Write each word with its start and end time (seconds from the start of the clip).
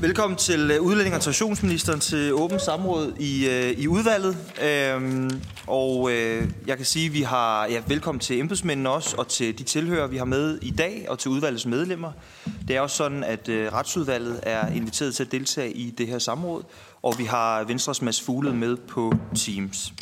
Velkommen 0.00 0.36
til 0.36 0.70
øh, 0.70 0.82
udlænding- 0.82 1.14
og 1.14 1.20
traditionsministeren 1.20 2.00
til 2.00 2.34
åbent 2.34 2.62
samråd 2.62 3.12
i, 3.18 3.48
øh, 3.48 3.70
i 3.70 3.88
udvalget. 3.88 4.36
Øhm, 4.62 5.30
og 5.66 6.10
øh, 6.12 6.48
jeg 6.66 6.76
kan 6.76 6.86
sige, 6.86 7.06
at 7.06 7.12
vi 7.12 7.22
har 7.22 7.66
ja, 7.66 7.82
velkommen 7.86 8.20
til 8.20 8.40
embedsmændene 8.40 8.90
også, 8.90 9.16
og 9.16 9.28
til 9.28 9.58
de 9.58 9.62
tilhører, 9.62 10.06
vi 10.06 10.16
har 10.16 10.24
med 10.24 10.58
i 10.62 10.70
dag, 10.70 11.06
og 11.08 11.18
til 11.18 11.30
udvalgets 11.30 11.66
medlemmer. 11.66 12.12
Det 12.68 12.76
er 12.76 12.80
også 12.80 12.96
sådan, 12.96 13.24
at 13.24 13.48
øh, 13.48 13.72
retsudvalget 13.72 14.40
er 14.42 14.68
inviteret 14.68 15.14
til 15.14 15.24
at 15.24 15.32
deltage 15.32 15.72
i 15.72 15.90
det 15.90 16.06
her 16.06 16.18
samråd, 16.18 16.62
og 17.02 17.14
vi 17.18 17.24
har 17.24 17.64
Venstres 17.64 18.02
Mads 18.02 18.20
Fugled 18.20 18.52
med 18.52 18.76
på 18.76 19.12
Teams. 19.36 19.92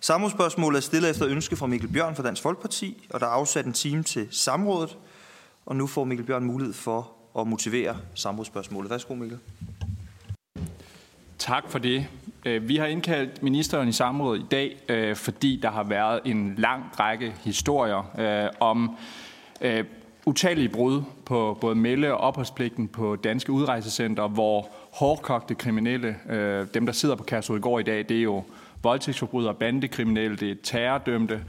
Samrådsspørgsmålet 0.00 0.76
er 0.76 0.82
stillet 0.82 1.10
efter 1.10 1.28
ønske 1.28 1.56
fra 1.56 1.66
Mikkel 1.66 1.88
Bjørn 1.88 2.16
fra 2.16 2.22
Dansk 2.22 2.42
Folkeparti, 2.42 3.06
og 3.10 3.20
der 3.20 3.26
er 3.26 3.30
afsat 3.30 3.66
en 3.66 3.72
time 3.72 4.02
til 4.02 4.28
samrådet. 4.30 4.96
Og 5.66 5.76
nu 5.76 5.86
får 5.86 6.04
Mikkel 6.04 6.26
Bjørn 6.26 6.44
mulighed 6.44 6.74
for 6.74 7.17
at 7.40 7.46
motivere 7.46 7.96
samrådsspørgsmålet. 8.14 8.90
Værsgo, 8.90 9.14
Mikkel. 9.14 9.38
Tak 11.38 11.68
for 11.68 11.78
det. 11.78 12.06
Øh, 12.44 12.68
vi 12.68 12.76
har 12.76 12.86
indkaldt 12.86 13.42
ministeren 13.42 13.88
i 13.88 13.92
samråd 13.92 14.38
i 14.38 14.44
dag, 14.50 14.76
øh, 14.88 15.16
fordi 15.16 15.60
der 15.62 15.70
har 15.70 15.82
været 15.82 16.20
en 16.24 16.54
lang 16.58 16.84
række 17.00 17.34
historier 17.44 18.14
øh, 18.18 18.50
om 18.60 18.96
utallige 20.26 20.68
brud 20.68 21.02
på 21.24 21.58
både 21.60 21.74
melde- 21.74 22.12
og 22.12 22.18
opholdspligten 22.18 22.88
på 22.88 23.16
danske 23.16 23.52
udrejsecenter, 23.52 24.28
hvor 24.28 24.68
hårdkogte 24.92 25.54
kriminelle, 25.54 26.16
dem 26.74 26.86
der 26.86 26.92
sidder 26.92 27.14
på 27.14 27.24
Kærsudgård 27.24 27.80
i 27.80 27.84
dag, 27.84 27.98
det 28.08 28.18
er 28.18 28.22
jo 28.22 28.42
voldtægtsforbrydere, 28.82 29.54
bandekriminelle, 29.54 30.36
det 30.36 30.50
er 30.50 30.54
terrordømte, 30.62 31.40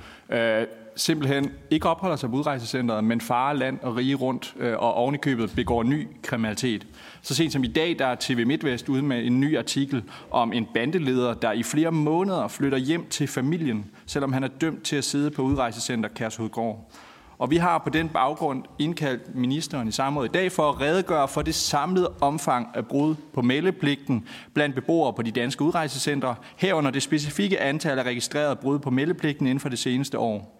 simpelthen 0.99 1.51
ikke 1.69 1.89
opholder 1.89 2.15
sig 2.15 2.29
på 2.29 2.35
udrejsecenteret, 2.35 3.03
men 3.03 3.21
farer 3.21 3.53
land 3.53 3.79
og 3.81 3.95
rige 3.95 4.15
rundt 4.15 4.55
øh, 4.59 4.73
og 4.77 4.93
ovenikøbet 4.93 5.43
i 5.43 5.45
købet 5.45 5.55
begår 5.55 5.83
ny 5.83 6.07
kriminalitet. 6.23 6.87
Så 7.21 7.35
sent 7.35 7.53
som 7.53 7.63
i 7.63 7.67
dag, 7.67 7.95
der 7.99 8.05
er 8.05 8.15
TV 8.19 8.45
MidtVest 8.45 8.89
ude 8.89 9.01
med 9.01 9.25
en 9.25 9.39
ny 9.39 9.57
artikel 9.57 10.03
om 10.31 10.53
en 10.53 10.67
bandeleder, 10.73 11.33
der 11.33 11.51
i 11.51 11.63
flere 11.63 11.91
måneder 11.91 12.47
flytter 12.47 12.77
hjem 12.77 13.05
til 13.09 13.27
familien, 13.27 13.85
selvom 14.05 14.33
han 14.33 14.43
er 14.43 14.47
dømt 14.47 14.83
til 14.83 14.95
at 14.95 15.03
sidde 15.03 15.31
på 15.31 15.41
udrejsecenter 15.41 16.09
Kærshovedgård. 16.09 16.91
Og 17.37 17.51
vi 17.51 17.57
har 17.57 17.77
på 17.77 17.89
den 17.89 18.09
baggrund 18.09 18.63
indkaldt 18.79 19.35
ministeren 19.35 19.87
i 19.87 19.91
samme 19.91 20.25
i 20.25 20.27
dag 20.27 20.51
for 20.51 20.69
at 20.69 20.81
redegøre 20.81 21.27
for 21.27 21.41
det 21.41 21.55
samlede 21.55 22.13
omfang 22.21 22.67
af 22.75 22.87
brud 22.87 23.15
på 23.33 23.41
meldepligten 23.41 24.27
blandt 24.53 24.75
beboere 24.75 25.13
på 25.13 25.21
de 25.21 25.31
danske 25.31 25.63
udrejsecentre, 25.63 26.35
herunder 26.57 26.91
det 26.91 27.03
specifikke 27.03 27.59
antal 27.59 27.99
af 27.99 28.03
registrerede 28.03 28.55
brud 28.55 28.79
på 28.79 28.89
meldepligten 28.89 29.47
inden 29.47 29.59
for 29.59 29.69
det 29.69 29.79
seneste 29.79 30.19
år. 30.19 30.58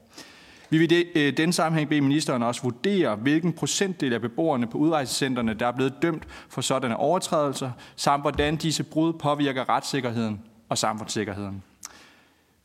Vi 0.70 0.78
vil 0.78 0.92
i 0.92 1.06
øh, 1.16 1.38
den 1.38 1.54
sammenhæng 1.54 1.90
bede 1.90 2.02
ministeren 2.02 2.44
også 2.44 2.62
vurdere, 2.62 3.16
hvilken 3.16 3.54
procentdel 3.54 4.14
af 4.14 4.22
beboerne 4.22 4.68
på 4.68 4.78
udrejsecentrene, 4.78 5.54
der 5.54 5.68
er 5.68 5.72
blevet 5.72 5.94
dømt 6.02 6.24
for 6.50 6.62
sådanne 6.62 6.98
overtrædelser, 6.98 7.72
samt 7.96 8.24
hvordan 8.24 8.56
disse 8.56 8.84
brud 8.84 9.14
påvirker 9.14 9.70
retssikkerheden 9.70 10.42
og 10.70 10.78
samfundssikkerheden. 10.78 11.64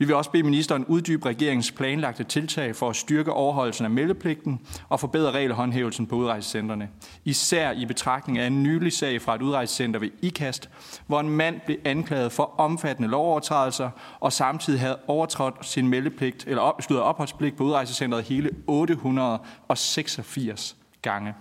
Vi 0.05 0.07
vil 0.07 0.17
også 0.17 0.31
bede 0.31 0.43
ministeren 0.43 0.85
uddybe 0.85 1.27
regeringens 1.27 1.73
planlagte 1.73 2.25
tiltag 2.25 2.77
for 2.77 2.91
at 2.91 2.97
styrke 2.97 3.33
overholdelsen 3.33 3.85
af 3.85 3.91
meldepligten 3.91 4.61
og 4.89 5.01
forbedre 5.01 5.31
regelhåndhævelsen 5.31 6.07
på 6.07 6.17
udrejsecentrene. 6.17 6.89
Især 7.25 7.71
i 7.71 7.87
betragtning 7.87 8.39
af 8.39 8.47
en 8.47 8.63
nylig 8.63 8.93
sag 8.93 9.23
fra 9.23 9.35
et 9.35 9.43
udrejsecenter 9.43 10.01
ved 10.01 10.11
IKAST, 10.23 10.71
hvor 11.07 11.21
en 11.21 11.29
mand 11.29 11.61
blev 11.67 11.79
anklaget 11.85 12.33
for 12.33 12.55
omfattende 12.59 13.09
lovovertrædelser 13.09 13.91
og 14.21 14.33
samtidig 14.33 14.81
havde 14.81 14.99
overtrådt 15.07 15.67
sin 15.67 15.89
meldepligt, 15.89 16.45
eller 16.47 16.63
op, 16.63 16.83
opholdspligt 16.91 17.57
på 17.57 17.65
udrejsecentret 17.65 18.25
hele 18.25 18.51
886 18.67 20.77
gange. 21.03 21.35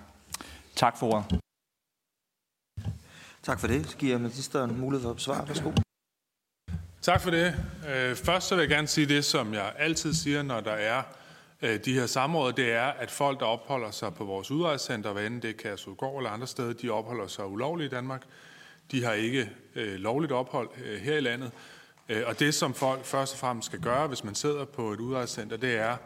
Tak 0.75 0.97
for 0.97 1.07
ordet. 1.07 1.39
Tak 3.43 3.59
for 3.59 3.67
det. 3.67 3.89
Så 3.89 3.97
giver 3.97 4.17
ministeren 4.17 4.79
mulighed 4.79 5.03
for 5.03 5.09
at 5.09 5.15
besvare. 5.15 5.47
Værsgo. 5.47 5.71
Tak 7.03 7.21
for 7.21 7.31
det. 7.31 7.55
Øh, 7.89 8.15
først 8.15 8.47
så 8.47 8.55
vil 8.55 8.61
jeg 8.61 8.69
gerne 8.69 8.87
sige 8.87 9.07
det, 9.07 9.25
som 9.25 9.53
jeg 9.53 9.73
altid 9.77 10.13
siger, 10.13 10.43
når 10.43 10.59
der 10.59 10.71
er 10.71 11.03
øh, 11.61 11.79
de 11.85 11.93
her 11.93 12.05
samråd, 12.05 12.53
det 12.53 12.71
er, 12.71 12.83
at 12.83 13.11
folk, 13.11 13.39
der 13.39 13.45
opholder 13.45 13.91
sig 13.91 14.13
på 14.13 14.25
vores 14.25 14.51
udrejsecenter, 14.51 15.13
hvad 15.13 15.23
enten 15.25 15.41
det 15.41 15.49
er 15.49 15.53
Kærsudgård 15.53 16.17
eller 16.17 16.29
andre 16.29 16.47
steder, 16.47 16.73
de 16.73 16.89
opholder 16.89 17.27
sig 17.27 17.47
ulovligt 17.47 17.93
i 17.93 17.95
Danmark. 17.95 18.23
De 18.91 19.03
har 19.03 19.13
ikke 19.13 19.49
øh, 19.75 19.95
lovligt 19.95 20.31
ophold 20.31 20.69
øh, 20.85 21.01
her 21.01 21.17
i 21.17 21.21
landet. 21.21 21.51
Øh, 22.09 22.23
og 22.25 22.39
det, 22.39 22.53
som 22.53 22.73
folk 22.73 23.05
først 23.05 23.33
og 23.33 23.39
fremmest 23.39 23.65
skal 23.65 23.79
gøre, 23.79 24.07
hvis 24.07 24.23
man 24.23 24.35
sidder 24.35 24.65
på 24.65 24.91
et 24.91 24.99
udrejsecenter, 24.99 25.57
det 25.57 25.75
er 25.75 25.97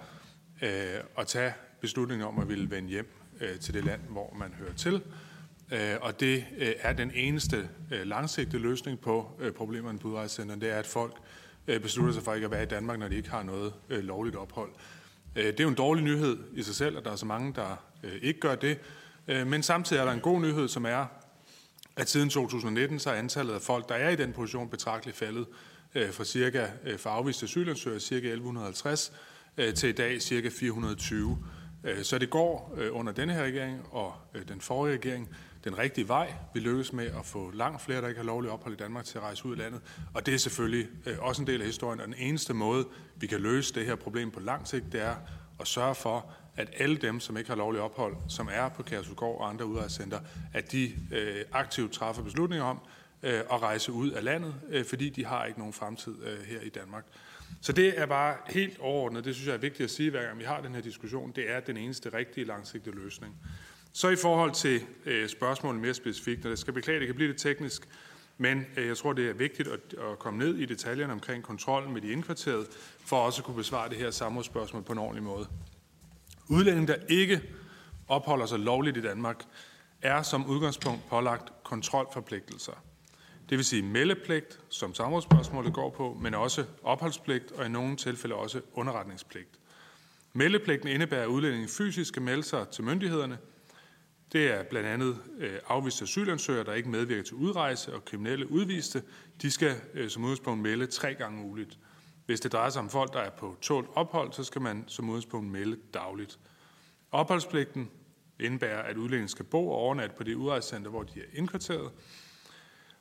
øh, 0.61 1.01
at 1.17 1.27
tage 1.27 1.53
beslutningen 1.81 2.27
om 2.27 2.39
at 2.39 2.49
ville 2.49 2.71
vende 2.71 2.89
hjem 2.89 3.13
øh, 3.41 3.59
til 3.59 3.73
det 3.73 3.85
land, 3.85 4.01
hvor 4.09 4.35
man 4.39 4.53
hører 4.59 4.73
til. 4.73 5.01
Øh, 5.71 5.95
og 6.01 6.19
det 6.19 6.45
øh, 6.57 6.73
er 6.79 6.93
den 6.93 7.11
eneste 7.15 7.69
øh, 7.91 8.07
langsigtede 8.07 8.61
løsning 8.61 8.99
på 8.99 9.31
øh, 9.39 9.51
problemerne 9.51 9.99
på 9.99 10.07
udrejsecenterne, 10.07 10.61
det 10.61 10.69
er, 10.69 10.79
at 10.79 10.87
folk 10.87 11.13
beslutter 11.65 12.13
sig 12.13 12.23
for 12.23 12.33
ikke 12.33 12.45
at 12.45 12.51
være 12.51 12.63
i 12.63 12.65
Danmark, 12.65 12.99
når 12.99 13.07
de 13.07 13.15
ikke 13.15 13.29
har 13.29 13.43
noget 13.43 13.73
lovligt 13.89 14.35
ophold. 14.35 14.69
Det 15.35 15.59
er 15.59 15.63
jo 15.63 15.69
en 15.69 15.75
dårlig 15.75 16.03
nyhed 16.03 16.37
i 16.53 16.63
sig 16.63 16.75
selv, 16.75 16.97
at 16.97 17.05
der 17.05 17.11
er 17.11 17.15
så 17.15 17.25
mange, 17.25 17.53
der 17.53 17.83
ikke 18.21 18.39
gør 18.39 18.55
det. 18.55 18.79
Men 19.27 19.63
samtidig 19.63 19.99
er 19.99 20.05
der 20.05 20.11
en 20.11 20.19
god 20.19 20.41
nyhed, 20.41 20.67
som 20.67 20.85
er, 20.85 21.05
at 21.95 22.09
siden 22.09 22.29
2019 22.29 22.99
så 22.99 23.09
er 23.09 23.13
antallet 23.13 23.53
af 23.53 23.61
folk, 23.61 23.89
der 23.89 23.95
er 23.95 24.09
i 24.09 24.15
den 24.15 24.33
position, 24.33 24.69
betragteligt 24.69 25.17
faldet 25.17 25.45
fra 26.11 26.23
cirka 26.23 26.67
for 26.97 27.09
afviste 27.09 27.43
asylansøgere, 27.43 27.99
cirka 27.99 28.27
1150, 28.27 29.13
til 29.75 29.89
i 29.89 29.91
dag 29.91 30.21
cirka 30.21 30.49
420. 30.49 31.37
Så 32.03 32.17
det 32.17 32.29
går 32.29 32.77
under 32.91 33.13
denne 33.13 33.33
her 33.33 33.43
regering 33.43 33.87
og 33.91 34.13
den 34.47 34.61
forrige 34.61 34.93
regering 34.93 35.29
den 35.69 35.77
rigtige 35.77 36.07
vej. 36.07 36.33
Vi 36.53 36.59
lykkes 36.59 36.93
med 36.93 37.05
at 37.05 37.25
få 37.25 37.51
langt 37.51 37.81
flere, 37.81 38.01
der 38.01 38.07
ikke 38.07 38.19
har 38.19 38.25
lovlig 38.25 38.51
ophold 38.51 38.73
i 38.73 38.77
Danmark, 38.77 39.05
til 39.05 39.17
at 39.17 39.23
rejse 39.23 39.45
ud 39.45 39.51
af 39.51 39.57
landet. 39.57 39.81
Og 40.13 40.25
det 40.25 40.33
er 40.33 40.37
selvfølgelig 40.37 40.87
øh, 41.05 41.19
også 41.19 41.41
en 41.41 41.47
del 41.47 41.61
af 41.61 41.67
historien. 41.67 41.99
Og 41.99 42.07
den 42.07 42.15
eneste 42.17 42.53
måde, 42.53 42.85
vi 43.15 43.27
kan 43.27 43.39
løse 43.39 43.73
det 43.73 43.85
her 43.85 43.95
problem 43.95 44.31
på 44.31 44.39
lang 44.39 44.67
sigt, 44.67 44.85
det 44.91 45.01
er 45.01 45.15
at 45.59 45.67
sørge 45.67 45.95
for, 45.95 46.31
at 46.55 46.69
alle 46.77 46.97
dem, 46.97 47.19
som 47.19 47.37
ikke 47.37 47.49
har 47.49 47.57
lovlig 47.57 47.81
ophold, 47.81 48.15
som 48.27 48.49
er 48.51 48.69
på 48.69 48.83
Kærsudgård 48.83 49.41
og 49.41 49.49
andre 49.49 49.65
udrejsecenter, 49.65 50.19
at 50.53 50.71
de 50.71 50.91
øh, 51.11 51.45
aktivt 51.51 51.93
træffer 51.93 52.23
beslutninger 52.23 52.65
om 52.65 52.79
øh, 53.23 53.39
at 53.39 53.61
rejse 53.61 53.91
ud 53.91 54.11
af 54.11 54.23
landet, 54.23 54.55
øh, 54.69 54.85
fordi 54.85 55.09
de 55.09 55.25
har 55.25 55.45
ikke 55.45 55.59
nogen 55.59 55.73
fremtid 55.73 56.15
øh, 56.23 56.39
her 56.45 56.61
i 56.61 56.69
Danmark. 56.69 57.05
Så 57.61 57.71
det 57.71 57.99
er 57.99 58.05
bare 58.05 58.35
helt 58.45 58.79
overordnet, 58.79 59.25
det 59.25 59.35
synes 59.35 59.47
jeg 59.47 59.53
er 59.53 59.59
vigtigt 59.59 59.83
at 59.83 59.89
sige, 59.89 60.09
hver 60.09 60.25
gang 60.25 60.39
vi 60.39 60.43
har 60.43 60.61
den 60.61 60.75
her 60.75 60.81
diskussion, 60.81 61.31
det 61.31 61.51
er 61.51 61.59
den 61.59 61.77
eneste 61.77 62.13
rigtige 62.13 62.45
langsigtede 62.45 62.95
løsning. 62.95 63.35
Så 63.97 64.09
i 64.09 64.15
forhold 64.15 64.51
til 64.51 64.81
øh, 65.05 65.29
spørgsmålet 65.29 65.81
mere 65.81 65.93
specifikt, 65.93 66.45
og 66.45 66.49
jeg 66.49 66.57
skal 66.57 66.73
beklage, 66.73 66.99
det 66.99 67.07
kan 67.07 67.15
blive 67.15 67.27
lidt 67.27 67.41
teknisk, 67.41 67.87
men 68.37 68.65
øh, 68.77 68.87
jeg 68.87 68.97
tror, 68.97 69.13
det 69.13 69.29
er 69.29 69.33
vigtigt 69.33 69.67
at, 69.67 69.79
at 70.11 70.19
komme 70.19 70.39
ned 70.39 70.55
i 70.55 70.65
detaljerne 70.65 71.13
omkring 71.13 71.43
kontrollen 71.43 71.93
med 71.93 72.01
de 72.01 72.11
indkvarterede, 72.11 72.65
for 73.05 73.17
også 73.17 73.41
at 73.41 73.45
kunne 73.45 73.55
besvare 73.55 73.89
det 73.89 73.97
her 73.97 74.11
samrådsspørgsmål 74.11 74.83
på 74.83 74.91
en 74.91 74.97
ordentlig 74.97 75.23
måde. 75.23 75.47
Udlændinge, 76.49 76.87
der 76.87 76.95
ikke 77.09 77.41
opholder 78.07 78.45
sig 78.45 78.59
lovligt 78.59 78.97
i 78.97 79.01
Danmark, 79.01 79.43
er 80.01 80.21
som 80.21 80.45
udgangspunkt 80.45 81.09
pålagt 81.09 81.63
kontrolforpligtelser. 81.63 82.83
Det 83.49 83.57
vil 83.57 83.65
sige 83.65 83.83
meldepligt, 83.83 84.59
som 84.69 84.93
samrådsspørgsmålet 84.93 85.73
går 85.73 85.89
på, 85.89 86.17
men 86.21 86.33
også 86.33 86.65
opholdspligt 86.83 87.51
og 87.51 87.65
i 87.65 87.69
nogle 87.69 87.95
tilfælde 87.95 88.35
også 88.35 88.61
underretningspligt. 88.73 89.59
Meldepligten 90.33 90.89
indebærer, 90.89 91.23
at 91.23 91.27
udlændingen 91.27 91.69
fysisk 91.69 92.07
skal 92.07 92.21
melde 92.21 92.43
sig 92.43 92.67
til 92.69 92.83
myndighederne– 92.83 93.37
det 94.31 94.51
er 94.51 94.63
blandt 94.63 94.87
andet 94.87 95.17
øh, 95.37 95.59
afviste 95.67 96.03
asylansøgere, 96.03 96.63
der 96.63 96.73
ikke 96.73 96.89
medvirker 96.89 97.23
til 97.23 97.33
udrejse, 97.33 97.95
og 97.95 98.05
kriminelle 98.05 98.51
udviste. 98.51 99.03
De 99.41 99.51
skal 99.51 99.75
øh, 99.93 100.09
som 100.09 100.23
udgangspunkt 100.23 100.61
melde 100.61 100.87
tre 100.87 101.13
gange 101.13 101.45
uligt. 101.45 101.79
Hvis 102.25 102.39
det 102.39 102.51
drejer 102.51 102.69
sig 102.69 102.81
om 102.81 102.89
folk, 102.89 103.13
der 103.13 103.19
er 103.19 103.29
på 103.29 103.57
tålt 103.61 103.89
ophold, 103.93 104.33
så 104.33 104.43
skal 104.43 104.61
man 104.61 104.83
som 104.87 105.09
udgangspunkt 105.09 105.51
melde 105.51 105.77
dagligt. 105.93 106.39
Opholdspligten 107.11 107.89
indebærer, 108.39 108.81
at 108.81 108.97
udlændingen 108.97 109.27
skal 109.27 109.45
bo 109.45 109.69
og 109.69 109.75
overnatte 109.75 110.15
på 110.15 110.23
det 110.23 110.35
udrejsecenter, 110.35 110.89
hvor 110.89 111.03
de 111.03 111.19
er 111.19 111.25
indkvarteret. 111.33 111.91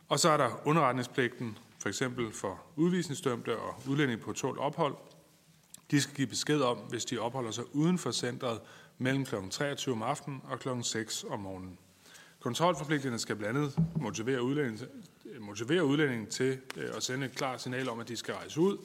Og 0.08 0.18
så 0.18 0.28
er 0.28 0.36
der 0.36 0.66
underretningspligten, 0.66 1.58
for 1.78 1.88
eksempel 1.88 2.32
for 2.32 2.62
udvisningsdømte 2.76 3.58
og 3.58 3.82
udlændinge 3.88 4.24
på 4.24 4.32
tålt 4.32 4.58
ophold. 4.58 4.96
De 5.90 6.00
skal 6.00 6.14
give 6.16 6.26
besked 6.26 6.60
om, 6.60 6.78
hvis 6.78 7.04
de 7.04 7.18
opholder 7.18 7.50
sig 7.50 7.74
uden 7.74 7.98
for 7.98 8.10
centret, 8.10 8.60
mellem 8.98 9.24
kl. 9.24 9.34
23 9.50 9.94
om 9.94 10.02
aftenen 10.02 10.42
og 10.44 10.58
kl. 10.58 10.68
6 10.82 11.24
om 11.28 11.40
morgenen. 11.40 11.78
Kontrolforpligtelserne 12.40 13.18
skal 13.18 13.36
blandt 13.36 13.58
andet 13.58 13.78
motivere 13.96 14.42
udlændingen, 14.42 14.88
motivere 15.40 15.84
udlændingen 15.84 16.26
til 16.26 16.58
øh, 16.76 16.90
at 16.96 17.02
sende 17.02 17.26
et 17.26 17.32
klart 17.32 17.62
signal 17.62 17.88
om, 17.88 18.00
at 18.00 18.08
de 18.08 18.16
skal 18.16 18.34
rejse 18.34 18.60
ud. 18.60 18.78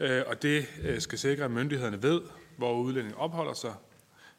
Øh, 0.00 0.22
og 0.26 0.42
det 0.42 0.66
øh, 0.82 1.00
skal 1.00 1.18
sikre, 1.18 1.44
at 1.44 1.50
myndighederne 1.50 2.02
ved, 2.02 2.20
hvor 2.56 2.80
udlændingen 2.80 3.18
opholder 3.18 3.52
sig, 3.52 3.74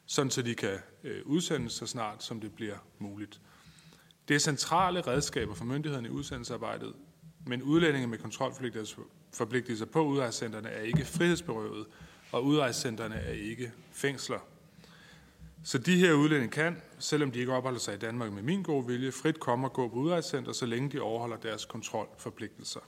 sådan 0.06 0.30
så 0.30 0.42
de 0.42 0.54
kan 0.54 0.78
udsendes 1.24 1.72
så 1.72 1.86
snart, 1.86 2.22
som 2.22 2.40
det 2.40 2.52
bliver 2.52 2.76
muligt. 2.98 3.40
Det 4.28 4.34
er 4.34 4.38
centrale 4.38 5.00
redskaber 5.00 5.54
for 5.54 5.64
myndighederne 5.64 6.08
i 6.08 6.10
udsendelsesarbejdet, 6.10 6.92
men 7.46 7.62
udlændinge 7.62 8.06
med 8.06 8.18
kontrolforpligtelser 8.18 9.86
på 9.92 10.04
udrejsecentrene 10.04 10.68
er 10.68 10.80
ikke 10.80 11.04
frihedsberøvet, 11.04 11.86
og 12.32 12.44
udrejsecentrene 12.44 13.14
er 13.14 13.32
ikke 13.32 13.72
fængsler. 13.92 14.38
Så 15.66 15.78
de 15.78 15.96
her 15.96 16.12
udlændinge 16.12 16.52
kan, 16.52 16.82
selvom 16.98 17.30
de 17.30 17.38
ikke 17.38 17.52
opholder 17.52 17.78
sig 17.78 17.94
i 17.94 17.98
Danmark 17.98 18.32
med 18.32 18.42
min 18.42 18.62
gode 18.62 18.86
vilje, 18.86 19.12
frit 19.12 19.40
komme 19.40 19.66
og 19.66 19.72
gå 19.72 19.88
på 19.88 19.94
udrejsecenter, 19.94 20.52
så 20.52 20.66
længe 20.66 20.90
de 20.90 21.00
overholder 21.00 21.36
deres 21.36 21.64
kontrolforpligtelser. 21.64 22.80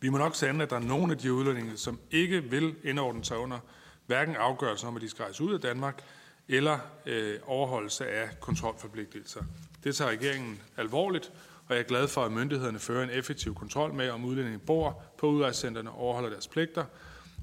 Vi 0.00 0.08
må 0.08 0.18
nok 0.18 0.36
sande, 0.36 0.62
at 0.62 0.70
der 0.70 0.76
er 0.76 0.80
nogle 0.80 1.12
af 1.12 1.18
de 1.18 1.32
udlændinge, 1.32 1.76
som 1.76 2.00
ikke 2.10 2.42
vil 2.42 2.74
indordne 2.84 3.24
sig 3.24 3.38
under 3.38 3.58
hverken 4.06 4.36
afgørelsen 4.36 4.88
om, 4.88 4.96
at 4.96 5.02
de 5.02 5.08
skal 5.08 5.22
rejse 5.22 5.44
ud 5.44 5.54
af 5.54 5.60
Danmark, 5.60 6.02
eller 6.48 6.78
øh, 7.06 7.38
overholdelse 7.46 8.06
af 8.06 8.40
kontrolforpligtelser. 8.40 9.42
Det 9.84 9.96
tager 9.96 10.10
regeringen 10.10 10.60
alvorligt, 10.76 11.32
og 11.66 11.74
jeg 11.74 11.78
er 11.78 11.86
glad 11.86 12.08
for, 12.08 12.24
at 12.24 12.32
myndighederne 12.32 12.78
fører 12.78 13.04
en 13.04 13.10
effektiv 13.10 13.54
kontrol 13.54 13.94
med, 13.94 14.10
om 14.10 14.24
udlændinge 14.24 14.58
bor 14.58 15.02
på 15.18 15.26
udrejsecenterne 15.26 15.90
og 15.90 15.98
overholder 15.98 16.30
deres 16.30 16.48
pligter. 16.48 16.84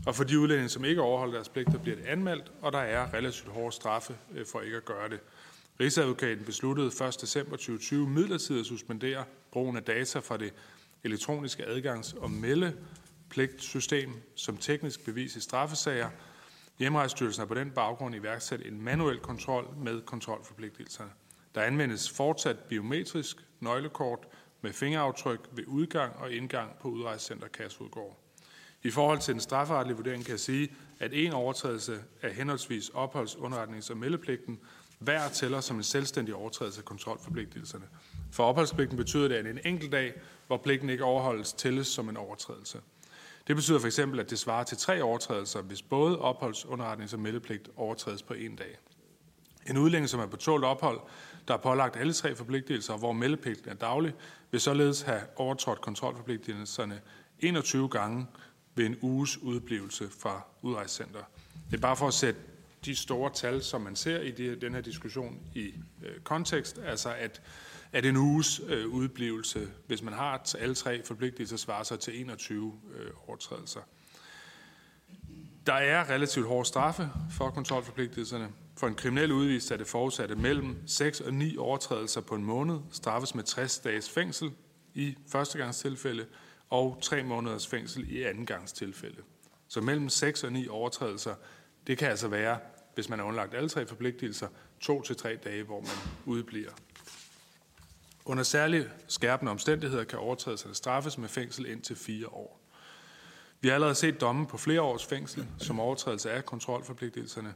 Og 0.06 0.16
for 0.16 0.24
de 0.24 0.40
udlændinge, 0.40 0.70
som 0.70 0.86
ikke 0.86 1.02
overholder 1.02 1.34
deres 1.34 1.50
pligter, 1.50 1.78
bliver 1.78 1.96
det 1.96 2.06
anmeldt, 2.06 2.52
og 2.62 2.72
der 2.72 2.80
er 2.80 3.14
relativt 3.14 3.52
hårde 3.52 3.76
straffe 3.76 4.16
øh, 4.36 4.46
for 4.46 4.62
ikke 4.62 4.78
at 4.78 4.86
gøre 4.86 5.10
det. 5.10 5.20
Rigsadvokaten 5.80 6.46
besluttede 6.46 6.88
1. 6.88 7.18
december 7.22 7.52
2020 7.52 8.10
midlertidigt 8.10 8.60
at 8.60 8.66
suspendere 8.66 9.24
brugen 9.52 9.78
af 9.78 9.84
data 9.84 10.20
fra 10.20 10.38
det 10.38 10.54
elektroniske 11.04 11.66
adgangs- 11.66 12.14
og 12.14 12.32
meldepligtsystem 12.32 14.14
som 14.36 14.58
teknisk 14.58 15.06
bevis 15.06 15.36
i 15.36 15.40
straffesager. 15.42 16.10
Hjemrejsstyrelsen 16.80 17.42
har 17.42 17.48
på 17.48 17.54
den 17.54 17.72
baggrund 17.72 18.16
iværksat 18.16 18.66
en 18.66 18.82
manuel 18.82 19.20
kontrol 19.20 19.68
med 19.78 20.02
kontrolforpligtelserne. 20.02 21.10
Der 21.56 21.62
anvendes 21.62 22.10
fortsat 22.10 22.60
biometrisk 22.60 23.38
nøglekort 23.60 24.28
med 24.62 24.74
fingeraftryk 24.74 25.50
ved 25.52 25.64
udgang 25.68 26.16
og 26.16 26.32
indgang 26.32 26.72
på 26.82 26.88
udrejsecenter 26.88 27.48
Kasudgård. 27.48 28.21
I 28.84 28.90
forhold 28.90 29.20
til 29.20 29.34
den 29.34 29.42
strafferetlige 29.42 29.96
vurdering 29.96 30.26
kan 30.26 30.32
jeg 30.32 30.40
sige, 30.40 30.72
at 31.00 31.12
en 31.14 31.34
overtrædelse 31.34 32.00
af 32.22 32.34
henholdsvis 32.34 32.90
opholds-, 32.90 33.36
underretnings- 33.36 33.92
og 33.92 33.98
meldepligten 33.98 34.60
hver 35.00 35.30
tæller 35.30 35.62
som 35.62 35.78
en 35.78 35.84
selvstændig 35.84 36.36
overtrædelse 36.36 36.80
af 36.80 36.86
kontrolforpligtelserne. 36.86 37.86
For 38.32 38.44
opholdspligten 38.44 38.98
betyder 38.98 39.28
det, 39.28 39.36
at 39.36 39.46
en 39.46 39.60
enkelt 39.66 39.92
dag, 39.92 40.14
hvor 40.48 40.58
pligten 40.58 40.90
ikke 40.90 41.04
overholdes, 41.04 41.54
tælles 41.54 41.88
som 41.88 42.10
en 42.10 42.18
overtrædelse. 42.18 42.80
Det 43.48 43.56
betyder 43.56 43.80
for 43.80 43.88
eksempel, 43.88 44.20
at 44.20 44.30
det 44.30 44.40
svarer 44.40 44.64
til 44.64 44.78
tre 44.78 45.02
overtrædelser, 45.02 45.62
hvis 45.62 45.82
både 45.82 46.20
opholds-, 46.20 46.66
underretnings- 46.66 47.14
og 47.14 47.20
meldepligt 47.20 47.70
overtrædes 47.76 48.24
på 48.24 48.34
en 48.34 48.56
dag. 48.56 48.78
En 49.70 49.78
udlænding, 49.78 50.10
som 50.10 50.20
er 50.20 50.26
på 50.26 50.38
tålt 50.38 50.66
ophold, 50.66 51.00
der 51.48 51.54
er 51.54 51.58
pålagt 51.58 51.98
alle 51.98 52.14
tre 52.14 52.36
forpligtelser, 52.36 52.98
hvor 52.98 53.12
meldepligten 53.12 53.70
er 53.70 53.76
daglig, 53.76 54.14
vil 54.52 54.62
således 54.62 55.02
have 55.02 55.22
overtrådt 55.36 55.82
kontrolforpligtelserne 55.82 57.02
21 57.40 57.90
gange 57.90 58.28
ved 58.76 58.86
en 58.86 58.98
uges 59.02 59.38
udblivelse 59.38 60.10
fra 60.20 60.46
udrejsecenter. 60.62 61.24
Det 61.72 61.78
er 61.78 61.82
bare 61.82 61.98
for 61.98 62.08
at 62.08 62.14
sætte 62.14 62.40
de 62.86 62.96
store 62.96 63.32
tal, 63.34 63.64
som 63.64 63.82
man 63.82 63.96
ser 63.96 64.20
i 64.20 64.32
de, 64.32 64.56
den 64.56 64.74
her 64.74 64.82
diskussion 64.82 65.40
i 65.56 65.74
øh, 66.04 66.20
kontekst, 66.24 66.80
altså 66.86 67.14
at, 67.14 67.42
at 67.92 68.06
en 68.06 68.18
uges 68.18 68.62
øh, 68.68 68.88
udblivelse, 68.88 69.68
hvis 69.88 70.02
man 70.02 70.14
har 70.14 70.56
alle 70.60 70.76
tre 70.76 71.04
forpligtelser, 71.04 71.58
svarer 71.58 71.84
sig 71.84 72.00
til 72.00 72.22
21 72.22 72.74
øh, 72.98 73.12
overtrædelser. 73.28 73.82
Der 75.66 75.74
er 75.74 76.10
relativt 76.10 76.48
hårde 76.48 76.66
straffe 76.66 77.10
for 77.32 77.50
kontrolforpligtelserne. 77.50 78.50
For 78.78 78.88
en 78.88 78.96
kriminel 78.96 79.32
udvist 79.32 79.72
er 79.72 79.78
det 79.78 79.88
forudsatte 79.88 80.36
mellem 80.36 80.88
6 80.88 81.22
og 81.22 81.34
9 81.34 81.58
overtrædelser 81.58 82.22
på 82.22 82.36
en 82.36 82.44
måned, 82.44 82.80
straffes 82.92 83.36
med 83.36 83.44
60 83.44 83.80
dages 83.80 84.10
fængsel 84.10 84.52
i 84.94 85.16
førstegangstilfælde 85.28 86.26
og 86.72 86.98
3 87.02 87.24
måneders 87.24 87.68
fængsel 87.68 88.12
i 88.12 88.24
andengangstilfælde. 88.24 89.22
Så 89.68 89.82
mellem 89.82 90.10
6 90.10 90.44
og 90.44 90.52
9 90.52 90.68
overtrædelser, 90.68 91.36
det 91.88 91.98
kan 91.98 92.10
altså 92.10 92.28
være, 92.28 92.60
hvis 92.96 93.10
man 93.10 93.20
har 93.20 93.26
underlagt 93.26 93.54
alle 93.54 93.70
tre 93.70 93.86
forpligtelser, 93.86 94.48
to 94.80 95.02
til 95.02 95.16
tre 95.16 95.36
dage, 95.36 95.64
hvor 95.64 95.80
man 95.80 95.90
udbliver. 96.26 96.72
Under 98.26 98.44
særligt 98.44 98.90
skærpende 99.08 99.52
omstændigheder 99.52 100.04
kan 100.04 100.20
overtrædelserne 100.20 100.76
straffes 100.76 101.18
med 101.18 101.30
fængsel 101.30 101.66
indtil 101.66 101.96
fire 101.96 102.28
år. 102.28 102.62
Vi 103.62 103.68
har 103.68 103.76
allerede 103.76 103.96
set 103.96 104.22
domme 104.22 104.48
på 104.48 104.58
flere 104.58 104.82
års 104.82 105.06
fængsel 105.06 105.48
som 105.58 105.80
overtrædelse 105.80 106.32
af 106.32 106.46
kontrolforpligtelserne. 106.46 107.54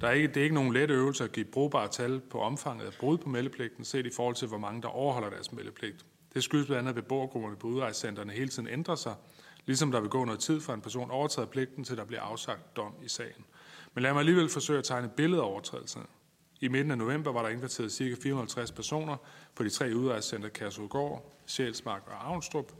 Der 0.00 0.08
er 0.08 0.12
ikke, 0.12 0.28
det 0.28 0.36
er 0.36 0.42
ikke 0.42 0.54
nogen 0.54 0.72
let 0.72 0.90
øvelse 0.90 1.24
at 1.24 1.32
give 1.32 1.44
brugbare 1.44 1.88
tal 1.88 2.20
på 2.20 2.40
omfanget 2.40 2.86
af 2.86 2.92
brud 3.00 3.18
på 3.18 3.28
meldepligten, 3.28 3.84
set 3.84 4.06
i 4.06 4.10
forhold 4.16 4.34
til, 4.34 4.48
hvor 4.48 4.58
mange 4.58 4.82
der 4.82 4.88
overholder 4.88 5.30
deres 5.30 5.52
meldepligt. 5.52 6.04
Det 6.34 6.44
skyldes 6.44 6.66
blandt 6.66 6.78
andet, 6.78 6.88
at 6.88 6.94
beboergrupperne 7.04 7.56
på 7.56 7.66
udrejsecentrene 7.66 8.32
hele 8.32 8.48
tiden 8.48 8.68
ændrer 8.68 8.94
sig, 8.94 9.14
ligesom 9.66 9.92
der 9.92 10.00
vil 10.00 10.10
gå 10.10 10.24
noget 10.24 10.40
tid 10.40 10.60
for 10.60 10.74
en 10.74 10.80
person 10.80 11.10
overtræder 11.10 11.48
pligten, 11.48 11.84
til 11.84 11.96
der 11.96 12.04
bliver 12.04 12.22
afsagt 12.22 12.76
dom 12.76 12.94
i 13.04 13.08
sagen. 13.08 13.44
Men 13.94 14.02
lad 14.02 14.12
mig 14.12 14.20
alligevel 14.20 14.48
forsøge 14.48 14.78
at 14.78 14.84
tegne 14.84 15.06
et 15.06 15.12
billede 15.12 15.42
af 15.42 15.46
overtrædelserne. 15.46 16.06
I 16.60 16.68
midten 16.68 16.90
af 16.90 16.98
november 16.98 17.32
var 17.32 17.42
der 17.42 17.48
indkvarteret 17.48 17.92
ca. 17.92 18.14
450 18.22 18.72
personer 18.72 19.16
på 19.54 19.64
de 19.64 19.70
tre 19.70 19.92
udrejsecenter 19.94 20.48
Kærsudgård, 20.48 21.34
Sjælsmark 21.46 22.02
og 22.06 22.28
Avnstrup. 22.28 22.72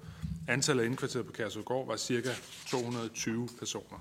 Antallet 0.48 0.82
af 0.82 0.86
indkvarteret 0.86 1.26
på 1.26 1.32
Kærsudgård 1.32 1.86
var 1.86 1.96
ca. 1.96 2.30
220 2.66 3.48
personer. 3.58 3.98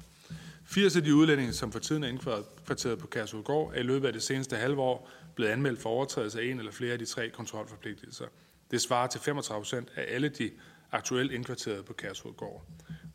80 0.66 0.96
af 0.96 1.04
de 1.04 1.16
udlændinge, 1.16 1.54
som 1.54 1.72
for 1.72 1.80
tiden 1.80 2.04
er 2.04 2.08
indkvarteret 2.08 3.00
på 3.00 3.08
Kærsudgård, 3.08 3.74
er 3.74 3.80
i 3.80 3.84
løbet 3.84 4.08
af 4.08 4.14
det 4.14 4.24
seneste 4.24 4.56
halve 4.56 4.82
år 4.82 5.10
blevet 5.36 5.52
anmeldt 5.52 5.80
for 5.80 5.90
overtrædelse 5.90 6.42
af 6.42 6.46
en 6.46 6.60
eller 6.60 6.72
flere 6.72 6.94
af 6.94 7.00
de 7.00 7.06
tre 7.06 7.30
kontrolforpligtelser. 7.30 8.26
Det 8.72 8.82
svarer 8.82 9.08
til 9.08 9.22
35 9.22 9.62
procent 9.62 9.90
af 9.96 10.06
alle 10.16 10.30
de 10.30 10.52
aktuelt 10.92 11.32
indkvarterede 11.32 11.84
på 11.84 11.94
Kærsudgård. 11.94 12.66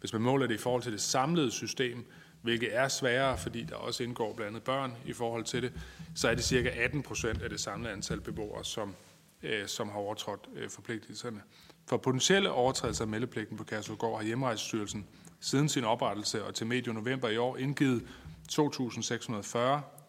Hvis 0.01 0.13
man 0.13 0.23
måler 0.23 0.47
det 0.47 0.55
i 0.55 0.59
forhold 0.59 0.83
til 0.83 0.93
det 0.93 1.01
samlede 1.01 1.51
system, 1.51 2.07
hvilket 2.43 2.77
er 2.77 2.89
sværere, 2.89 3.39
fordi 3.39 3.63
der 3.63 3.77
også 3.77 4.03
indgår 4.03 4.35
blandt 4.35 4.49
andet 4.49 4.63
børn 4.63 4.97
i 5.07 5.13
forhold 5.13 5.45
til 5.45 5.63
det, 5.63 5.73
så 6.15 6.29
er 6.29 6.35
det 6.35 6.45
cirka 6.45 6.69
18 6.69 7.03
procent 7.03 7.43
af 7.43 7.51
det 7.51 7.61
samlede 7.61 7.93
antal 7.93 8.21
beboere, 8.21 8.65
som, 8.65 8.95
øh, 9.43 9.67
som 9.67 9.89
har 9.89 9.99
overtrådt 9.99 10.49
øh, 10.55 10.71
forpligtelserne. 10.71 11.43
For 11.87 11.97
potentielle 11.97 12.51
overtrædelser 12.51 13.05
af 13.05 13.09
meldepligten 13.09 13.57
på 13.57 13.65
Kærsudgård 13.65 14.19
har 14.19 14.27
Hjemrejsestyrelsen 14.27 15.07
siden 15.41 15.69
sin 15.69 15.85
oprettelse 15.85 16.45
og 16.45 16.55
til 16.55 16.67
medio 16.67 16.93
november 16.93 17.29
i 17.29 17.37
år 17.37 17.57
indgivet 17.57 18.03
2.640 18.53 19.59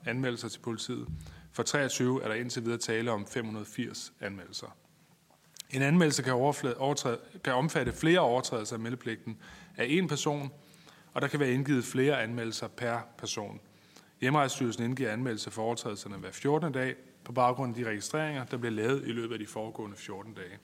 anmeldelser 0.05 0.49
til 0.49 0.59
politiet. 0.59 1.07
For 1.51 1.63
23 1.63 2.23
er 2.23 2.27
der 2.27 2.35
indtil 2.35 2.65
videre 2.65 2.77
tale 2.77 3.11
om 3.11 3.27
580 3.27 4.13
anmeldelser. 4.21 4.77
En 5.73 5.81
anmeldelse 5.81 6.23
kan, 6.23 6.33
overtræde, 6.33 7.19
kan 7.43 7.53
omfatte 7.53 7.93
flere 7.93 8.19
overtrædelser 8.19 8.75
af 8.75 8.79
meldepligten 8.79 9.37
af 9.77 9.85
en 9.89 10.07
person, 10.07 10.51
og 11.13 11.21
der 11.21 11.27
kan 11.27 11.39
være 11.39 11.51
indgivet 11.51 11.85
flere 11.85 12.21
anmeldelser 12.23 12.67
per 12.67 12.99
person. 13.17 13.59
Hjemrejsstyrelsen 14.21 14.83
indgiver 14.83 15.11
anmeldelser 15.11 15.51
for 15.51 15.61
overtrædelserne 15.61 16.17
hver 16.17 16.31
14. 16.31 16.73
dag 16.73 16.95
på 17.23 17.31
baggrund 17.31 17.77
af 17.77 17.83
de 17.83 17.89
registreringer, 17.89 18.45
der 18.45 18.57
bliver 18.57 18.71
lavet 18.71 19.07
i 19.07 19.11
løbet 19.11 19.33
af 19.33 19.39
de 19.39 19.47
foregående 19.47 19.97
14 19.97 20.33
dage. 20.33 20.57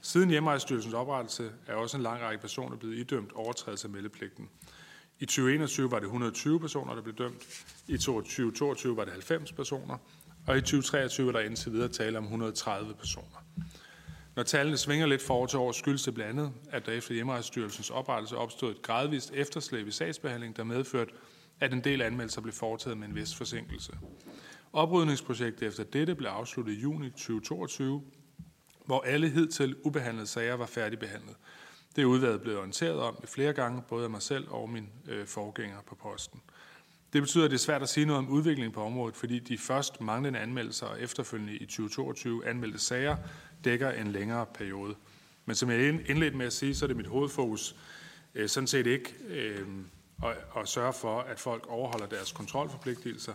Siden 0.00 0.30
Hjemrejsstyrelsens 0.30 0.94
oprettelse 0.94 1.50
er 1.66 1.74
også 1.74 1.96
en 1.96 2.02
lang 2.02 2.22
række 2.22 2.40
personer 2.40 2.76
blevet 2.76 2.96
idømt 2.96 3.32
overtrædelse 3.32 3.86
af 3.86 3.90
meldepligten. 3.90 4.48
I 5.18 5.26
2021 5.26 5.90
var 5.90 5.98
det 5.98 6.06
120 6.06 6.60
personer, 6.60 6.94
der 6.94 7.02
blev 7.02 7.14
dømt. 7.14 7.64
I 7.88 7.98
2022 7.98 8.96
var 8.96 9.04
det 9.04 9.12
90 9.12 9.52
personer. 9.52 9.96
Og 10.46 10.56
i 10.56 10.60
2023 10.60 11.28
er 11.28 11.32
der 11.32 11.40
indtil 11.40 11.72
videre 11.72 11.88
tale 11.88 12.18
om 12.18 12.24
130 12.24 12.94
personer. 12.94 13.44
Når 14.38 14.44
tallene 14.44 14.76
svinger 14.76 15.06
lidt 15.06 15.22
for 15.22 15.34
år 15.34 15.46
til 15.46 15.58
år, 15.58 15.72
skyldes 15.72 16.02
det 16.02 16.14
blandt 16.14 16.30
andet, 16.30 16.52
at 16.70 16.86
der 16.86 16.92
efter 16.92 17.14
Hjemmerejsstyrelsens 17.14 17.90
oprettelse 17.90 18.36
opstod 18.36 18.70
et 18.70 18.82
gradvist 18.82 19.30
efterslæb 19.34 19.86
i 19.86 19.90
sagsbehandling, 19.90 20.56
der 20.56 20.64
medførte, 20.64 21.12
at 21.60 21.72
en 21.72 21.80
del 21.84 22.02
anmeldelser 22.02 22.40
blev 22.40 22.52
foretaget 22.52 22.98
med 22.98 23.08
en 23.08 23.14
vis 23.14 23.34
forsinkelse. 23.34 23.92
Oprydningsprojektet 24.72 25.68
efter 25.68 25.84
dette 25.84 26.14
blev 26.14 26.30
afsluttet 26.30 26.72
i 26.72 26.80
juni 26.80 27.10
2022, 27.10 28.02
hvor 28.86 29.00
alle 29.00 29.28
hidtil 29.28 29.76
ubehandlede 29.84 30.26
sager 30.26 30.54
var 30.54 30.66
færdigbehandlet. 30.66 31.36
Det 31.96 32.02
er 32.02 32.06
udvalget 32.06 32.40
blevet 32.40 32.58
orienteret 32.58 33.00
om 33.00 33.16
flere 33.24 33.52
gange, 33.52 33.82
både 33.88 34.04
af 34.04 34.10
mig 34.10 34.22
selv 34.22 34.48
og 34.50 34.70
min 34.70 34.88
øh, 35.08 35.26
forgænger 35.26 35.76
på 35.86 35.94
posten. 35.94 36.40
Det 37.12 37.22
betyder, 37.22 37.44
at 37.44 37.50
det 37.50 37.56
er 37.56 37.60
svært 37.60 37.82
at 37.82 37.88
sige 37.88 38.06
noget 38.06 38.18
om 38.18 38.28
udviklingen 38.28 38.72
på 38.72 38.82
området, 38.82 39.16
fordi 39.16 39.38
de 39.38 39.58
først 39.58 40.00
manglende 40.00 40.38
anmeldelser 40.38 40.86
og 40.86 41.00
efterfølgende 41.00 41.54
i 41.56 41.66
2022 41.66 42.46
anmeldte 42.46 42.78
sager 42.78 43.16
dækker 43.64 43.90
en 43.90 44.06
længere 44.06 44.46
periode. 44.54 44.94
Men 45.44 45.56
som 45.56 45.70
jeg 45.70 45.80
indledte 45.80 46.36
med 46.36 46.46
at 46.46 46.52
sige, 46.52 46.74
så 46.74 46.84
er 46.84 46.86
det 46.86 46.96
mit 46.96 47.06
hovedfokus 47.06 47.76
øh, 48.34 48.48
sådan 48.48 48.66
set 48.66 48.86
ikke 48.86 49.14
øh, 49.28 49.66
at, 50.24 50.36
at 50.56 50.68
sørge 50.68 50.92
for, 50.92 51.20
at 51.20 51.40
folk 51.40 51.66
overholder 51.68 52.06
deres 52.06 52.32
kontrolforpligtelser. 52.32 53.32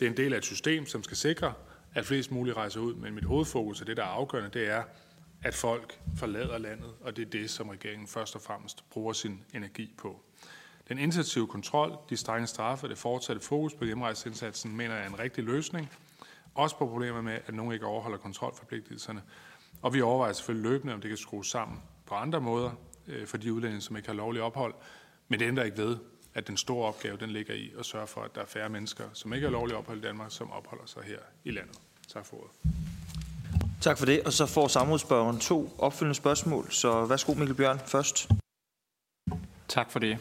Det 0.00 0.06
er 0.06 0.10
en 0.10 0.16
del 0.16 0.32
af 0.32 0.38
et 0.38 0.44
system, 0.44 0.86
som 0.86 1.02
skal 1.02 1.16
sikre, 1.16 1.52
at 1.94 2.06
flest 2.06 2.30
muligt 2.30 2.56
rejser 2.56 2.80
ud. 2.80 2.94
Men 2.94 3.14
mit 3.14 3.24
hovedfokus 3.24 3.80
og 3.80 3.86
det, 3.86 3.96
der 3.96 4.02
er 4.02 4.06
afgørende, 4.06 4.50
det 4.58 4.68
er, 4.68 4.82
at 5.42 5.54
folk 5.54 6.00
forlader 6.16 6.58
landet, 6.58 6.90
og 7.00 7.16
det 7.16 7.26
er 7.26 7.30
det, 7.30 7.50
som 7.50 7.68
regeringen 7.68 8.08
først 8.08 8.34
og 8.34 8.42
fremmest 8.42 8.84
bruger 8.90 9.12
sin 9.12 9.44
energi 9.54 9.94
på. 9.98 10.22
Den 10.90 10.98
intensive 10.98 11.46
kontrol, 11.46 11.98
de 12.10 12.16
strenge 12.16 12.46
straffe 12.46 12.86
og 12.86 12.90
det 12.90 12.98
fortsatte 12.98 13.42
fokus 13.42 13.74
på 13.74 13.84
hjemrejseindsatsen, 13.84 14.76
mener 14.76 14.94
jeg 14.94 15.04
er 15.04 15.08
en 15.08 15.18
rigtig 15.18 15.44
løsning. 15.44 15.90
Også 16.54 16.76
på 16.76 16.86
problemer 16.86 17.20
med, 17.20 17.38
at 17.46 17.54
nogen 17.54 17.72
ikke 17.72 17.86
overholder 17.86 18.18
kontrolforpligtelserne. 18.18 19.22
Og 19.82 19.94
vi 19.94 20.00
overvejer 20.00 20.32
selvfølgelig 20.32 20.70
løbende, 20.70 20.94
om 20.94 21.00
det 21.00 21.08
kan 21.08 21.18
skrues 21.18 21.46
sammen 21.46 21.82
på 22.06 22.14
andre 22.14 22.40
måder 22.40 22.70
øh, 23.06 23.26
for 23.26 23.36
de 23.36 23.52
udlændinge, 23.52 23.80
som 23.80 23.96
ikke 23.96 24.08
har 24.08 24.14
lovlig 24.14 24.42
ophold. 24.42 24.74
Men 25.28 25.40
det 25.40 25.46
ændrer 25.46 25.64
ikke 25.64 25.76
ved, 25.76 25.96
at 26.34 26.46
den 26.46 26.56
store 26.56 26.88
opgave 26.88 27.16
den 27.16 27.30
ligger 27.30 27.54
i 27.54 27.72
at 27.78 27.86
sørge 27.86 28.06
for, 28.06 28.20
at 28.20 28.34
der 28.34 28.40
er 28.40 28.46
færre 28.46 28.68
mennesker, 28.68 29.04
som 29.12 29.32
ikke 29.32 29.46
har 29.46 29.52
lovligt 29.52 29.78
ophold 29.78 29.98
i 29.98 30.02
Danmark, 30.02 30.32
som 30.32 30.52
opholder 30.52 30.86
sig 30.86 31.02
her 31.02 31.18
i 31.44 31.50
landet. 31.50 31.78
Tak 32.12 32.26
for 32.26 32.36
ordet. 32.36 32.50
Tak 33.80 33.98
for 33.98 34.06
det. 34.06 34.22
Og 34.22 34.32
så 34.32 34.46
får 34.46 34.68
samrådsspørgeren 34.68 35.38
to 35.38 35.70
opfølgende 35.78 36.14
spørgsmål. 36.14 36.70
Så 36.70 37.04
værsgo 37.04 37.34
Mikkel 37.34 37.56
Bjørn 37.56 37.78
først. 37.86 38.28
Tak 39.68 39.90
for 39.90 39.98
det. 39.98 40.18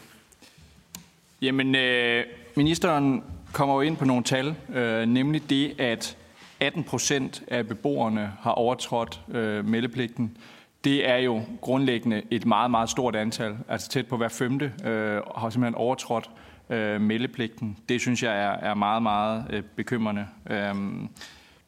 Jamen, 1.41 1.75
øh, 1.75 2.25
ministeren 2.55 3.23
kommer 3.53 3.75
jo 3.75 3.81
ind 3.81 3.97
på 3.97 4.05
nogle 4.05 4.23
tal, 4.23 4.55
øh, 4.73 5.05
nemlig 5.05 5.49
det, 5.49 5.79
at 5.79 6.17
18 6.59 6.83
procent 6.83 7.43
af 7.47 7.67
beboerne 7.67 8.33
har 8.41 8.51
overtrådt 8.51 9.21
øh, 9.31 9.65
meldepligten. 9.65 10.37
Det 10.83 11.09
er 11.09 11.17
jo 11.17 11.41
grundlæggende 11.61 12.21
et 12.31 12.45
meget, 12.45 12.71
meget 12.71 12.89
stort 12.89 13.15
antal. 13.15 13.57
Altså 13.67 13.89
tæt 13.89 14.07
på 14.07 14.17
hver 14.17 14.27
femte 14.27 14.73
øh, 14.85 15.21
har 15.37 15.49
simpelthen 15.49 15.75
overtrådt 15.75 16.29
øh, 16.69 17.01
meldepligten. 17.01 17.77
Det 17.89 18.01
synes 18.01 18.23
jeg 18.23 18.43
er, 18.43 18.51
er 18.69 18.73
meget, 18.73 19.03
meget 19.03 19.45
øh, 19.49 19.63
bekymrende. 19.75 20.27
Øh, 20.49 20.73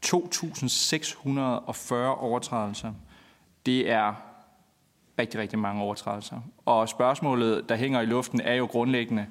2.640 0.05 1.93
overtrædelser. 1.95 2.93
Det 3.65 3.89
er 3.89 4.13
rigtig, 5.19 5.39
rigtig 5.39 5.59
mange 5.59 5.81
overtrædelser. 5.81 6.37
Og 6.65 6.89
spørgsmålet, 6.89 7.69
der 7.69 7.75
hænger 7.75 8.01
i 8.01 8.05
luften, 8.05 8.41
er 8.41 8.53
jo 8.53 8.65
grundlæggende, 8.65 9.25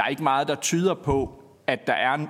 der 0.00 0.04
er 0.04 0.08
ikke 0.08 0.22
meget, 0.22 0.48
der 0.48 0.54
tyder 0.54 0.94
på, 0.94 1.42
at 1.66 1.86
der 1.86 1.92
er 1.92 2.26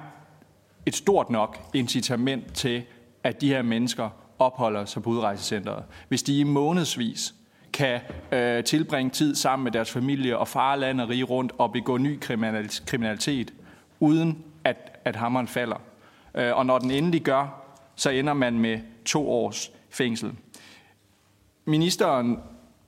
et 0.87 0.95
stort 0.95 1.31
nok 1.31 1.59
incitament 1.75 2.55
til, 2.55 2.83
at 3.25 3.41
de 3.41 3.49
her 3.49 3.62
mennesker 3.62 4.11
opholder 4.39 4.85
sig 4.85 5.03
på 5.03 5.11
udrejsecenteret. 5.11 5.85
Hvis 6.09 6.23
de 6.23 6.39
i 6.39 6.45
månedsvis 6.45 7.35
kan 7.73 8.00
øh, 8.33 8.65
tilbringe 8.65 9.11
tid 9.11 9.35
sammen 9.35 9.65
med 9.65 9.73
deres 9.73 9.91
familie 9.91 10.39
og 10.39 10.49
fare 10.49 10.81
land 10.81 11.00
og 11.00 11.09
rige 11.09 11.25
rundt 11.25 11.53
og 11.59 11.73
begå 11.73 11.97
ny 11.97 12.21
kriminalitet, 12.87 13.53
uden 14.00 14.45
at, 14.65 15.00
at 15.05 15.17
hammeren 15.17 15.49
falder. 15.49 15.81
Øh, 16.35 16.57
og 16.57 16.67
når 16.67 16.79
den 16.79 16.91
endelig 16.91 17.23
gør, 17.23 17.62
så 17.97 18.11
ender 18.11 18.33
man 18.33 18.59
med 18.59 18.79
to 19.05 19.31
års 19.31 19.71
fængsel. 19.91 20.33
Ministeren 21.65 22.39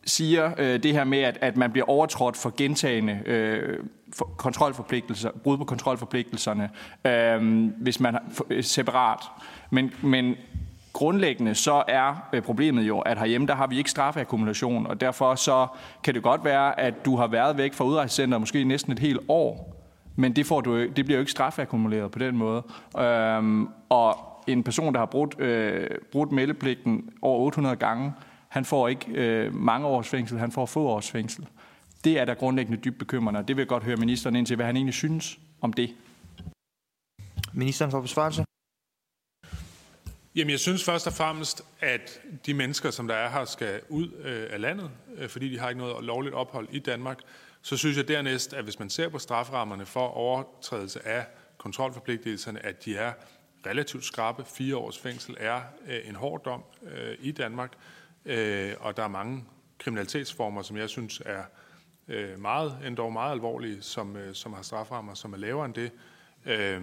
siger 0.04 0.52
øh, 0.59 0.82
det 0.82 0.92
her 0.92 1.04
med, 1.04 1.18
at, 1.18 1.38
at 1.40 1.56
man 1.56 1.73
bliver 1.73 1.88
overtrådt 1.88 2.37
for 2.37 2.54
gentagende 2.56 3.21
øh, 3.26 3.78
for 4.12 4.25
kontrolforpligtelser, 4.37 5.30
brud 5.44 5.59
på 5.59 5.64
kontrolforpligtelserne, 5.64 6.71
øh, 7.04 7.66
hvis 7.76 8.00
man 8.00 8.14
er 8.14 8.18
øh, 8.50 8.64
separat. 8.64 9.18
Men, 9.71 9.92
men 10.02 10.35
grundlæggende 10.92 11.54
så 11.54 11.82
er 11.88 12.28
øh, 12.32 12.42
problemet 12.42 12.82
jo, 12.82 12.99
at 12.99 13.18
herhjemme 13.18 13.47
der 13.47 13.54
har 13.54 13.66
vi 13.66 13.78
ikke 13.78 13.90
straffeakkumulation, 13.90 14.87
og 14.87 15.00
derfor 15.00 15.35
så 15.35 15.66
kan 16.04 16.14
det 16.14 16.23
godt 16.23 16.44
være, 16.44 16.80
at 16.80 17.04
du 17.04 17.16
har 17.16 17.26
været 17.26 17.56
væk 17.56 17.75
fra 17.75 17.85
udrejsecenteret 17.85 18.40
måske 18.40 18.64
næsten 18.64 18.92
et 18.92 18.99
helt 18.99 19.21
år, 19.28 19.76
men 20.16 20.37
det, 20.37 20.47
får 20.47 20.61
du, 20.61 20.87
det 20.87 21.04
bliver 21.04 21.16
jo 21.16 21.21
ikke 21.21 21.32
straffeakkumuleret 21.32 22.11
på 22.11 22.18
den 22.18 22.37
måde. 22.37 22.62
Øh, 22.99 23.66
og 23.88 24.16
en 24.47 24.62
person, 24.62 24.92
der 24.92 24.99
har 24.99 25.06
brudt, 25.06 25.40
øh, 25.40 25.90
brudt 26.12 26.32
meldepligten 26.32 27.11
over 27.23 27.40
800 27.40 27.76
gange, 27.76 28.12
han 28.52 28.64
får 28.64 28.88
ikke 28.88 29.06
øh, 29.11 29.54
mange 29.54 29.87
års 29.87 30.09
fængsel, 30.09 30.38
han 30.38 30.52
får 30.52 30.66
få 30.66 30.80
års 30.80 31.11
fængsel. 31.11 31.47
Det 32.04 32.18
er 32.18 32.25
der 32.25 32.35
grundlæggende 32.35 32.80
dybt 32.82 32.99
bekymrende, 32.99 33.40
og 33.40 33.49
det 33.49 33.56
vil 33.56 33.62
jeg 33.62 33.68
godt 33.68 33.85
høre 33.85 33.97
ministeren 33.97 34.37
ind 34.37 34.47
til, 34.47 34.56
hvad 34.56 34.66
han 34.66 34.76
egentlig 34.76 34.94
synes 34.94 35.38
om 35.61 35.73
det. 35.73 35.94
Ministeren 37.52 37.90
får 37.90 38.00
besvarelse. 38.00 38.44
Jamen, 40.35 40.50
jeg 40.50 40.61
synes 40.61 40.85
først 40.85 41.06
og 41.06 41.12
fremmest, 41.12 41.62
at 41.80 42.21
de 42.47 42.54
mennesker, 42.54 42.90
som 42.90 43.09
der 43.09 43.14
er 43.14 43.30
her, 43.30 43.44
skal 43.44 43.80
ud 43.88 44.09
øh, 44.25 44.47
af 44.50 44.61
landet, 44.61 44.90
øh, 45.16 45.28
fordi 45.28 45.49
de 45.49 45.59
har 45.59 45.68
ikke 45.68 45.80
noget 45.80 46.04
lovligt 46.04 46.35
ophold 46.35 46.68
i 46.71 46.78
Danmark. 46.78 47.18
Så 47.62 47.76
synes 47.76 47.97
jeg 47.97 48.09
dernæst, 48.09 48.54
at 48.54 48.64
hvis 48.64 48.78
man 48.78 48.90
ser 48.90 49.09
på 49.09 49.18
strafferammerne 49.18 49.87
for 49.87 50.06
overtrædelse 50.06 51.06
af 51.06 51.26
kontrolforpligtelserne, 51.59 52.66
at 52.66 52.85
de 52.85 52.97
er 52.97 53.12
relativt 53.66 54.04
skrabe. 54.04 54.44
Fire 54.44 54.76
års 54.76 54.99
fængsel 54.99 55.37
er 55.40 55.61
øh, 55.88 56.09
en 56.09 56.14
hård 56.14 56.44
dom 56.44 56.62
øh, 56.82 57.14
i 57.21 57.32
Danmark, 57.32 57.73
øh, 58.25 58.75
og 58.81 58.97
der 58.97 59.02
er 59.02 59.09
mange 59.09 59.45
kriminalitetsformer, 59.79 60.62
som 60.62 60.76
jeg 60.76 60.88
synes 60.88 61.23
er 61.25 61.43
øh, 62.09 62.38
meget, 62.38 62.79
endda 62.87 63.09
meget 63.09 63.33
alvorlige, 63.33 63.83
som, 63.83 64.17
øh, 64.17 64.35
som 64.35 64.52
har 64.52 64.62
straframmer, 64.62 65.14
som 65.14 65.33
er 65.33 65.37
lavere 65.37 65.67
end 65.67 65.75
det. 65.75 65.91
Øh, 66.47 66.83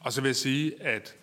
og 0.00 0.12
så 0.12 0.20
vil 0.20 0.28
jeg 0.28 0.36
sige, 0.36 0.82
at 0.82 1.16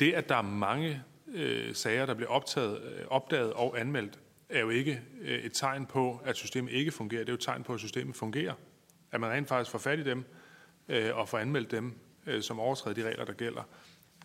det, 0.00 0.12
at 0.12 0.28
der 0.28 0.36
er 0.36 0.42
mange 0.42 1.02
øh, 1.28 1.74
sager, 1.74 2.06
der 2.06 2.14
bliver 2.14 2.30
optaget, 2.30 2.82
øh, 2.82 3.06
opdaget 3.08 3.52
og 3.52 3.80
anmeldt, 3.80 4.18
er 4.48 4.60
jo 4.60 4.70
ikke 4.70 5.00
øh, 5.20 5.38
et 5.38 5.52
tegn 5.52 5.86
på, 5.86 6.20
at 6.24 6.36
systemet 6.36 6.72
ikke 6.72 6.90
fungerer. 6.90 7.20
Det 7.20 7.28
er 7.28 7.32
jo 7.32 7.36
et 7.36 7.40
tegn 7.40 7.62
på, 7.62 7.74
at 7.74 7.80
systemet 7.80 8.16
fungerer. 8.16 8.54
At 9.12 9.20
man 9.20 9.30
rent 9.30 9.48
faktisk 9.48 9.70
får 9.70 9.78
fat 9.78 9.98
i 9.98 10.04
dem 10.04 10.24
øh, 10.88 11.16
og 11.16 11.28
får 11.28 11.38
anmeldt 11.38 11.70
dem, 11.70 11.98
øh, 12.26 12.42
som 12.42 12.60
overtræder 12.60 12.94
de 12.94 13.08
regler, 13.08 13.24
der 13.24 13.32
gælder. 13.32 13.62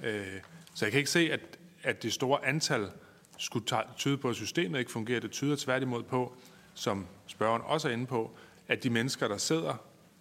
Øh, 0.04 0.42
så 0.74 0.86
jeg 0.86 0.92
kan 0.92 0.98
ikke 0.98 1.10
se, 1.10 1.32
at, 1.32 1.42
at 1.84 2.04
det 2.04 2.14
store 2.14 2.46
antal 2.46 2.92
skulle 3.38 3.66
tyde 3.98 4.18
på, 4.18 4.30
at 4.30 4.36
systemet 4.36 4.80
ikke 4.80 4.92
fungerer. 4.92 5.20
Det 5.20 5.32
tyder 5.32 5.56
tværtimod 5.56 6.04
på, 6.04 6.34
som 6.74 7.08
spørgeren 7.28 7.62
også 7.66 7.90
er 7.90 7.94
inde 7.94 8.06
på, 8.06 8.32
at 8.68 8.84
de 8.84 8.90
mennesker, 8.90 9.28
der 9.28 9.38
sidder 9.38 9.74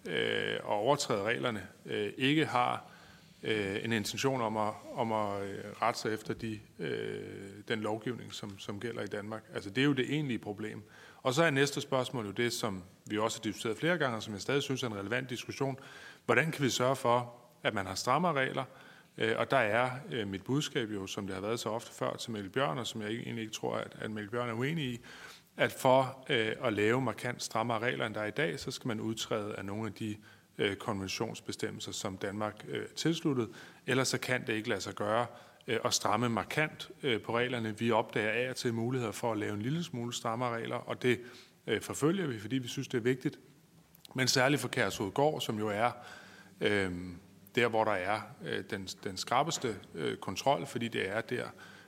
øh, 0.05 0.55
og 0.63 0.73
overtræder 0.73 1.23
reglerne, 1.23 1.67
øh, 1.85 2.13
ikke 2.17 2.45
har 2.45 2.85
øh, 3.43 3.83
en 3.83 3.91
intention 3.91 4.41
om 4.41 4.57
at, 4.57 4.73
om 4.95 5.11
at 5.11 5.43
øh, 5.43 5.63
rette 5.81 5.99
sig 5.99 6.13
efter 6.13 6.33
de, 6.33 6.59
øh, 6.79 7.19
den 7.67 7.79
lovgivning, 7.79 8.33
som, 8.33 8.59
som 8.59 8.79
gælder 8.79 9.01
i 9.01 9.07
Danmark. 9.07 9.43
Altså 9.53 9.69
det 9.69 9.81
er 9.81 9.85
jo 9.85 9.93
det 9.93 10.13
egentlige 10.13 10.39
problem. 10.39 10.83
Og 11.23 11.33
så 11.33 11.43
er 11.43 11.49
næste 11.49 11.81
spørgsmål 11.81 12.25
jo 12.25 12.31
det, 12.31 12.53
som 12.53 12.83
vi 13.05 13.17
også 13.17 13.39
har 13.39 13.43
diskuteret 13.43 13.77
flere 13.77 13.97
gange, 13.97 14.15
og 14.17 14.23
som 14.23 14.33
jeg 14.33 14.41
stadig 14.41 14.63
synes 14.63 14.83
er 14.83 14.87
en 14.87 14.95
relevant 14.95 15.29
diskussion. 15.29 15.77
Hvordan 16.25 16.51
kan 16.51 16.65
vi 16.65 16.69
sørge 16.69 16.95
for, 16.95 17.33
at 17.63 17.73
man 17.73 17.85
har 17.85 17.95
strammere 17.95 18.33
regler, 18.33 18.63
øh, 18.63 18.94
Øh, 19.17 19.33
og 19.37 19.51
der 19.51 19.57
er 19.57 19.91
øh, 20.11 20.27
mit 20.27 20.43
budskab 20.43 20.89
jo, 20.89 21.07
som 21.07 21.27
det 21.27 21.35
har 21.35 21.41
været 21.41 21.59
så 21.59 21.69
ofte 21.69 21.93
før 21.93 22.15
til 22.15 22.31
Mikkel 22.31 22.51
Bjørn, 22.51 22.77
og 22.77 22.87
som 22.87 23.01
jeg 23.01 23.09
egentlig 23.09 23.41
ikke 23.41 23.53
tror, 23.53 23.75
at, 23.75 23.95
at 23.99 24.11
Mikkel 24.11 24.31
Bjørn 24.31 24.49
er 24.49 24.53
uenig 24.53 24.85
i, 24.85 24.99
at 25.57 25.71
for 25.71 26.25
øh, 26.29 26.51
at 26.63 26.73
lave 26.73 27.01
markant 27.01 27.43
strammere 27.43 27.79
regler, 27.79 28.05
end 28.05 28.15
der 28.15 28.21
er 28.21 28.25
i 28.25 28.31
dag, 28.31 28.59
så 28.59 28.71
skal 28.71 28.87
man 28.87 28.99
udtræde 28.99 29.55
af 29.55 29.65
nogle 29.65 29.87
af 29.87 29.93
de 29.93 30.15
øh, 30.57 30.75
konventionsbestemmelser, 30.75 31.91
som 31.91 32.17
Danmark 32.17 32.65
øh, 32.67 32.85
tilsluttet. 32.87 33.49
Ellers 33.87 34.07
så 34.07 34.17
kan 34.17 34.47
det 34.47 34.53
ikke 34.53 34.69
lade 34.69 34.81
sig 34.81 34.93
gøre 34.93 35.25
øh, 35.67 35.79
at 35.85 35.93
stramme 35.93 36.29
markant 36.29 36.89
øh, 37.03 37.21
på 37.21 37.37
reglerne. 37.37 37.77
Vi 37.79 37.91
opdager 37.91 38.31
af 38.31 38.49
og 38.49 38.55
til 38.55 38.73
muligheder 38.73 39.11
for 39.11 39.31
at 39.31 39.37
lave 39.37 39.53
en 39.53 39.61
lille 39.61 39.83
smule 39.83 40.13
strammere 40.13 40.55
regler, 40.55 40.75
og 40.75 41.01
det 41.01 41.19
øh, 41.67 41.81
forfølger 41.81 42.27
vi, 42.27 42.39
fordi 42.39 42.57
vi 42.57 42.67
synes, 42.67 42.87
det 42.87 42.97
er 42.97 43.01
vigtigt. 43.01 43.39
Men 44.15 44.27
særligt 44.27 44.61
for 44.61 44.67
Kærshovedgård, 44.67 45.41
som 45.41 45.59
jo 45.59 45.69
er 45.69 45.91
øh, 46.61 46.91
der, 47.55 47.67
hvor 47.67 47.83
der 47.83 47.91
er 47.91 48.21
øh, 48.45 48.63
den, 48.69 48.87
den 49.03 49.17
skrappeste 49.17 49.75
øh, 49.95 50.17
kontrol, 50.17 50.65
fordi 50.65 50.87
det 50.87 51.09
er 51.09 51.21
der, 51.21 51.45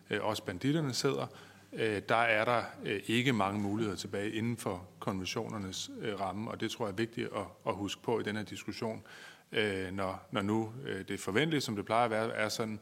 øh, 0.09 0.25
også 0.25 0.43
banditterne 0.43 0.93
sidder, 0.93 1.27
øh, 1.73 2.01
der 2.09 2.15
er 2.15 2.45
der 2.45 2.63
øh, 2.83 3.01
ikke 3.07 3.33
mange 3.33 3.61
muligheder 3.61 3.97
tilbage 3.97 4.31
inden 4.31 4.57
for 4.57 4.87
konventionernes 4.99 5.91
øh, 6.01 6.19
ramme, 6.19 6.51
og 6.51 6.61
det 6.61 6.71
tror 6.71 6.85
jeg 6.85 6.91
er 6.91 6.95
vigtigt 6.95 7.29
at, 7.35 7.45
at 7.67 7.75
huske 7.75 8.01
på 8.01 8.19
i 8.19 8.23
den 8.23 8.35
her 8.35 8.43
diskussion, 8.43 9.03
øh, 9.51 9.91
når, 9.91 10.27
når 10.31 10.41
nu 10.41 10.73
øh, 10.85 11.07
det 11.07 11.19
forventeligt, 11.19 11.63
som 11.63 11.75
det 11.75 11.85
plejer 11.85 12.05
at 12.05 12.11
være, 12.11 12.33
er 12.33 12.49
sådan, 12.49 12.79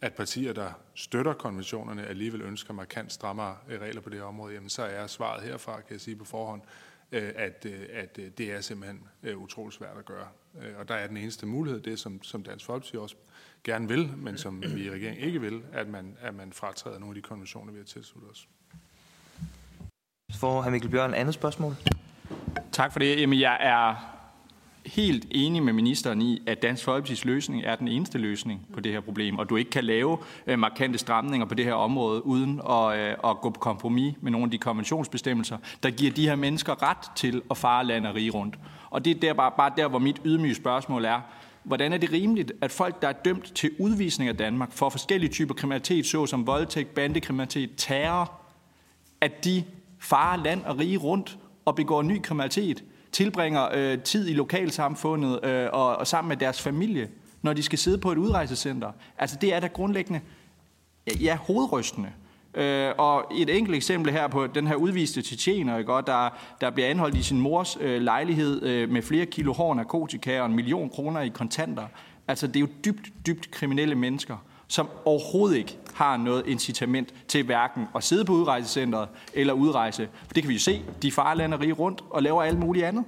at 0.00 0.14
partier, 0.14 0.52
der 0.52 0.72
støtter 0.94 1.32
konventionerne, 1.32 2.06
alligevel 2.06 2.42
ønsker 2.42 2.74
markant 2.74 3.12
strammere 3.12 3.56
øh, 3.68 3.80
regler 3.80 4.00
på 4.00 4.10
det 4.10 4.18
her 4.18 4.24
område, 4.24 4.54
jamen 4.54 4.68
så 4.68 4.82
er 4.82 5.06
svaret 5.06 5.42
herfra, 5.42 5.76
kan 5.76 5.92
jeg 5.92 6.00
sige 6.00 6.16
på 6.16 6.24
forhånd, 6.24 6.62
øh, 6.62 6.87
at, 7.12 7.66
øh, 7.66 7.86
at 7.92 8.16
det 8.16 8.40
er 8.40 8.60
simpelthen 8.60 9.08
utrolig 9.36 9.72
svært 9.72 9.98
at 9.98 10.04
gøre. 10.04 10.28
Og 10.78 10.88
der 10.88 10.94
er 10.94 11.06
den 11.06 11.16
eneste 11.16 11.46
mulighed, 11.46 11.80
det 11.80 11.98
som, 11.98 12.22
som 12.22 12.42
Dansk 12.42 12.64
Folkeparti 12.64 12.96
også 12.96 13.16
gerne 13.64 13.88
vil, 13.88 14.12
men 14.16 14.38
som 14.38 14.62
vi 14.62 14.84
i 14.86 14.90
regeringen 14.90 15.24
ikke 15.24 15.40
vil, 15.40 15.62
at 15.72 15.88
man, 15.88 16.16
at 16.20 16.34
man 16.34 16.52
fratræder 16.52 16.98
nogle 16.98 17.10
af 17.10 17.14
de 17.14 17.22
konventioner, 17.22 17.72
vi 17.72 17.78
har 17.78 17.84
tilsluttet 17.84 18.30
os. 18.30 18.48
For 20.32 20.62
hr. 20.62 20.70
Mikkel 20.70 20.90
Bjørn, 20.90 21.14
andet 21.14 21.34
spørgsmål. 21.34 21.74
Tak 22.72 22.92
for 22.92 22.98
det. 22.98 23.20
Jamen, 23.20 23.40
jeg 23.40 23.58
er 23.60 24.17
helt 24.88 25.26
enig 25.30 25.62
med 25.62 25.72
ministeren 25.72 26.22
i, 26.22 26.42
at 26.46 26.62
Dansk 26.62 26.88
Folkeparti's 26.88 27.22
løsning 27.24 27.62
er 27.64 27.76
den 27.76 27.88
eneste 27.88 28.18
løsning 28.18 28.66
på 28.74 28.80
det 28.80 28.92
her 28.92 29.00
problem, 29.00 29.38
og 29.38 29.50
du 29.50 29.56
ikke 29.56 29.70
kan 29.70 29.84
lave 29.84 30.18
øh, 30.46 30.58
markante 30.58 30.98
stramninger 30.98 31.46
på 31.46 31.54
det 31.54 31.64
her 31.64 31.72
område, 31.72 32.26
uden 32.26 32.60
at, 32.70 32.98
øh, 32.98 33.16
at 33.24 33.40
gå 33.40 33.50
på 33.50 33.60
kompromis 33.60 34.14
med 34.20 34.30
nogle 34.32 34.44
af 34.44 34.50
de 34.50 34.58
konventionsbestemmelser, 34.58 35.58
der 35.82 35.90
giver 35.90 36.12
de 36.12 36.28
her 36.28 36.36
mennesker 36.36 36.82
ret 36.82 37.16
til 37.16 37.42
at 37.50 37.56
fare 37.56 37.84
land 37.84 38.06
og 38.06 38.14
rige 38.14 38.30
rundt. 38.30 38.58
Og 38.90 39.04
det 39.04 39.16
er 39.16 39.20
der, 39.20 39.32
bare, 39.32 39.52
bare 39.56 39.72
der, 39.76 39.88
hvor 39.88 39.98
mit 39.98 40.20
ydmyge 40.24 40.54
spørgsmål 40.54 41.04
er, 41.04 41.20
hvordan 41.62 41.92
er 41.92 41.98
det 41.98 42.12
rimeligt, 42.12 42.52
at 42.60 42.70
folk, 42.70 43.02
der 43.02 43.08
er 43.08 43.12
dømt 43.12 43.52
til 43.54 43.70
udvisning 43.78 44.28
af 44.28 44.36
Danmark 44.36 44.72
for 44.72 44.88
forskellige 44.88 45.30
typer 45.30 45.54
kriminalitet, 45.54 46.06
såsom 46.06 46.46
voldtægt, 46.46 46.94
bandekriminalitet, 46.94 47.70
terror, 47.76 48.32
at 49.20 49.44
de 49.44 49.64
farer 49.98 50.36
land 50.36 50.64
og 50.64 50.78
rige 50.78 50.96
rundt 50.96 51.38
og 51.64 51.74
begår 51.74 52.02
ny 52.02 52.22
kriminalitet, 52.22 52.84
tilbringer 53.12 53.68
øh, 53.74 53.98
tid 53.98 54.28
i 54.28 54.32
lokalsamfundet 54.32 55.44
øh, 55.44 55.68
og, 55.72 55.96
og 55.96 56.06
sammen 56.06 56.28
med 56.28 56.36
deres 56.36 56.62
familie, 56.62 57.08
når 57.42 57.52
de 57.52 57.62
skal 57.62 57.78
sidde 57.78 57.98
på 57.98 58.12
et 58.12 58.18
udrejsecenter. 58.18 58.92
Altså 59.18 59.38
det 59.40 59.54
er 59.54 59.60
da 59.60 59.66
grundlæggende, 59.66 60.20
ja, 61.20 61.36
hovedrystende. 61.36 62.08
Øh, 62.54 62.92
og 62.98 63.32
et 63.36 63.56
enkelt 63.56 63.76
eksempel 63.76 64.12
her 64.12 64.28
på 64.28 64.46
den 64.46 64.66
her 64.66 64.74
udviste 64.74 65.22
tjetjener, 65.22 65.78
ikke? 65.78 65.92
der, 65.92 66.38
der 66.60 66.70
bliver 66.70 66.88
anholdt 66.88 67.16
i 67.16 67.22
sin 67.22 67.40
mors 67.40 67.78
øh, 67.80 68.00
lejlighed 68.00 68.62
øh, 68.62 68.90
med 68.90 69.02
flere 69.02 69.26
kilo 69.26 69.52
hård 69.52 69.76
narkotika 69.76 70.40
og 70.40 70.46
en 70.46 70.56
million 70.56 70.90
kroner 70.90 71.20
i 71.20 71.28
kontanter. 71.28 71.86
Altså, 72.28 72.46
det 72.46 72.56
er 72.56 72.60
jo 72.60 72.68
dybt, 72.84 73.26
dybt 73.26 73.50
kriminelle 73.50 73.94
mennesker, 73.94 74.36
som 74.68 74.88
overhovedet 75.04 75.56
ikke 75.56 75.78
har 75.94 76.16
noget 76.16 76.46
incitament 76.46 77.14
til 77.28 77.44
hverken 77.44 77.86
at 77.94 78.04
sidde 78.04 78.24
på 78.24 78.32
udrejsecentret 78.32 79.08
eller 79.34 79.52
udrejse. 79.52 80.08
For 80.26 80.34
det 80.34 80.42
kan 80.42 80.48
vi 80.48 80.54
jo 80.54 80.60
se. 80.60 80.82
De 81.02 81.12
farlander 81.12 81.60
rige 81.60 81.72
rundt 81.72 82.04
og 82.10 82.22
laver 82.22 82.42
alt 82.42 82.58
muligt 82.58 82.84
andet. 82.84 83.04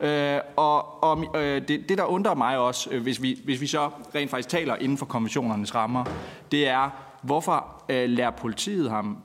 Øh, 0.00 0.40
og 0.56 1.02
og 1.02 1.24
øh, 1.36 1.68
det, 1.68 1.88
det, 1.88 1.98
der 1.98 2.04
undrer 2.04 2.34
mig 2.34 2.58
også, 2.58 2.90
øh, 2.92 3.02
hvis, 3.02 3.22
vi, 3.22 3.40
hvis 3.44 3.60
vi 3.60 3.66
så 3.66 3.90
rent 4.14 4.30
faktisk 4.30 4.48
taler 4.48 4.76
inden 4.76 4.98
for 4.98 5.06
konventionernes 5.06 5.74
rammer, 5.74 6.04
det 6.50 6.68
er, 6.68 6.90
hvorfor 7.22 7.82
øh, 7.88 8.08
lærer 8.10 8.30
politiet 8.30 8.90
ham, 8.90 9.18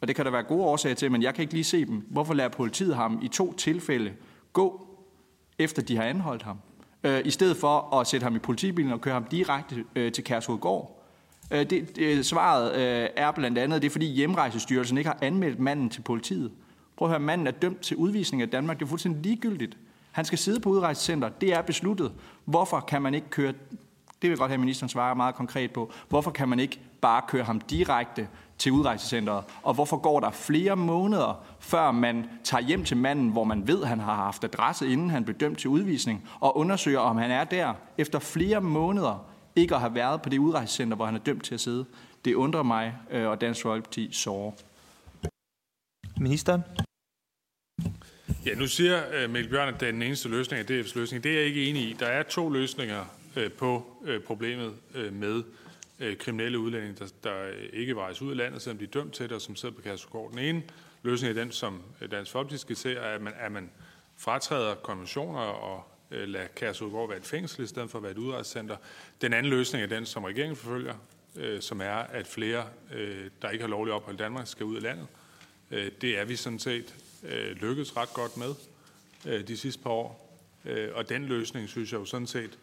og 0.00 0.08
det 0.08 0.16
kan 0.16 0.24
der 0.24 0.30
være 0.30 0.42
gode 0.42 0.64
årsager 0.64 0.94
til, 0.94 1.12
men 1.12 1.22
jeg 1.22 1.34
kan 1.34 1.42
ikke 1.42 1.54
lige 1.54 1.64
se 1.64 1.84
dem, 1.84 2.06
hvorfor 2.10 2.34
lærer 2.34 2.48
politiet 2.48 2.96
ham 2.96 3.18
i 3.22 3.28
to 3.28 3.52
tilfælde 3.52 4.12
gå, 4.52 4.86
efter 5.58 5.82
de 5.82 5.96
har 5.96 6.04
anholdt 6.04 6.42
ham, 6.42 6.58
øh, 7.04 7.20
i 7.24 7.30
stedet 7.30 7.56
for 7.56 7.96
at 8.00 8.06
sætte 8.06 8.24
ham 8.24 8.36
i 8.36 8.38
politibilen 8.38 8.92
og 8.92 9.00
køre 9.00 9.14
ham 9.14 9.24
direkte 9.24 9.84
øh, 9.96 10.12
til 10.12 10.24
Kærshovedgård. 10.24 10.97
Øh, 11.50 11.70
det, 11.70 11.96
det, 11.96 12.26
svaret 12.26 12.74
øh, 12.74 13.08
er 13.16 13.30
blandt 13.30 13.58
andet, 13.58 13.82
det 13.82 13.88
er 13.88 13.92
fordi 13.92 14.06
hjemrejsestyrelsen 14.06 14.98
ikke 14.98 15.10
har 15.10 15.18
anmeldt 15.22 15.58
manden 15.58 15.90
til 15.90 16.00
politiet. 16.00 16.52
Prøv 16.96 17.08
at 17.08 17.10
høre, 17.10 17.20
manden 17.20 17.46
er 17.46 17.50
dømt 17.50 17.80
til 17.80 17.96
udvisning 17.96 18.42
af 18.42 18.48
Danmark. 18.48 18.78
Det 18.78 18.84
er 18.84 18.88
fuldstændig 18.88 19.22
ligegyldigt. 19.22 19.76
Han 20.12 20.24
skal 20.24 20.38
sidde 20.38 20.60
på 20.60 20.70
udrejsecenter. 20.70 21.28
Det 21.28 21.52
er 21.52 21.62
besluttet. 21.62 22.12
Hvorfor 22.44 22.80
kan 22.80 23.02
man 23.02 23.14
ikke 23.14 23.30
køre... 23.30 23.52
Det 23.52 24.22
vil 24.22 24.28
jeg 24.28 24.38
godt 24.38 24.48
have, 24.50 24.54
at 24.54 24.60
ministeren 24.60 24.88
svarer 24.88 25.14
meget 25.14 25.34
konkret 25.34 25.70
på. 25.70 25.92
Hvorfor 26.08 26.30
kan 26.30 26.48
man 26.48 26.60
ikke 26.60 26.80
bare 27.00 27.22
køre 27.28 27.44
ham 27.44 27.60
direkte 27.60 28.28
til 28.58 28.72
udrejsecenteret? 28.72 29.44
Og 29.62 29.74
hvorfor 29.74 29.96
går 29.96 30.20
der 30.20 30.30
flere 30.30 30.76
måneder, 30.76 31.44
før 31.60 31.90
man 31.90 32.26
tager 32.44 32.62
hjem 32.62 32.84
til 32.84 32.96
manden, 32.96 33.28
hvor 33.28 33.44
man 33.44 33.66
ved, 33.68 33.84
han 33.84 34.00
har 34.00 34.14
haft 34.14 34.44
adresse, 34.44 34.88
inden 34.88 35.10
han 35.10 35.24
blev 35.24 35.36
dømt 35.36 35.58
til 35.58 35.70
udvisning, 35.70 36.28
og 36.40 36.56
undersøger, 36.56 36.98
om 36.98 37.16
han 37.16 37.30
er 37.30 37.44
der 37.44 37.74
efter 37.98 38.18
flere 38.18 38.60
måneder 38.60 39.24
ikke 39.60 39.74
at 39.74 39.80
have 39.80 39.94
været 39.94 40.22
på 40.22 40.28
det 40.28 40.38
udrejsecenter, 40.38 40.96
hvor 40.96 41.06
han 41.06 41.14
er 41.14 41.18
dømt 41.18 41.44
til 41.44 41.54
at 41.54 41.60
sidde? 41.60 41.84
Det 42.24 42.34
undrer 42.34 42.62
mig 42.62 42.94
øh, 43.10 43.26
og 43.26 43.40
Dansk 43.40 43.62
Folkeparti 43.62 44.12
såre. 44.12 44.52
Ministeren? 46.16 46.62
Ja, 48.46 48.54
nu 48.54 48.66
siger 48.66 49.02
øh, 49.14 49.30
Mikkel 49.30 49.50
Bjørn, 49.50 49.74
at 49.74 49.80
det 49.80 49.88
er 49.88 49.92
den 49.92 50.02
eneste 50.02 50.28
løsning 50.28 50.60
af 50.60 50.64
DF's 50.64 50.98
løsning. 50.98 51.24
Det 51.24 51.32
er 51.32 51.36
jeg 51.36 51.44
ikke 51.44 51.64
enig 51.70 51.82
i. 51.82 51.92
Der 51.92 52.06
er 52.06 52.22
to 52.22 52.48
løsninger 52.48 53.04
øh, 53.36 53.52
på 53.52 53.86
øh, 54.04 54.22
problemet 54.22 54.74
med 55.12 55.42
kriminelle 56.18 56.58
udlændinge, 56.58 56.96
der, 56.98 57.06
der 57.24 57.34
ikke 57.72 57.94
rejser 57.94 58.24
ud 58.24 58.30
af 58.30 58.36
landet, 58.36 58.62
selvom 58.62 58.78
de 58.78 58.84
er 58.84 58.88
dømt 58.88 59.12
til 59.12 59.24
det, 59.24 59.32
og 59.32 59.40
som 59.40 59.56
sidder 59.56 59.74
på 59.74 59.82
Kærsgaard. 59.82 60.30
Den 60.30 60.38
ene 60.38 60.62
løsning 61.02 61.38
er 61.38 61.42
den, 61.42 61.52
som 61.52 61.82
Dansk 62.10 62.32
Folkeparti 62.32 62.58
skitserer, 62.60 63.14
at 63.14 63.22
man, 63.22 63.32
at 63.38 63.52
man 63.52 63.70
fratræder 64.16 64.74
konventioner 64.74 65.40
og 65.40 65.97
Øh, 66.10 66.28
lade 66.28 66.48
Kærsudgård 66.56 67.08
være 67.08 67.18
et 67.18 67.26
fængsel, 67.26 67.64
i 67.64 67.66
stedet 67.66 67.90
for 67.90 67.98
at 67.98 68.02
være 68.02 68.12
et 68.12 68.18
udrejsecenter. 68.18 68.76
Den 69.20 69.32
anden 69.32 69.50
løsning 69.50 69.82
er 69.82 69.88
den, 69.88 70.06
som 70.06 70.24
regeringen 70.24 70.56
forfølger, 70.56 70.94
øh, 71.36 71.60
som 71.60 71.80
er, 71.80 71.94
at 71.94 72.26
flere, 72.26 72.66
øh, 72.94 73.30
der 73.42 73.50
ikke 73.50 73.62
har 73.62 73.68
lovlig 73.68 73.94
ophold 73.94 74.16
i 74.16 74.18
Danmark, 74.18 74.46
skal 74.46 74.66
ud 74.66 74.76
af 74.76 74.82
landet. 74.82 75.06
Det 75.70 76.18
er 76.18 76.24
vi 76.24 76.36
sådan 76.36 76.58
set 76.58 76.94
øh, 77.22 77.56
lykkedes 77.56 77.96
ret 77.96 78.14
godt 78.14 78.36
med 78.36 78.54
øh, 79.26 79.48
de 79.48 79.56
sidste 79.56 79.82
par 79.82 79.90
år. 79.90 80.40
Øh, 80.64 80.88
og 80.94 81.08
den 81.08 81.24
løsning, 81.24 81.68
synes 81.68 81.92
jeg 81.92 81.98
jo 81.98 82.04
sådan 82.04 82.26
set, 82.26 82.58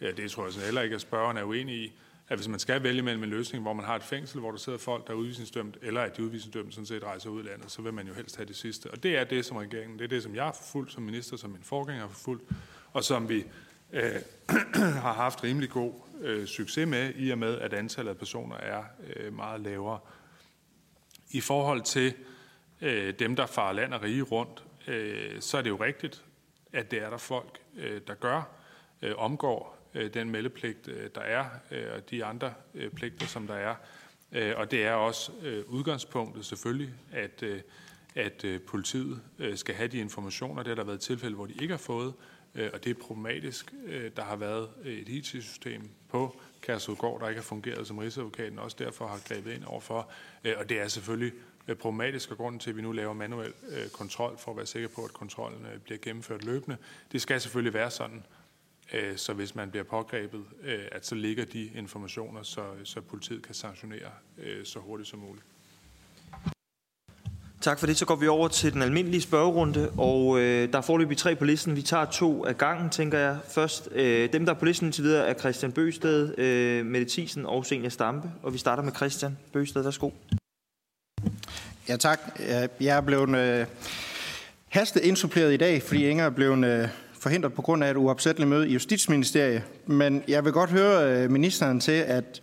ja, 0.00 0.10
det 0.12 0.30
tror 0.30 0.44
jeg 0.44 0.52
sådan 0.52 0.64
heller 0.64 0.82
ikke, 0.82 0.94
at 0.94 1.00
spørgeren 1.00 1.36
er 1.36 1.42
uenig 1.42 1.76
i, 1.76 1.92
at 2.28 2.38
hvis 2.38 2.48
man 2.48 2.58
skal 2.58 2.82
vælge 2.82 3.02
mellem 3.02 3.22
en 3.22 3.30
løsning, 3.30 3.62
hvor 3.62 3.72
man 3.72 3.84
har 3.84 3.96
et 3.96 4.02
fængsel, 4.02 4.40
hvor 4.40 4.50
der 4.50 4.58
sidder 4.58 4.78
folk, 4.78 5.06
der 5.06 5.12
er 5.12 5.16
udvisningsdømt, 5.16 5.76
eller 5.82 6.00
at 6.00 6.16
de 6.16 6.22
udvisningsdømte 6.22 6.72
sådan 6.72 6.86
set 6.86 7.04
rejser 7.04 7.30
ud 7.30 7.44
i 7.44 7.46
landet, 7.46 7.70
så 7.70 7.82
vil 7.82 7.92
man 7.92 8.06
jo 8.06 8.14
helst 8.14 8.36
have 8.36 8.46
det 8.46 8.56
sidste. 8.56 8.90
Og 8.90 9.02
det 9.02 9.16
er 9.16 9.24
det, 9.24 9.44
som 9.44 9.56
regeringen, 9.56 9.98
det 9.98 10.04
er 10.04 10.08
det, 10.08 10.22
som 10.22 10.34
jeg 10.34 10.44
har 10.44 10.52
forfulgt 10.52 10.92
som 10.92 11.02
minister, 11.02 11.36
som 11.36 11.50
min 11.50 11.62
forgænger 11.62 12.00
har 12.02 12.08
forfulgt, 12.08 12.42
og 12.92 13.04
som 13.04 13.28
vi 13.28 13.44
øh, 13.92 14.14
har 15.04 15.12
haft 15.12 15.44
rimelig 15.44 15.70
god 15.70 15.92
øh, 16.20 16.46
succes 16.46 16.88
med, 16.88 17.12
i 17.16 17.30
og 17.30 17.38
med, 17.38 17.58
at 17.58 17.72
antallet 17.72 18.10
af 18.10 18.18
personer 18.18 18.56
er 18.56 18.84
øh, 19.16 19.32
meget 19.32 19.60
lavere. 19.60 19.98
I 21.30 21.40
forhold 21.40 21.82
til 21.82 22.14
øh, 22.80 23.14
dem, 23.18 23.36
der 23.36 23.46
farer 23.46 23.72
land 23.72 23.94
og 23.94 24.02
rige 24.02 24.22
rundt, 24.22 24.64
øh, 24.86 25.40
så 25.40 25.58
er 25.58 25.62
det 25.62 25.70
jo 25.70 25.76
rigtigt, 25.76 26.24
at 26.72 26.90
det 26.90 27.02
er 27.02 27.10
der 27.10 27.16
folk, 27.16 27.58
øh, 27.76 28.00
der 28.06 28.14
gør, 28.14 28.48
øh, 29.02 29.14
omgår 29.16 29.78
øh, 29.94 30.14
den 30.14 30.30
meldepligt, 30.30 30.88
øh, 30.88 31.10
der 31.14 31.20
er, 31.20 31.44
øh, 31.70 31.86
og 31.94 32.10
de 32.10 32.24
andre 32.24 32.54
øh, 32.74 32.90
pligter, 32.90 33.26
som 33.26 33.46
der 33.46 33.54
er. 33.54 33.74
Øh, 34.32 34.54
og 34.56 34.70
det 34.70 34.84
er 34.84 34.92
også 34.92 35.32
øh, 35.42 35.64
udgangspunktet 35.66 36.44
selvfølgelig, 36.44 36.90
at, 37.12 37.42
øh, 37.42 37.60
at 38.14 38.44
øh, 38.44 38.60
politiet 38.60 39.20
øh, 39.38 39.56
skal 39.56 39.74
have 39.74 39.88
de 39.88 39.98
informationer. 39.98 40.62
Det 40.62 40.70
har 40.70 40.74
der 40.74 40.84
været 40.84 41.00
tilfælde, 41.00 41.34
hvor 41.34 41.46
de 41.46 41.52
ikke 41.52 41.72
har 41.72 41.78
fået, 41.78 42.08
øh, 42.08 42.14
Øh, 42.54 42.70
og 42.72 42.84
det 42.84 42.90
er 42.90 42.94
problematisk. 43.02 43.74
Øh, 43.86 44.10
der 44.16 44.22
har 44.22 44.36
været 44.36 44.68
øh, 44.84 44.98
et 44.98 45.08
IT-system 45.08 45.90
på 46.08 46.40
Kærsudgård, 46.60 47.20
der 47.20 47.28
ikke 47.28 47.40
har 47.40 47.44
fungeret, 47.44 47.86
som 47.86 47.98
Rigsadvokaten 47.98 48.58
også 48.58 48.76
derfor 48.80 49.06
har 49.06 49.20
grebet 49.28 49.52
ind 49.52 49.64
overfor. 49.64 50.10
Øh, 50.44 50.54
og 50.58 50.68
det 50.68 50.80
er 50.80 50.88
selvfølgelig 50.88 51.32
øh, 51.68 51.76
problematisk, 51.76 52.30
og 52.30 52.36
grunden 52.36 52.58
til, 52.58 52.70
at 52.70 52.76
vi 52.76 52.82
nu 52.82 52.92
laver 52.92 53.12
manuel 53.12 53.52
øh, 53.68 53.88
kontrol, 53.88 54.38
for 54.38 54.50
at 54.50 54.56
være 54.56 54.66
sikker 54.66 54.88
på, 54.88 55.04
at 55.04 55.12
kontrollen 55.12 55.66
øh, 55.66 55.80
bliver 55.80 55.98
gennemført 55.98 56.44
løbende. 56.44 56.76
Det 57.12 57.22
skal 57.22 57.40
selvfølgelig 57.40 57.74
være 57.74 57.90
sådan, 57.90 58.24
øh, 58.92 59.16
så 59.16 59.32
hvis 59.32 59.54
man 59.54 59.70
bliver 59.70 59.84
pågrebet, 59.84 60.44
øh, 60.62 60.84
at 60.92 61.06
så 61.06 61.14
ligger 61.14 61.44
de 61.44 61.70
informationer, 61.74 62.42
så, 62.42 62.64
så 62.84 63.00
politiet 63.00 63.42
kan 63.42 63.54
sanktionere 63.54 64.10
øh, 64.38 64.64
så 64.64 64.78
hurtigt 64.78 65.08
som 65.08 65.18
muligt. 65.18 65.44
Tak 67.60 67.78
for 67.78 67.86
det. 67.86 67.96
Så 67.96 68.04
går 68.04 68.16
vi 68.16 68.28
over 68.28 68.48
til 68.48 68.72
den 68.72 68.82
almindelige 68.82 69.20
spørgerunde, 69.20 69.90
og 69.96 70.40
øh, 70.40 70.72
der 70.72 70.78
er 70.78 70.82
forløbig 70.82 71.16
tre 71.16 71.36
på 71.36 71.44
listen. 71.44 71.76
Vi 71.76 71.82
tager 71.82 72.04
to 72.04 72.44
af 72.44 72.58
gangen, 72.58 72.90
tænker 72.90 73.18
jeg. 73.18 73.36
Først, 73.48 73.88
øh, 73.92 74.32
dem 74.32 74.46
der 74.46 74.54
er 74.54 74.58
på 74.58 74.64
listen 74.64 74.92
til 74.92 75.04
videre 75.04 75.26
er 75.26 75.34
Christian 75.34 75.72
Bøsted, 75.72 76.38
øh, 76.38 76.86
Mette 76.86 77.06
Thiesen 77.10 77.46
og 77.46 77.66
Senior 77.66 77.88
Stampe. 77.88 78.30
Og 78.42 78.52
vi 78.52 78.58
starter 78.58 78.82
med 78.82 78.92
Christian 78.92 79.38
Bøsted. 79.52 79.82
Værsgo. 79.82 80.10
Ja, 81.88 81.96
tak. 81.96 82.20
Jeg 82.80 82.96
er 82.96 83.00
blevet 83.00 83.36
øh, 83.36 83.66
hastet 84.68 85.00
indsuppleret 85.00 85.54
i 85.54 85.56
dag, 85.56 85.82
fordi 85.82 86.08
Inger 86.08 86.24
er 86.24 86.30
blevet 86.30 86.66
øh, 86.66 86.88
forhindret 87.20 87.52
på 87.52 87.62
grund 87.62 87.84
af 87.84 87.90
et 87.90 87.96
uopsætteligt 87.96 88.48
møde 88.48 88.68
i 88.68 88.72
Justitsministeriet. 88.72 89.62
Men 89.86 90.22
jeg 90.28 90.44
vil 90.44 90.52
godt 90.52 90.70
høre 90.70 91.22
øh, 91.22 91.30
ministeren 91.30 91.80
til, 91.80 91.92
at 91.92 92.40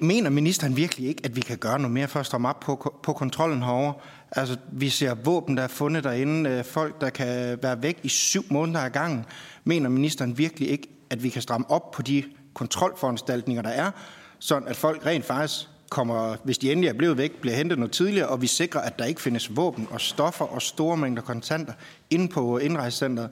mener 0.00 0.30
ministeren 0.30 0.76
virkelig 0.76 1.08
ikke, 1.08 1.22
at 1.24 1.36
vi 1.36 1.40
kan 1.40 1.58
gøre 1.58 1.78
noget 1.78 1.92
mere 1.92 2.08
for 2.08 2.20
at 2.20 2.26
stramme 2.26 2.48
op 2.48 2.60
på, 2.60 2.94
på 3.02 3.12
kontrollen 3.12 3.62
herover? 3.62 3.92
Altså, 4.32 4.56
vi 4.72 4.88
ser 4.88 5.14
våben, 5.14 5.56
der 5.56 5.62
er 5.62 5.68
fundet 5.68 6.04
derinde, 6.04 6.50
øh, 6.50 6.64
folk, 6.64 7.00
der 7.00 7.10
kan 7.10 7.58
være 7.62 7.82
væk 7.82 7.98
i 8.02 8.08
syv 8.08 8.44
måneder 8.50 8.80
ad 8.80 8.90
gangen. 8.90 9.24
Mener 9.64 9.88
ministeren 9.88 10.38
virkelig 10.38 10.70
ikke, 10.70 10.88
at 11.10 11.22
vi 11.22 11.28
kan 11.28 11.42
stramme 11.42 11.70
op 11.70 11.90
på 11.90 12.02
de 12.02 12.24
kontrolforanstaltninger, 12.54 13.62
der 13.62 13.70
er, 13.70 13.90
sådan 14.38 14.68
at 14.68 14.76
folk 14.76 15.06
rent 15.06 15.24
faktisk 15.24 15.68
kommer, 15.90 16.36
hvis 16.44 16.58
de 16.58 16.72
endelig 16.72 16.88
er 16.88 16.92
blevet 16.92 17.18
væk, 17.18 17.40
bliver 17.40 17.56
hentet 17.56 17.78
noget 17.78 17.92
tidligere, 17.92 18.28
og 18.28 18.42
vi 18.42 18.46
sikrer, 18.46 18.80
at 18.80 18.98
der 18.98 19.04
ikke 19.04 19.20
findes 19.20 19.56
våben 19.56 19.88
og 19.90 20.00
stoffer 20.00 20.44
og 20.44 20.62
store 20.62 20.96
mængder 20.96 21.22
kontanter 21.22 21.72
inde 22.10 22.28
på 22.28 22.58
indrejsecenteret. 22.58 23.30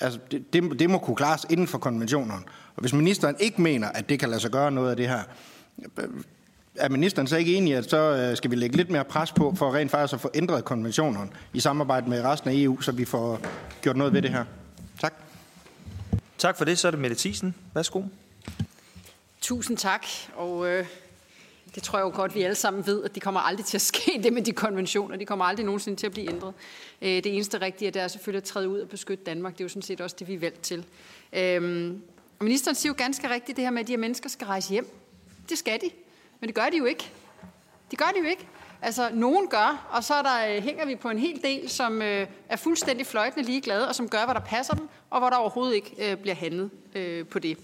Altså, 0.00 0.18
det, 0.30 0.52
det, 0.52 0.78
det 0.78 0.90
må 0.90 0.98
kunne 0.98 1.16
klares 1.16 1.46
inden 1.50 1.66
for 1.66 1.78
konventionerne. 1.78 2.42
Og 2.76 2.80
hvis 2.80 2.92
ministeren 2.92 3.36
ikke 3.40 3.62
mener, 3.62 3.88
at 3.88 4.08
det 4.08 4.20
kan 4.20 4.28
lade 4.28 4.40
sig 4.40 4.50
gøre 4.50 4.70
noget 4.70 4.90
af 4.90 4.96
det 4.96 5.08
her, 5.08 5.22
er 6.74 6.88
ministeren 6.88 7.28
så 7.28 7.36
ikke 7.36 7.54
enig 7.54 7.70
i, 7.70 7.74
at 7.74 7.90
så 7.90 7.96
øh, 7.96 8.36
skal 8.36 8.50
vi 8.50 8.56
lægge 8.56 8.76
lidt 8.76 8.90
mere 8.90 9.04
pres 9.04 9.32
på, 9.32 9.54
for 9.56 9.74
rent 9.74 9.90
faktisk 9.90 10.14
at 10.14 10.20
få 10.20 10.30
ændret 10.34 10.64
konventionerne 10.64 11.30
i 11.52 11.60
samarbejde 11.60 12.10
med 12.10 12.24
resten 12.24 12.50
af 12.50 12.54
EU, 12.56 12.80
så 12.80 12.92
vi 12.92 13.04
får 13.04 13.40
gjort 13.82 13.96
noget 13.96 14.12
ved 14.12 14.22
det 14.22 14.30
her? 14.30 14.44
Tak. 15.00 15.14
Tak 16.38 16.58
for 16.58 16.64
det. 16.64 16.78
Så 16.78 16.86
er 16.86 16.90
det 16.90 17.00
Mette 17.00 17.16
Thiesen. 17.16 17.54
Værsgo. 17.74 18.02
Tusind 19.40 19.76
tak. 19.76 20.06
Og 20.34 20.68
øh, 20.68 20.86
det 21.74 21.82
tror 21.82 21.98
jeg 21.98 22.04
jo 22.04 22.10
godt, 22.14 22.34
vi 22.34 22.42
alle 22.42 22.54
sammen 22.54 22.86
ved, 22.86 23.04
at 23.04 23.14
det 23.14 23.22
kommer 23.22 23.40
aldrig 23.40 23.66
til 23.66 23.76
at 23.76 23.82
ske, 23.82 24.10
det 24.22 24.32
med 24.32 24.42
de 24.42 24.52
konventioner. 24.52 25.16
De 25.16 25.24
kommer 25.24 25.44
aldrig 25.44 25.66
nogensinde 25.66 25.98
til 25.98 26.06
at 26.06 26.12
blive 26.12 26.30
ændret. 26.30 26.54
Øh, 27.02 27.08
det 27.08 27.26
eneste 27.26 27.60
rigtige 27.60 27.90
det 27.90 28.02
er 28.02 28.08
selvfølgelig 28.08 28.38
at 28.38 28.44
træde 28.44 28.68
ud 28.68 28.80
og 28.80 28.88
beskytte 28.88 29.24
Danmark. 29.24 29.52
Det 29.52 29.60
er 29.60 29.64
jo 29.64 29.68
sådan 29.68 29.82
set 29.82 30.00
også 30.00 30.16
det, 30.18 30.28
vi 30.28 30.34
er 30.34 30.38
valgt 30.38 30.60
til. 30.60 30.84
Øhm, 31.32 32.02
og 32.38 32.44
ministeren 32.44 32.74
siger 32.74 32.90
jo 32.90 32.94
ganske 32.98 33.30
rigtigt 33.30 33.56
det 33.56 33.64
her 33.64 33.70
med, 33.70 33.80
at 33.80 33.86
de 33.86 33.92
her 33.92 33.98
mennesker 33.98 34.28
skal 34.28 34.46
rejse 34.46 34.70
hjem. 34.70 34.88
Det 35.48 35.58
skal 35.58 35.80
de, 35.80 35.90
men 36.40 36.48
det 36.48 36.54
gør 36.54 36.68
de 36.72 36.76
jo 36.76 36.84
ikke. 36.84 37.12
Det 37.90 37.98
gør 37.98 38.12
de 38.14 38.18
jo 38.18 38.24
ikke. 38.24 38.48
Altså, 38.82 39.10
nogen 39.12 39.48
gør, 39.48 39.88
og 39.90 40.04
så 40.04 40.14
er 40.14 40.22
der, 40.22 40.56
øh, 40.56 40.62
hænger 40.62 40.86
vi 40.86 40.96
på 40.96 41.10
en 41.10 41.18
hel 41.18 41.42
del, 41.42 41.68
som 41.68 42.02
øh, 42.02 42.26
er 42.48 42.56
fuldstændig 42.56 43.06
fløjtende 43.06 43.46
ligeglade, 43.46 43.88
og 43.88 43.94
som 43.94 44.08
gør, 44.08 44.24
hvad 44.24 44.34
der 44.34 44.40
passer 44.40 44.74
dem, 44.74 44.88
og 45.10 45.18
hvor 45.20 45.30
der 45.30 45.36
overhovedet 45.36 45.74
ikke 45.74 46.10
øh, 46.10 46.16
bliver 46.16 46.34
handlet 46.34 46.70
øh, 46.94 47.26
på 47.26 47.38
det. 47.38 47.58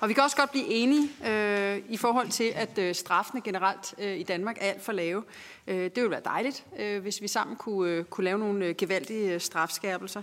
Og 0.00 0.08
vi 0.08 0.14
kan 0.14 0.22
også 0.22 0.36
godt 0.36 0.50
blive 0.50 0.66
enige 0.66 1.10
øh, 1.26 1.82
i 1.88 1.96
forhold 1.96 2.28
til, 2.28 2.52
at 2.54 2.78
øh, 2.78 2.94
straffene 2.94 3.40
generelt 3.40 3.94
øh, 3.98 4.16
i 4.16 4.22
Danmark 4.22 4.56
er 4.60 4.66
alt 4.66 4.82
for 4.82 4.92
lave. 4.92 5.22
Øh, 5.66 5.76
det 5.76 5.96
ville 5.96 6.10
være 6.10 6.20
dejligt, 6.24 6.64
øh, 6.78 7.02
hvis 7.02 7.22
vi 7.22 7.28
sammen 7.28 7.56
kunne, 7.56 7.90
øh, 7.90 8.04
kunne 8.04 8.24
lave 8.24 8.38
nogle 8.38 8.66
øh, 8.66 8.74
gevaldige 8.78 9.34
øh, 9.34 9.40
strafskærpelser. 9.40 10.22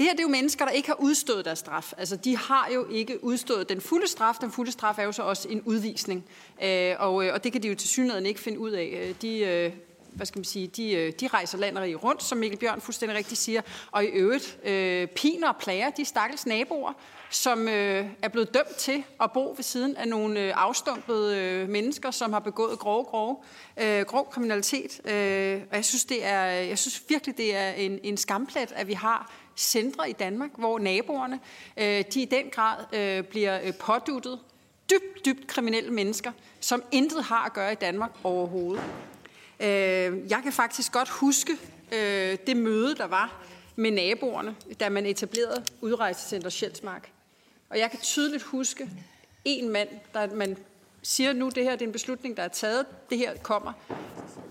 Det 0.00 0.08
her 0.08 0.12
det 0.12 0.20
er 0.20 0.24
jo 0.24 0.28
mennesker, 0.28 0.64
der 0.64 0.72
ikke 0.72 0.88
har 0.88 1.00
udstået 1.00 1.44
deres 1.44 1.58
straf. 1.58 1.92
Altså, 1.98 2.16
de 2.16 2.36
har 2.36 2.68
jo 2.74 2.86
ikke 2.90 3.24
udstået 3.24 3.68
den 3.68 3.80
fulde 3.80 4.08
straf. 4.08 4.34
Den 4.40 4.52
fulde 4.52 4.72
straf 4.72 4.98
er 4.98 5.02
jo 5.02 5.12
så 5.12 5.22
også 5.22 5.48
en 5.48 5.62
udvisning. 5.62 6.24
Øh, 6.62 6.94
og, 6.98 7.24
øh, 7.24 7.34
og 7.34 7.44
det 7.44 7.52
kan 7.52 7.62
de 7.62 7.68
jo 7.68 7.74
til 7.74 7.88
synligheden 7.88 8.26
ikke 8.26 8.40
finde 8.40 8.58
ud 8.58 8.70
af. 8.70 9.00
Øh, 9.02 9.14
de, 9.22 9.38
øh, 9.38 9.72
hvad 10.12 10.26
skal 10.26 10.38
man 10.38 10.44
sige, 10.44 10.66
de, 10.66 10.92
øh, 10.92 11.12
de 11.20 11.28
rejser 11.28 11.58
landet 11.58 12.04
rundt, 12.04 12.22
som 12.22 12.38
Mikkel 12.38 12.58
Bjørn 12.58 12.80
fuldstændig 12.80 13.18
rigtigt 13.18 13.40
siger, 13.40 13.62
og 13.90 14.04
i 14.04 14.06
øvrigt 14.06 14.58
øh, 14.64 15.08
piner 15.08 15.48
og 15.48 15.56
plager 15.56 15.90
de 15.90 16.04
stakkels 16.04 16.46
naboer, 16.46 16.92
som 17.30 17.68
øh, 17.68 18.06
er 18.22 18.28
blevet 18.28 18.54
dømt 18.54 18.76
til 18.76 19.04
at 19.20 19.32
bo 19.32 19.54
ved 19.56 19.62
siden 19.62 19.96
af 19.96 20.08
nogle 20.08 20.40
øh, 20.40 20.52
afstumpede 20.56 21.36
øh, 21.38 21.68
mennesker, 21.68 22.10
som 22.10 22.32
har 22.32 22.40
begået 22.40 22.78
grove, 22.78 23.04
grove, 23.04 23.36
øh, 23.76 24.02
grov 24.02 24.30
kriminalitet. 24.30 25.00
Øh, 25.04 25.60
og 25.70 25.76
jeg 25.76 25.84
synes, 25.84 26.04
det 26.04 26.24
er, 26.24 26.44
jeg 26.44 26.78
synes 26.78 27.02
virkelig, 27.08 27.36
det 27.36 27.56
er 27.56 27.70
en, 27.70 27.98
en 28.02 28.16
skamplet, 28.16 28.72
at 28.76 28.88
vi 28.88 28.92
har 28.92 29.32
centre 29.56 30.10
i 30.10 30.12
Danmark, 30.12 30.50
hvor 30.56 30.78
naboerne 30.78 31.40
øh, 31.76 32.04
de 32.14 32.22
i 32.22 32.24
den 32.24 32.50
grad 32.50 32.84
øh, 32.92 33.24
bliver 33.24 33.60
øh, 33.62 33.74
påduttet 33.74 34.38
dybt, 34.90 35.24
dybt 35.24 35.46
kriminelle 35.46 35.90
mennesker, 35.90 36.32
som 36.60 36.82
intet 36.92 37.24
har 37.24 37.44
at 37.44 37.52
gøre 37.52 37.72
i 37.72 37.76
Danmark 37.76 38.10
overhovedet. 38.24 38.84
Øh, 39.60 40.30
jeg 40.30 40.40
kan 40.42 40.52
faktisk 40.52 40.92
godt 40.92 41.08
huske 41.08 41.52
øh, 41.92 42.38
det 42.46 42.56
møde, 42.56 42.94
der 42.94 43.06
var 43.06 43.42
med 43.76 43.90
naboerne, 43.90 44.56
da 44.80 44.88
man 44.88 45.06
etablerede 45.06 45.64
udrejsecenter 45.80 46.50
Sjælsmark. 46.50 47.10
Og 47.70 47.78
jeg 47.78 47.90
kan 47.90 48.00
tydeligt 48.00 48.42
huske 48.42 48.90
en 49.44 49.68
mand, 49.68 49.88
der 50.14 50.34
man 50.34 50.56
siger 51.02 51.32
nu, 51.32 51.48
det 51.48 51.64
her 51.64 51.72
det 51.72 51.82
er 51.82 51.86
en 51.86 51.92
beslutning, 51.92 52.36
der 52.36 52.42
er 52.42 52.48
taget, 52.48 52.86
det 53.10 53.18
her 53.18 53.36
kommer, 53.42 53.72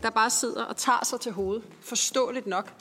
der 0.03 0.09
bare 0.09 0.29
sidder 0.29 0.63
og 0.63 0.77
tager 0.77 1.05
sig 1.05 1.19
til 1.19 1.31
hovedet. 1.31 1.63
Forståeligt 1.81 2.47
nok. 2.47 2.73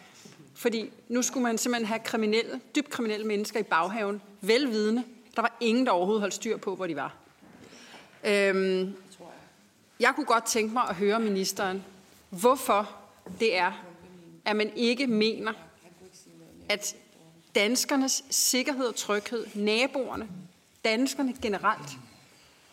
Fordi 0.58 0.90
nu 1.08 1.22
skulle 1.22 1.42
man 1.42 1.58
simpelthen 1.58 1.86
have 1.86 2.00
kriminelle, 2.04 2.60
dybt 2.76 2.90
kriminelle 2.90 3.26
mennesker 3.26 3.60
i 3.60 3.62
baghaven, 3.62 4.22
velvidende. 4.40 5.04
Der 5.36 5.42
var 5.42 5.56
ingen, 5.60 5.86
der 5.86 5.92
overhovedet 5.92 6.20
holdt 6.20 6.34
styr 6.34 6.56
på, 6.56 6.74
hvor 6.74 6.86
de 6.86 6.96
var. 6.96 7.14
Øhm, 8.24 8.94
jeg 10.00 10.12
kunne 10.14 10.26
godt 10.26 10.46
tænke 10.46 10.72
mig 10.72 10.82
at 10.88 10.94
høre 10.94 11.20
ministeren, 11.20 11.84
hvorfor 12.30 12.96
det 13.40 13.56
er, 13.56 13.84
at 14.44 14.56
man 14.56 14.72
ikke 14.76 15.06
mener, 15.06 15.52
at 16.68 16.96
danskernes 17.54 18.24
sikkerhed 18.30 18.86
og 18.86 18.94
tryghed, 18.94 19.46
naboerne, 19.54 20.28
danskerne 20.84 21.34
generelt, 21.42 21.90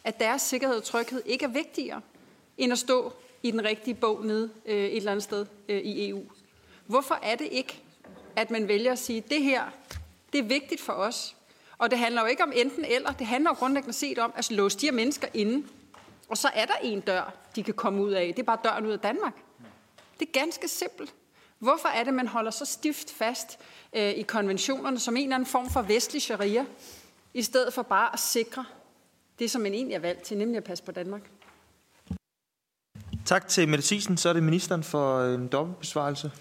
at 0.04 0.20
deres 0.20 0.42
sikkerhed 0.42 0.78
og 0.78 0.84
tryghed 0.84 1.22
ikke 1.26 1.46
er 1.46 1.50
vigtigere 1.50 2.02
end 2.58 2.72
at 2.72 2.80
stå 2.80 3.14
i 3.44 3.52
den 3.52 3.64
rigtige 3.64 3.94
bog 3.94 4.26
nede 4.26 4.50
øh, 4.66 4.76
et 4.76 4.98
eller 4.98 5.12
andet 5.12 5.24
sted 5.24 5.46
øh, 5.70 5.82
i 5.82 6.10
EU. 6.10 6.24
Hvorfor 6.86 7.20
er 7.24 7.36
det 7.36 7.48
ikke, 7.52 7.84
at 8.36 8.52
man 8.52 8.68
vælger 8.68 8.92
at 8.92 9.00
sige, 9.00 9.24
det 9.30 9.44
her, 9.44 9.64
det 10.34 10.40
er 10.40 10.44
vigtigt 10.44 10.82
for 10.82 10.94
os. 10.94 11.36
Og 11.78 11.92
det 11.92 12.00
handler 12.00 12.22
jo 12.22 12.28
ikke 12.28 12.44
om 12.44 12.52
enten 12.56 12.86
eller, 12.86 13.12
det 13.12 13.28
handler 13.28 13.50
jo 13.50 13.54
grundlæggende 13.54 13.94
set 13.94 14.20
om 14.20 14.34
at 14.36 14.52
låse 14.52 14.80
de 14.80 14.86
her 14.86 14.94
mennesker 14.94 15.28
inde. 15.34 15.68
Og 16.30 16.38
så 16.38 16.50
er 16.54 16.66
der 16.66 16.74
en 16.84 17.00
dør, 17.00 17.34
de 17.56 17.64
kan 17.64 17.74
komme 17.74 18.04
ud 18.04 18.12
af. 18.12 18.34
Det 18.36 18.40
er 18.40 18.46
bare 18.46 18.60
døren 18.64 18.86
ud 18.86 18.92
af 18.92 19.00
Danmark. 19.00 19.34
Det 20.20 20.28
er 20.28 20.40
ganske 20.40 20.68
simpelt. 20.68 21.14
Hvorfor 21.60 21.88
er 21.88 22.04
det, 22.04 22.14
man 22.14 22.28
holder 22.28 22.52
så 22.52 22.66
stift 22.66 23.12
fast 23.12 23.60
øh, 23.94 24.10
i 24.10 24.22
konventionerne 24.22 25.00
som 25.00 25.18
en 25.18 25.24
eller 25.24 25.36
anden 25.36 25.48
form 25.48 25.70
for 25.70 25.82
vestlig 25.82 26.22
sharia, 26.22 26.66
i 27.34 27.42
stedet 27.42 27.74
for 27.74 27.82
bare 27.82 28.14
at 28.14 28.20
sikre 28.20 28.66
det, 29.40 29.52
som 29.52 29.62
man 29.62 29.74
egentlig 29.74 29.96
er 29.96 30.00
valgt 30.00 30.22
til, 30.22 30.38
nemlig 30.38 30.58
at 30.58 30.64
passe 30.64 30.84
på 30.84 30.92
Danmark? 30.92 31.22
Tak 33.26 33.48
til 33.48 33.70
Mette 33.70 33.88
Thiesen. 33.88 34.18
Så 34.18 34.30
er 34.30 34.34
det 34.34 34.44
ministeren 34.44 34.84
for 34.84 35.18
øh, 35.18 35.34
en 35.34 35.48
dobbeltbesvarelse. 35.48 36.32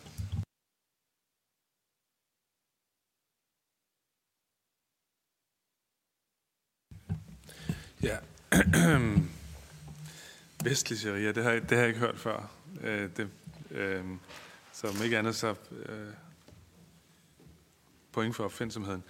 Ja. 8.04 8.18
Vestlig 10.64 10.98
sharia, 10.98 11.32
det 11.32 11.44
har, 11.44 11.52
det 11.52 11.70
har 11.70 11.78
jeg 11.78 11.88
ikke 11.88 12.00
hørt 12.00 12.18
før. 12.18 12.50
Øh, 12.80 13.10
det, 13.16 13.30
øh, 13.70 14.04
så 14.72 14.88
om 14.88 14.94
ikke 15.04 15.18
andet, 15.18 15.34
så 15.34 15.54
øh, 15.70 16.12
point 18.12 18.36
for 18.36 18.44
opfindsomheden. 18.44 19.04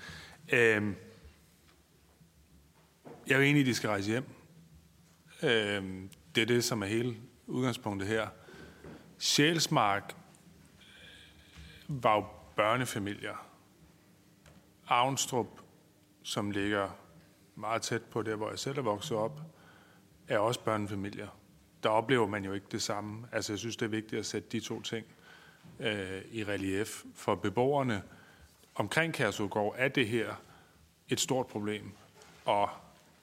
Øh, 0.53 0.93
jeg 3.27 3.35
er 3.35 3.37
jo 3.37 3.41
enig 3.41 3.57
i, 3.57 3.61
at 3.61 3.67
de 3.67 3.75
skal 3.75 3.89
rejse 3.89 4.11
hjem. 4.11 4.25
Øh, 5.43 6.09
det 6.35 6.43
er 6.43 6.47
det, 6.47 6.65
som 6.65 6.83
er 6.83 6.87
hele 6.87 7.17
udgangspunktet 7.47 8.09
her. 8.09 8.29
Sjælsmark 9.19 10.17
var 11.89 12.15
jo 12.15 12.27
børnefamilier. 12.57 13.47
Avnstrup, 14.89 15.61
som 16.23 16.51
ligger 16.51 17.04
meget 17.55 17.83
tæt 17.83 18.03
på 18.03 18.23
der, 18.23 18.37
hvor 18.37 18.51
jeg 18.51 18.59
selv 18.59 18.79
er 18.79 18.83
vokset 18.83 19.17
op, 19.17 19.41
er 20.29 20.39
også 20.39 20.61
børnefamilier. 20.61 21.29
Der 21.83 21.89
oplever 21.89 22.27
man 22.27 22.45
jo 22.45 22.53
ikke 22.53 22.67
det 22.73 22.83
samme. 22.83 23.29
Altså, 23.33 23.53
jeg 23.53 23.59
synes, 23.59 23.77
det 23.77 23.87
er 23.87 23.91
vigtigt 23.91 24.21
at 24.21 24.27
sætte 24.27 24.49
de 24.53 24.61
to 24.61 24.83
ting 24.83 25.07
øh, 25.81 26.23
i 26.33 26.45
relief. 26.45 27.05
For 27.15 27.35
beboerne 27.35 28.03
omkring 28.75 29.15
Kærsudgård 29.15 29.75
er 29.79 29.89
det 29.89 30.09
her 30.09 30.35
et 31.09 31.21
stort 31.21 31.47
problem, 31.47 31.93
og 32.45 32.69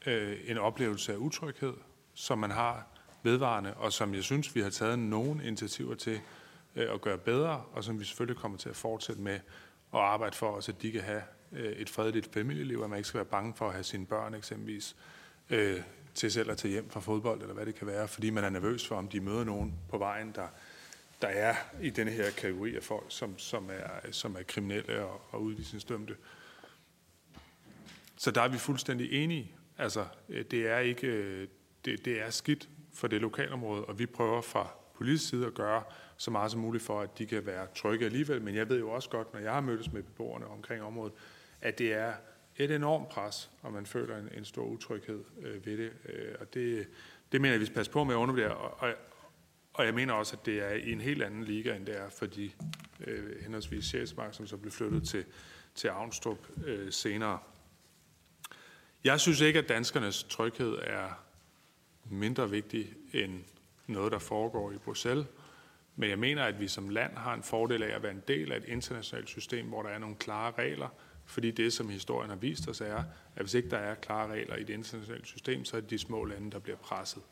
øh, 0.06 0.38
en 0.46 0.58
oplevelse 0.58 1.14
af 1.14 1.18
utryghed, 1.18 1.74
som 2.14 2.38
man 2.38 2.52
har 2.52 2.88
vedvarende, 3.24 3.74
og 3.74 3.94
som 3.94 4.14
jeg 4.14 4.24
synes, 4.24 4.56
vi 4.56 4.62
har 4.62 4.70
taget 4.70 5.00
nogle 5.00 5.46
initiativer 5.46 5.96
til 5.96 6.20
øh, 6.76 6.94
at 6.94 7.02
gøre 7.02 7.18
bedre, 7.18 7.64
og 7.74 7.84
som 7.84 8.00
vi 8.00 8.06
selvfølgelig 8.06 8.42
kommer 8.42 8.58
til 8.58 8.70
at 8.70 8.76
fortsætte 8.76 9.22
med 9.22 9.40
at 9.94 10.00
arbejde 10.00 10.36
for, 10.36 10.60
så 10.60 10.72
de 10.72 10.92
kan 10.92 11.02
have 11.02 11.22
øh, 11.54 11.72
et 11.72 11.90
fredeligt 11.90 12.34
familieliv, 12.34 12.82
at 12.84 12.90
man 12.90 12.98
ikke 12.98 13.08
skal 13.08 13.18
være 13.18 13.26
bange 13.26 13.54
for 13.56 13.68
at 13.68 13.74
have 13.74 13.84
sine 13.84 14.06
børn 14.06 14.34
eksempelvis 14.34 14.96
øh, 15.50 15.82
til 16.14 16.32
selv 16.32 16.52
at 16.52 16.58
tage 16.58 16.72
hjem 16.72 16.90
fra 16.90 17.00
fodbold, 17.00 17.42
eller 17.42 17.54
hvad 17.54 17.66
det 17.66 17.76
kan 17.76 17.88
være, 17.88 18.08
fordi 18.08 18.30
man 18.30 18.44
er 18.44 18.50
nervøs 18.50 18.88
for, 18.88 18.96
om 18.96 19.08
de 19.08 19.20
møder 19.20 19.44
nogen 19.44 19.74
på 19.90 19.98
vejen, 19.98 20.32
der, 20.36 20.48
der 21.22 21.28
er 21.28 21.56
i 21.82 21.90
denne 21.90 22.12
her 22.12 22.32
kategori 22.32 22.76
af 22.76 22.84
folk, 22.84 23.06
som, 23.08 23.38
som, 23.38 23.70
er, 23.70 24.12
som 24.12 24.36
er 24.36 24.44
kriminelle 24.44 25.06
og, 25.06 25.22
og 25.32 25.42
udvisningsdømte. 25.42 26.16
Så 28.18 28.32
der 28.32 28.42
er 28.42 28.48
vi 28.48 28.58
fuldstændig 28.58 29.24
enige. 29.24 29.52
Altså, 29.78 30.06
øh, 30.30 30.46
det 30.52 30.68
er 30.68 30.80
ikke, 30.80 31.08
øh, 31.08 31.48
det, 31.86 32.06
det 32.06 32.22
er 32.22 32.30
skidt 32.30 32.70
for 32.94 33.08
det 33.08 33.22
lokalområde, 33.22 33.86
og 33.86 34.00
vi 34.00 34.06
prøver 34.06 34.42
fra 34.42 34.68
politisk 34.98 35.30
side 35.30 35.46
at 35.46 35.54
gøre 35.54 35.84
så 36.18 36.32
meget 36.32 36.52
som 36.52 36.60
muligt 36.60 36.84
for, 36.84 37.02
at 37.02 37.18
de 37.18 37.26
kan 37.26 37.46
være 37.46 37.68
trygge 37.76 38.06
alligevel. 38.06 38.42
Men 38.42 38.56
jeg 38.56 38.70
ved 38.70 38.80
jo 38.80 38.90
også 38.90 39.10
godt, 39.10 39.34
når 39.34 39.40
jeg 39.40 39.54
har 39.54 39.62
mødtes 39.62 39.92
med 39.92 40.04
beboerne 40.04 40.48
omkring 40.48 40.84
området, 40.84 41.14
at 41.62 41.78
det 41.78 41.94
er 41.94 42.14
et 42.56 42.72
enormt 42.72 43.10
pres, 43.10 43.50
og 43.62 43.74
man 43.74 43.86
føler 43.86 44.18
en, 44.18 44.30
en 44.38 44.46
stor 44.46 44.66
utryghed 44.66 45.24
øh, 45.42 45.66
ved 45.66 45.78
det. 45.78 45.92
Øh, 46.06 46.36
og 46.40 46.54
det, 46.54 46.88
det 47.32 47.42
mener 47.42 47.54
jeg, 47.54 47.60
vi 47.60 47.66
skal 47.66 47.76
passe 47.76 47.92
på 47.92 48.04
med 48.04 48.16
at 48.16 48.18
undervurdere. 48.18 48.56
Og, 48.56 48.80
og, 48.80 48.94
og 49.74 49.86
jeg 49.86 49.94
mener 49.94 50.14
også, 50.14 50.36
at 50.40 50.46
det 50.46 50.60
er 50.60 50.70
i 50.70 50.92
en 50.92 51.02
helt 51.02 51.24
anden 51.24 51.44
liga, 51.44 51.76
end 51.76 51.86
det 51.86 51.98
er 51.98 52.10
for 52.10 52.26
de 52.26 52.52
øh, 53.00 53.42
henholdsvis 53.42 53.86
Sjælsmark, 53.86 54.34
som 54.34 54.48
så 54.48 54.58
blev 54.58 54.72
flyttet 54.72 55.08
til, 55.08 55.26
til 55.76 55.88
Avnstrup 55.88 56.38
øh, 56.66 56.92
senere. 56.92 57.40
Jeg 59.04 59.20
synes 59.20 59.42
ikke, 59.42 59.60
at 59.60 59.70
danskernes 59.70 60.24
tryghed 60.24 60.78
er 60.84 61.24
mindre 62.06 62.50
vigtig 62.50 62.94
end 63.14 63.44
noget, 63.88 64.12
der 64.12 64.20
foregår 64.20 64.72
i 64.72 64.78
Bruxelles. 64.78 65.26
Men 65.96 66.10
jeg 66.10 66.20
mener, 66.20 66.44
at 66.44 66.60
vi 66.60 66.68
som 66.68 66.90
land 66.90 67.18
har 67.18 67.34
en 67.34 67.44
fordel 67.44 67.84
af 67.84 67.96
at 67.96 68.04
være 68.04 68.12
en 68.12 68.24
del 68.28 68.52
af 68.52 68.58
et 68.58 68.66
internationalt 68.66 69.30
system, 69.30 69.68
hvor 69.68 69.84
der 69.84 69.90
er 69.90 70.00
nogle 70.00 70.16
klare 70.16 70.52
regler, 70.58 70.90
fordi 71.32 71.52
det, 71.52 71.74
som 71.74 71.90
historien 71.90 72.30
har 72.30 72.38
vist 72.38 72.68
os, 72.68 72.82
er, 72.82 73.04
at 73.36 73.42
hvis 73.42 73.54
ikke 73.54 73.70
der 73.70 73.78
er 73.78 73.96
klare 73.96 74.32
regler 74.32 74.56
i 74.56 74.64
det 74.64 74.74
internationale 74.74 75.26
system, 75.26 75.66
så 75.66 75.78
er 75.78 75.82
det 75.82 75.90
de 75.90 75.98
små 75.98 76.26
lande, 76.26 76.52
der 76.52 76.60
bliver 76.60 76.78
presset. 76.78 77.24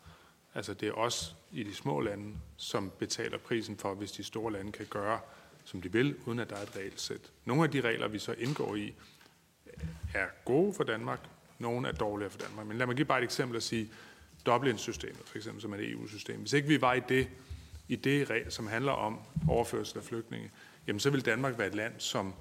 Altså 0.54 0.74
det 0.74 0.88
er 0.88 0.94
os 0.94 1.36
i 1.52 1.64
de 1.64 1.76
små 1.76 2.00
lande, 2.00 2.36
som 2.58 2.92
betaler 3.00 3.38
prisen 3.38 3.78
for, 3.78 3.94
hvis 3.94 4.12
de 4.12 4.24
store 4.24 4.54
lande 4.54 4.72
kan 4.72 4.86
gøre, 4.90 5.20
som 5.66 5.82
de 5.82 5.92
vil, 5.92 6.16
uden 6.26 6.40
at 6.40 6.50
der 6.50 6.56
er 6.56 6.62
et 6.62 6.76
regelsæt. 6.76 7.32
Nogle 7.46 7.64
af 7.64 7.72
de 7.72 7.82
regler, 7.82 8.08
vi 8.08 8.20
så 8.20 8.32
indgår 8.32 8.76
i, 8.76 8.94
er 10.14 10.28
gode 10.46 10.74
for 10.74 10.84
Danmark, 10.84 11.20
nogle 11.60 11.88
er 11.88 11.92
dårligere 11.92 12.30
for 12.32 12.40
Danmark. 12.40 12.68
Men 12.68 12.78
lad 12.78 12.88
mig 12.88 12.96
give 12.96 13.06
bare 13.06 13.20
et 13.20 13.24
eksempel 13.24 13.56
og 13.56 13.64
sige, 13.64 13.90
Dublin-systemet, 14.46 15.22
for 15.26 15.38
eksempel, 15.38 15.62
som 15.62 15.74
er 15.74 15.78
et 15.78 15.92
EU-system. 15.92 16.40
Hvis 16.40 16.54
ikke 16.54 16.68
vi 16.68 16.82
var 16.82 16.94
i 16.94 17.02
det, 17.10 17.30
i 17.88 17.96
det, 17.96 18.46
som 18.50 18.68
handler 18.68 18.92
om 18.92 19.20
overførsel 19.50 19.98
af 19.98 20.04
flygtninge, 20.04 20.52
jamen 20.88 21.00
så 21.00 21.10
vil 21.10 21.26
Danmark 21.26 21.58
være 21.58 21.68
et 21.68 21.76
land, 21.76 21.94
som 21.98 22.34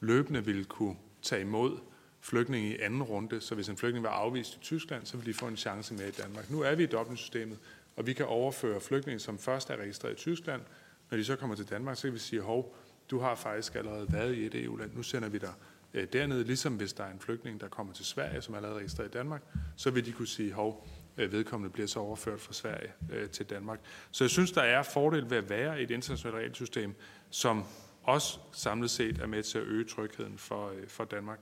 løbende 0.00 0.44
ville 0.44 0.64
kunne 0.64 0.96
tage 1.22 1.42
imod 1.42 1.78
flygtninge 2.20 2.68
i 2.68 2.78
anden 2.80 3.02
runde. 3.02 3.40
Så 3.40 3.54
hvis 3.54 3.68
en 3.68 3.76
flygtning 3.76 4.04
var 4.04 4.10
afvist 4.10 4.56
i 4.56 4.58
Tyskland, 4.58 5.06
så 5.06 5.16
ville 5.16 5.32
de 5.32 5.38
få 5.38 5.46
en 5.46 5.56
chance 5.56 5.94
med 5.94 6.08
i 6.08 6.10
Danmark. 6.10 6.50
Nu 6.50 6.60
er 6.60 6.74
vi 6.74 6.82
i 6.82 6.86
Dublin-systemet, 6.86 7.58
og 7.96 8.06
vi 8.06 8.12
kan 8.12 8.26
overføre 8.26 8.80
flygtninge, 8.80 9.18
som 9.18 9.38
først 9.38 9.70
er 9.70 9.76
registreret 9.76 10.12
i 10.12 10.16
Tyskland. 10.16 10.62
Når 11.10 11.18
de 11.18 11.24
så 11.24 11.36
kommer 11.36 11.56
til 11.56 11.70
Danmark, 11.70 11.96
så 11.96 12.02
kan 12.02 12.12
vi 12.14 12.18
sige, 12.18 12.42
hov, 12.42 12.76
du 13.10 13.18
har 13.18 13.34
faktisk 13.34 13.74
allerede 13.74 14.12
været 14.12 14.34
i 14.34 14.46
et 14.46 14.54
EU-land, 14.54 14.90
nu 14.94 15.02
sender 15.02 15.28
vi 15.28 15.38
dig 15.38 15.52
øh, 15.94 16.06
dernede, 16.12 16.44
ligesom 16.44 16.76
hvis 16.76 16.92
der 16.92 17.04
er 17.04 17.12
en 17.12 17.20
flygtning, 17.20 17.60
der 17.60 17.68
kommer 17.68 17.92
til 17.92 18.04
Sverige, 18.04 18.42
som 18.42 18.54
er 18.54 18.58
allerede 18.58 18.78
registreret 18.78 19.08
i 19.08 19.12
Danmark, 19.12 19.42
så 19.76 19.90
vil 19.90 20.06
de 20.06 20.12
kunne 20.12 20.28
sige, 20.28 20.52
hov, 20.52 20.88
øh, 21.16 21.32
vedkommende 21.32 21.72
bliver 21.72 21.86
så 21.86 22.00
overført 22.00 22.40
fra 22.40 22.52
Sverige 22.52 22.92
øh, 23.12 23.28
til 23.28 23.46
Danmark. 23.46 23.80
Så 24.10 24.24
jeg 24.24 24.30
synes, 24.30 24.52
der 24.52 24.62
er 24.62 24.82
fordel 24.82 25.30
ved 25.30 25.36
at 25.36 25.50
være 25.50 25.80
i 25.80 25.82
et 25.82 25.90
internationalt 25.90 26.36
regelsystem, 26.36 26.94
som 27.30 27.64
også 28.10 28.38
samlet 28.52 28.90
set 28.90 29.18
er 29.18 29.26
med 29.26 29.42
til 29.42 29.58
at 29.58 29.64
øge 29.64 29.84
trygheden 29.84 30.38
for, 30.38 30.68
øh, 30.70 30.88
for 30.88 31.04
Danmark. 31.04 31.40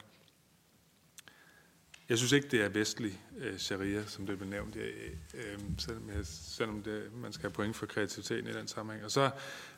Jeg 2.08 2.18
synes 2.18 2.32
ikke, 2.32 2.48
det 2.48 2.64
er 2.64 2.68
vestlig 2.68 3.20
øh, 3.38 3.58
sharia, 3.58 4.04
som 4.06 4.26
det 4.26 4.38
blev 4.38 4.50
nævnt, 4.50 4.76
jeg, 4.76 4.84
øh, 4.84 5.12
øh, 5.34 5.58
selvom, 5.78 6.10
jeg, 6.16 6.26
selvom 6.26 6.82
det, 6.82 7.10
man 7.14 7.32
skal 7.32 7.42
have 7.42 7.54
point 7.54 7.76
for 7.76 7.86
kreativiteten 7.86 8.50
i 8.50 8.52
den 8.52 8.68
sammenhæng. 8.68 9.04
Og 9.04 9.10
så 9.10 9.30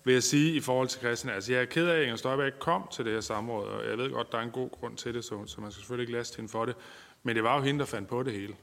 vil 0.05 0.13
jeg 0.13 0.23
sige 0.23 0.55
i 0.55 0.61
forhold 0.61 0.89
til 0.89 1.01
Christian, 1.01 1.35
altså 1.35 1.53
jeg 1.53 1.61
er 1.61 1.65
ked 1.65 1.89
af, 1.89 1.97
at 1.97 2.03
Inger 2.03 2.17
Støjberg 2.17 2.47
ikke 2.47 2.59
kom 2.59 2.89
til 2.93 3.05
det 3.05 3.13
her 3.13 3.21
samråd, 3.21 3.69
og 3.69 3.89
jeg 3.89 3.99
ved 3.99 4.11
godt, 4.11 4.33
der 4.33 4.39
er 4.39 4.43
en 4.43 4.51
god 4.51 4.71
grund 4.71 4.97
til 4.97 5.15
det, 5.15 5.25
så, 5.25 5.47
så 5.47 5.61
man 5.61 5.73
skal 5.73 5.81
selvfølgelig 5.81 6.03
ikke 6.03 6.13
laste 6.13 6.37
hende 6.37 6.49
for 6.49 6.65
det. 6.65 6.77
Men 7.23 7.37
det 7.37 7.45
var 7.45 7.57
jo 7.57 7.63
hende, 7.63 7.81
der 7.81 7.87
fandt 7.87 8.09
på 8.09 8.23
det 8.23 8.33
hele. 8.33 8.55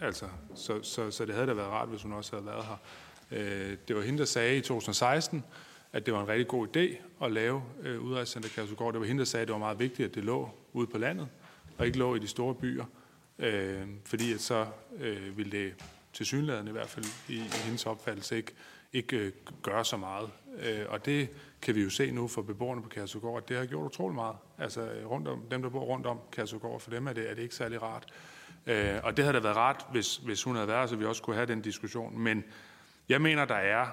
Altså, 0.00 0.26
så, 0.54 0.82
så, 0.82 1.10
så 1.10 1.24
det 1.24 1.34
havde 1.34 1.46
da 1.46 1.52
været 1.52 1.68
rart, 1.68 1.88
hvis 1.88 2.02
hun 2.02 2.12
også 2.12 2.36
havde 2.36 2.46
været 2.46 2.64
her. 2.64 2.76
Øh, 3.30 3.76
det 3.88 3.96
var 3.96 4.02
hende, 4.02 4.18
der 4.18 4.24
sagde 4.24 4.56
i 4.56 4.60
2016, 4.60 5.44
at 5.92 6.06
det 6.06 6.14
var 6.14 6.20
en 6.22 6.28
rigtig 6.28 6.48
god 6.48 6.76
idé 6.76 6.96
at 7.24 7.32
lave 7.32 7.62
øh, 7.82 8.00
udrejsecenter 8.00 8.48
Kærsugård. 8.48 8.92
Det 8.92 9.00
var 9.00 9.06
hende, 9.06 9.18
der 9.18 9.24
sagde, 9.24 9.42
at 9.42 9.48
det 9.48 9.52
var 9.52 9.58
meget 9.58 9.78
vigtigt, 9.78 10.08
at 10.08 10.14
det 10.14 10.24
lå 10.24 10.50
ude 10.72 10.86
på 10.86 10.98
landet, 10.98 11.28
og 11.78 11.86
ikke 11.86 11.98
lå 11.98 12.14
i 12.14 12.18
de 12.18 12.28
store 12.28 12.54
byer. 12.54 12.84
Øh, 13.38 13.82
fordi 14.04 14.32
at 14.32 14.40
så 14.40 14.66
øh, 14.98 15.38
ville 15.38 15.52
det 15.52 15.74
til 16.12 16.26
synligheden 16.26 16.68
i 16.68 16.70
hvert 16.70 16.88
fald 16.88 17.04
i, 17.28 17.34
i 17.34 17.64
hendes 17.64 17.86
opfattelse 17.86 18.36
ikke, 18.36 18.52
ikke 18.92 19.16
øh, 19.16 19.32
gøre 19.62 19.84
så 19.84 19.96
meget. 19.96 20.30
Øh, 20.62 20.84
og 20.88 21.06
det 21.06 21.28
kan 21.62 21.74
vi 21.74 21.82
jo 21.82 21.90
se 21.90 22.10
nu 22.10 22.28
for 22.28 22.42
beboerne 22.42 22.82
på 22.82 22.88
Kærsugård, 22.88 23.42
at 23.42 23.48
det 23.48 23.56
har 23.56 23.66
gjort 23.66 23.86
utrolig 23.86 24.14
meget. 24.14 24.36
Altså 24.58 24.80
øh, 24.80 25.10
rundt 25.10 25.28
om, 25.28 25.42
dem, 25.50 25.62
der 25.62 25.68
bor 25.68 25.80
rundt 25.80 26.06
om 26.06 26.18
Kærsugård, 26.32 26.80
for 26.80 26.90
dem 26.90 27.06
er 27.06 27.12
det, 27.12 27.30
er 27.30 27.34
det 27.34 27.42
ikke 27.42 27.54
særlig 27.54 27.82
rart. 27.82 28.12
Øh, 28.66 29.00
og 29.02 29.16
det 29.16 29.24
havde 29.24 29.36
da 29.36 29.42
været 29.42 29.56
rart, 29.56 29.86
hvis, 29.90 30.16
hvis 30.16 30.42
hun 30.42 30.54
havde 30.54 30.68
været 30.68 30.90
så 30.90 30.96
vi 30.96 31.04
også 31.04 31.22
kunne 31.22 31.36
have 31.36 31.46
den 31.46 31.60
diskussion. 31.60 32.18
Men 32.18 32.44
jeg 33.08 33.20
mener, 33.20 33.44
der 33.44 33.54
er 33.54 33.86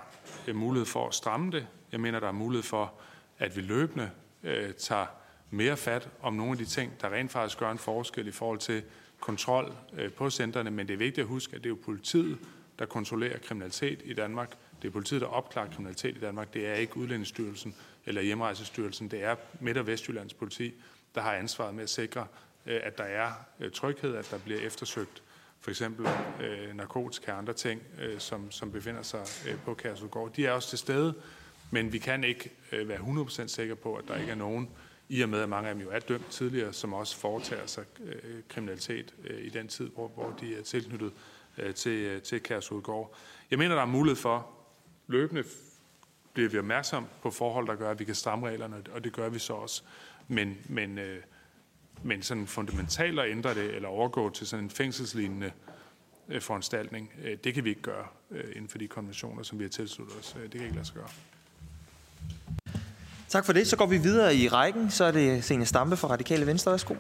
en 0.48 0.56
mulighed 0.56 0.86
for 0.86 1.08
at 1.08 1.14
stramme 1.14 1.52
det. 1.52 1.68
Jeg 1.92 2.00
mener, 2.00 2.20
der 2.20 2.28
er 2.28 2.32
mulighed 2.32 2.64
for, 2.64 2.94
at 3.40 3.56
vi 3.56 3.62
løbende 3.62 4.12
øh, 4.44 4.74
tager 4.74 5.06
mere 5.50 5.78
fat 5.78 6.10
om 6.22 6.34
nogle 6.34 6.52
af 6.52 6.58
de 6.58 6.66
ting, 6.66 7.02
der 7.02 7.10
rent 7.10 7.32
faktisk 7.32 7.58
gør 7.60 7.72
en 7.72 7.78
forskel 7.78 8.28
i 8.28 8.32
forhold 8.32 8.60
til 8.60 8.84
kontrol 9.20 9.74
øh, 9.94 10.12
på 10.12 10.30
centerne. 10.30 10.72
Men 10.72 10.88
det 10.88 10.94
er 10.94 10.98
vigtigt 10.98 11.24
at 11.24 11.28
huske, 11.28 11.56
at 11.56 11.64
det 11.64 11.66
er 11.66 11.70
jo 11.70 11.80
politiet, 11.86 12.38
der 12.80 12.86
kontrollerer 12.86 13.40
kriminalitet 13.40 14.02
i 14.06 14.14
Danmark. 14.14 14.58
Det 14.82 14.88
er 14.88 14.92
politiet, 14.92 15.22
der 15.22 15.28
opklarer 15.28 15.70
kriminalitet 15.70 16.18
i 16.18 16.20
Danmark. 16.20 16.54
Det 16.54 16.68
er 16.68 16.74
ikke 16.74 16.98
Udlændingsstyrelsen 16.98 17.76
eller 18.06 18.22
Hjemrejsestyrelsen. 18.22 19.12
Det 19.12 19.24
er 19.24 19.36
Midt- 19.60 19.78
og 19.78 19.88
Vestjyllands 19.88 20.34
politi, 20.34 20.74
der 21.16 21.22
har 21.22 21.34
ansvaret 21.34 21.76
med 21.76 21.84
at 21.84 21.90
sikre, 21.90 22.28
øh, 22.66 22.80
at 22.84 22.98
der 22.98 23.04
er 23.04 23.32
øh, 23.60 23.72
tryghed, 23.72 24.16
at 24.16 24.28
der 24.32 24.38
bliver 24.38 24.60
eftersøgt 24.60 25.24
for 25.60 25.72
eksempel 25.72 26.08
øh, 26.42 26.76
narkotika 26.76 27.32
og 27.32 27.38
andre 27.38 27.54
ting, 27.54 27.82
øh, 28.02 28.20
som, 28.20 28.52
som 28.52 28.72
befinder 28.72 29.02
sig 29.02 29.26
øh, 29.48 29.60
på 29.66 29.74
Kærsudgård. 29.74 30.34
De 30.34 30.46
er 30.46 30.52
også 30.52 30.70
til 30.70 30.78
stede, 30.78 31.14
men 31.72 31.94
vi 31.94 31.98
kan 31.98 32.24
ikke 32.24 32.52
øh, 32.72 32.90
være 32.90 32.98
100% 32.98 33.48
sikre 33.48 33.76
på, 33.76 33.96
at 33.96 34.08
der 34.08 34.18
ikke 34.18 34.32
er 34.32 34.36
nogen, 34.36 34.70
i 35.10 35.22
og 35.22 35.30
med 35.30 35.40
at 35.42 35.50
mange 35.50 35.70
af 35.70 35.76
dem 35.76 35.84
jo 35.84 35.90
er 35.92 36.00
dømt 36.00 36.30
tidligere, 36.30 36.74
som 36.74 36.94
også 36.94 37.18
foretager 37.18 37.66
sig 37.66 37.86
øh, 38.00 38.42
kriminalitet 38.50 39.16
øh, 39.24 39.46
i 39.46 39.50
den 39.50 39.68
tid, 39.68 39.90
hvor, 39.90 40.08
hvor 40.08 40.36
de 40.42 40.56
er 40.56 40.62
tilknyttet 40.62 41.12
øh, 41.58 41.74
til, 41.74 41.92
øh, 41.92 42.22
til 42.22 42.44
Kærsudgård. 42.44 43.16
Jeg 43.52 43.60
mener, 43.60 43.76
der 43.76 43.82
er 43.82 43.86
mulighed 43.86 44.16
for 44.16 44.50
løbende 45.08 45.44
bliver 46.34 46.50
vi 46.50 46.60
opmærksom 46.60 47.06
på 47.22 47.32
forhold, 47.32 47.68
der 47.68 47.76
gør, 47.76 47.92
at 47.92 48.00
vi 48.00 48.06
kan 48.06 48.16
stramme 48.16 48.48
reglerne, 48.48 48.84
og 48.92 49.04
det 49.04 49.14
gør 49.14 49.30
vi 49.30 49.40
så 49.40 49.54
også. 49.54 49.84
Men, 50.28 50.58
men, 50.70 50.98
øh, 50.98 51.22
men 52.04 52.22
sådan 52.22 52.48
fundamentalt 52.48 53.20
at 53.20 53.32
ændre 53.32 53.54
det, 53.54 53.76
eller 53.76 53.90
overgå 53.90 54.30
til 54.30 54.48
sådan 54.48 54.66
en 54.66 54.70
fængselslignende 54.70 55.52
øh, 56.30 56.42
foranstaltning, 56.42 57.14
øh, 57.24 57.38
det 57.44 57.54
kan 57.54 57.64
vi 57.64 57.70
ikke 57.70 57.82
gøre 57.82 58.08
øh, 58.32 58.50
inden 58.56 58.70
for 58.70 58.78
de 58.78 58.88
konventioner, 58.88 59.44
som 59.44 59.60
vi 59.60 59.64
har 59.64 59.70
tilsluttet 59.70 60.18
os. 60.20 60.36
Øh, 60.36 60.44
det 60.44 60.52
kan 60.52 60.62
ikke 60.62 60.76
lade 60.76 60.86
sig 60.86 60.96
gøre. 60.96 61.10
Tak 63.30 63.46
for 63.46 63.54
det. 63.54 63.68
Så 63.68 63.78
går 63.78 63.86
vi 63.86 63.98
videre 63.98 64.36
i 64.36 64.48
rækken. 64.48 64.92
Så 64.92 65.04
er 65.04 65.12
det 65.12 65.44
Senior 65.44 65.66
Stampe 65.66 65.98
fra 65.98 66.08
Radikale 66.08 66.48
Venstre. 66.48 66.72
Værsgo. 66.72 66.96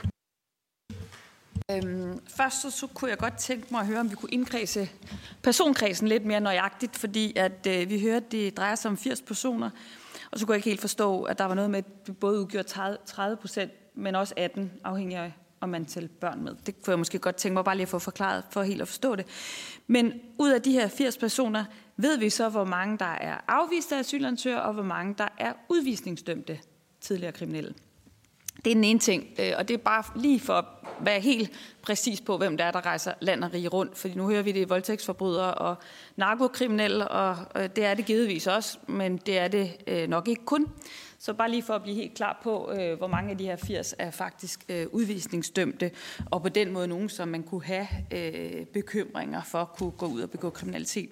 Øhm, 1.71 2.19
først 2.37 2.61
så, 2.61 2.71
så 2.71 2.87
kunne 2.87 3.09
jeg 3.09 3.17
godt 3.17 3.37
tænke 3.37 3.67
mig 3.71 3.79
at 3.79 3.87
høre, 3.87 3.99
om 3.99 4.11
vi 4.11 4.15
kunne 4.15 4.31
indkredse 4.31 4.89
personkredsen 5.43 6.07
lidt 6.07 6.25
mere 6.25 6.39
nøjagtigt, 6.39 6.97
fordi 6.97 7.33
at 7.35 7.67
øh, 7.67 7.89
vi 7.89 8.01
hørte, 8.01 8.25
at 8.25 8.31
det 8.31 8.57
drejer 8.57 8.75
sig 8.75 8.91
om 8.91 8.97
80 8.97 9.21
personer, 9.21 9.69
og 10.31 10.39
så 10.39 10.45
kunne 10.45 10.53
jeg 10.53 10.57
ikke 10.57 10.69
helt 10.69 10.81
forstå, 10.81 11.23
at 11.23 11.37
der 11.37 11.45
var 11.45 11.55
noget 11.55 11.69
med, 11.69 11.79
at 11.79 12.07
det 12.07 12.17
både 12.17 12.39
udgjorde 12.39 12.97
30 13.05 13.37
procent, 13.37 13.71
men 13.95 14.15
også 14.15 14.33
18, 14.37 14.71
afhængig 14.83 15.17
af 15.17 15.33
om 15.61 15.69
man 15.69 15.85
tæller 15.85 16.09
børn 16.21 16.43
med. 16.43 16.55
Det 16.65 16.83
kunne 16.83 16.91
jeg 16.91 16.99
måske 16.99 17.19
godt 17.19 17.35
tænke 17.35 17.53
mig 17.53 17.65
bare 17.65 17.75
lige 17.75 17.83
at 17.83 17.89
få 17.89 17.99
forklaret, 17.99 18.43
for 18.49 18.63
helt 18.63 18.81
at 18.81 18.87
forstå 18.87 19.15
det. 19.15 19.25
Men 19.87 20.13
ud 20.37 20.49
af 20.49 20.61
de 20.61 20.71
her 20.71 20.87
80 20.87 21.17
personer, 21.17 21.65
ved 22.01 22.17
vi 22.17 22.29
så, 22.29 22.49
hvor 22.49 22.63
mange 22.63 22.97
der 22.97 23.05
er 23.05 23.37
afviste 23.47 23.95
asylansøgere, 23.95 24.61
og 24.61 24.73
hvor 24.73 24.83
mange 24.83 25.15
der 25.17 25.27
er 25.37 25.53
udvisningsdømte 25.69 26.59
tidligere 27.01 27.31
kriminelle. 27.31 27.73
Det 28.65 28.71
er 28.71 28.75
den 28.75 28.83
ene 28.83 28.99
ting, 28.99 29.27
øh, 29.39 29.51
og 29.57 29.67
det 29.67 29.73
er 29.73 29.77
bare 29.77 30.03
lige 30.15 30.39
for 30.39 30.53
at 30.53 30.65
være 31.01 31.19
helt 31.19 31.51
præcis 31.81 32.21
på, 32.21 32.37
hvem 32.37 32.57
der 32.57 32.65
er, 32.65 32.71
der 32.71 32.85
rejser 32.85 33.13
land 33.19 33.43
og 33.43 33.53
rige 33.53 33.67
rundt. 33.67 33.97
Fordi 33.97 34.13
nu 34.13 34.27
hører 34.29 34.41
vi 34.41 34.51
det 34.51 34.69
voldtægtsforbrydere 34.69 35.53
og 35.53 35.75
narkokriminelle, 36.15 37.07
og 37.07 37.37
øh, 37.55 37.69
det 37.75 37.85
er 37.85 37.93
det 37.93 38.05
givetvis 38.05 38.47
også, 38.47 38.77
men 38.87 39.17
det 39.17 39.37
er 39.37 39.47
det 39.47 39.71
øh, 39.87 40.09
nok 40.09 40.27
ikke 40.27 40.45
kun. 40.45 40.67
Så 41.19 41.33
bare 41.33 41.51
lige 41.51 41.63
for 41.63 41.73
at 41.73 41.83
blive 41.83 41.95
helt 41.95 42.13
klar 42.13 42.39
på, 42.43 42.71
hvor 42.97 43.07
mange 43.07 43.31
af 43.31 43.37
de 43.37 43.45
her 43.45 43.55
80 43.55 43.95
er 43.97 44.11
faktisk 44.11 44.65
udvisningsdømte, 44.91 45.91
og 46.31 46.41
på 46.41 46.49
den 46.49 46.71
måde 46.71 46.87
nogen, 46.87 47.09
som 47.09 47.27
man 47.27 47.43
kunne 47.43 47.63
have 47.63 47.87
bekymringer 48.73 49.43
for, 49.43 49.65
kunne 49.77 49.91
gå 49.91 50.05
ud 50.05 50.21
og 50.21 50.29
begå 50.29 50.49
kriminalitet. 50.49 51.09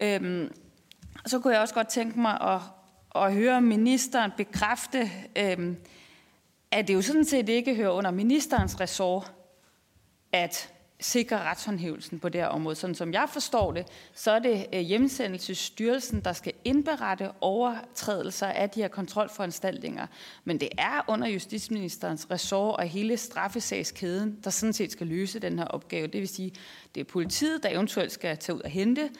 Øhm, 0.00 0.52
så 1.26 1.38
kunne 1.38 1.52
jeg 1.52 1.62
også 1.62 1.74
godt 1.74 1.88
tænke 1.88 2.20
mig 2.20 2.40
at, 2.40 2.60
at 3.22 3.34
høre 3.34 3.60
ministeren 3.60 4.30
bekræfte, 4.36 5.10
øhm, 5.36 5.76
at 6.70 6.88
det 6.88 6.94
jo 6.94 7.02
sådan 7.02 7.24
set 7.24 7.48
ikke 7.48 7.74
hører 7.74 7.90
under 7.90 8.10
ministerens 8.10 8.80
ressort 8.80 9.32
at 10.32 10.72
sikre 11.00 11.42
retshåndhævelsen 11.42 12.18
på 12.18 12.28
det 12.28 12.40
her 12.40 12.48
område. 12.48 12.76
Sådan 12.76 12.94
som 12.94 13.12
jeg 13.12 13.28
forstår 13.32 13.72
det, 13.72 13.86
så 14.14 14.30
er 14.30 14.38
det 14.38 14.66
øh, 14.72 14.80
hjemsendelsesstyrelsen, 14.80 16.20
der 16.20 16.32
skal 16.32 16.52
indberette 16.64 17.30
overtrædelser 17.40 18.46
af 18.46 18.70
de 18.70 18.80
her 18.80 18.88
kontrolforanstaltninger. 18.88 20.06
Men 20.44 20.60
det 20.60 20.68
er 20.78 21.04
under 21.08 21.28
justitsministerens 21.28 22.30
ressort 22.30 22.76
og 22.76 22.84
hele 22.84 23.16
straffesagskæden, 23.16 24.38
der 24.44 24.50
sådan 24.50 24.72
set 24.72 24.92
skal 24.92 25.06
løse 25.06 25.38
den 25.38 25.58
her 25.58 25.66
opgave. 25.66 26.06
Det 26.06 26.20
vil 26.20 26.28
sige, 26.28 26.52
det 26.94 27.00
er 27.00 27.04
politiet, 27.04 27.62
der 27.62 27.68
eventuelt 27.68 28.12
skal 28.12 28.36
tage 28.38 28.56
ud 28.56 28.60
og 28.60 28.70
hente 28.70 29.10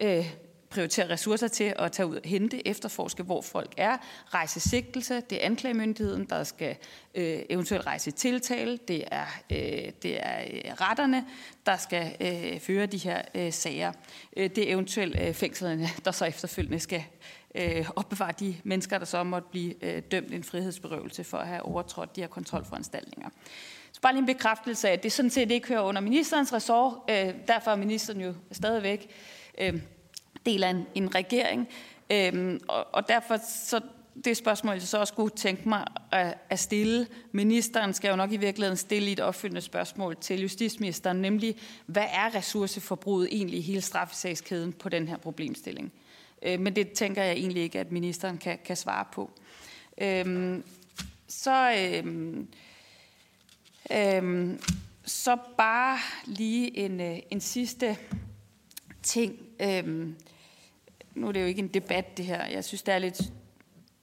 øh, 0.00 0.34
prioritere 0.70 1.10
ressourcer 1.10 1.48
til 1.48 1.74
at 1.78 1.92
tage 1.92 2.06
ud 2.06 2.16
og 2.16 2.22
hente, 2.24 2.68
efterforske, 2.68 3.22
hvor 3.22 3.42
folk 3.42 3.74
er, 3.76 3.96
rejse 4.34 4.60
sigtelse. 4.60 5.20
Det 5.20 5.42
er 5.42 5.46
anklagemyndigheden, 5.46 6.24
der 6.24 6.44
skal 6.44 6.76
øh, 7.14 7.38
eventuelt 7.50 7.86
rejse 7.86 8.10
tiltale. 8.10 8.78
Det 8.88 9.04
er, 9.10 9.26
øh, 9.50 9.92
det 10.02 10.26
er 10.26 10.40
øh, 10.40 10.72
retterne, 10.72 11.24
der 11.66 11.76
skal 11.76 12.16
øh, 12.20 12.60
føre 12.60 12.86
de 12.86 12.98
her 12.98 13.22
øh, 13.34 13.52
sager. 13.52 13.92
Øh, 14.36 14.50
det 14.50 14.68
er 14.68 14.72
eventuelt 14.72 15.20
øh, 15.20 15.34
fængslerne, 15.34 15.88
der 16.04 16.10
så 16.10 16.24
efterfølgende 16.24 16.80
skal 16.80 17.04
øh, 17.54 17.90
opbevare 17.96 18.32
de 18.40 18.56
mennesker, 18.64 18.98
der 18.98 19.06
så 19.06 19.22
måtte 19.22 19.48
blive 19.50 19.84
øh, 19.84 20.02
dømt 20.10 20.34
en 20.34 20.44
frihedsberøvelse 20.44 21.24
for 21.24 21.38
at 21.38 21.46
have 21.46 21.62
overtrådt 21.62 22.16
de 22.16 22.20
her 22.20 22.28
kontrolforanstaltninger. 22.28 23.30
Så 23.92 24.00
bare 24.00 24.12
lige 24.12 24.20
en 24.20 24.26
bekræftelse 24.26 24.88
af, 24.88 24.92
at 24.92 25.02
det 25.02 25.12
sådan 25.12 25.30
set 25.30 25.50
ikke 25.50 25.68
hører 25.68 25.82
under 25.82 26.00
ministerens 26.00 26.52
ressort. 26.52 26.94
Øh, 27.10 27.34
derfor 27.48 27.70
er 27.70 27.76
ministeren 27.76 28.20
jo 28.20 28.34
stadigvæk 28.52 29.10
øh, 29.60 29.80
del 30.46 30.64
af 30.64 30.70
en, 30.70 30.86
en 30.94 31.14
regering. 31.14 31.68
Øh, 32.10 32.60
og, 32.68 32.86
og 32.92 33.08
derfor 33.08 33.36
så 33.48 33.80
det 34.24 34.36
spørgsmål, 34.36 34.72
jeg 34.72 34.82
så 34.82 34.98
også 34.98 35.14
kunne 35.14 35.30
tænke 35.30 35.68
mig 35.68 35.86
at, 36.12 36.34
at 36.48 36.58
stille. 36.58 37.06
Ministeren 37.32 37.94
skal 37.94 38.10
jo 38.10 38.16
nok 38.16 38.32
i 38.32 38.36
virkeligheden 38.36 38.76
stille 38.76 39.10
et 39.10 39.20
opfølgende 39.20 39.60
spørgsmål 39.60 40.16
til 40.16 40.40
justitsministeren, 40.40 41.16
nemlig, 41.16 41.56
hvad 41.86 42.06
er 42.12 42.34
ressourceforbruget 42.34 43.28
egentlig 43.32 43.58
i 43.58 43.62
hele 43.62 43.80
straffesagskæden 43.80 44.72
på 44.72 44.88
den 44.88 45.08
her 45.08 45.16
problemstilling? 45.16 45.92
Øh, 46.42 46.60
men 46.60 46.76
det 46.76 46.92
tænker 46.92 47.22
jeg 47.22 47.32
egentlig 47.32 47.62
ikke, 47.62 47.80
at 47.80 47.92
ministeren 47.92 48.38
kan, 48.38 48.58
kan 48.64 48.76
svare 48.76 49.04
på. 49.12 49.30
Øhm, 49.98 50.64
så, 51.28 51.74
øhm, 51.78 52.48
øhm, 53.92 54.60
så 55.04 55.36
bare 55.56 55.98
lige 56.24 56.78
en, 56.78 57.00
øh, 57.00 57.18
en 57.30 57.40
sidste 57.40 57.96
ting. 59.02 59.49
Øhm, 59.60 60.16
nu 61.14 61.28
er 61.28 61.32
det 61.32 61.40
jo 61.40 61.46
ikke 61.46 61.62
en 61.62 61.68
debat, 61.68 62.16
det 62.16 62.24
her. 62.24 62.46
Jeg 62.46 62.64
synes, 62.64 62.82
det 62.82 62.94
er 62.94 62.98
lidt 62.98 63.20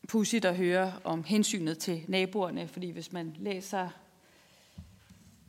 pudsigt 0.08 0.46
at 0.46 0.56
høre 0.56 0.94
om 1.04 1.24
hensynet 1.24 1.78
til 1.78 2.04
naboerne, 2.08 2.68
fordi 2.68 2.90
hvis 2.90 3.14
man 3.14 3.36
læser 3.40 3.90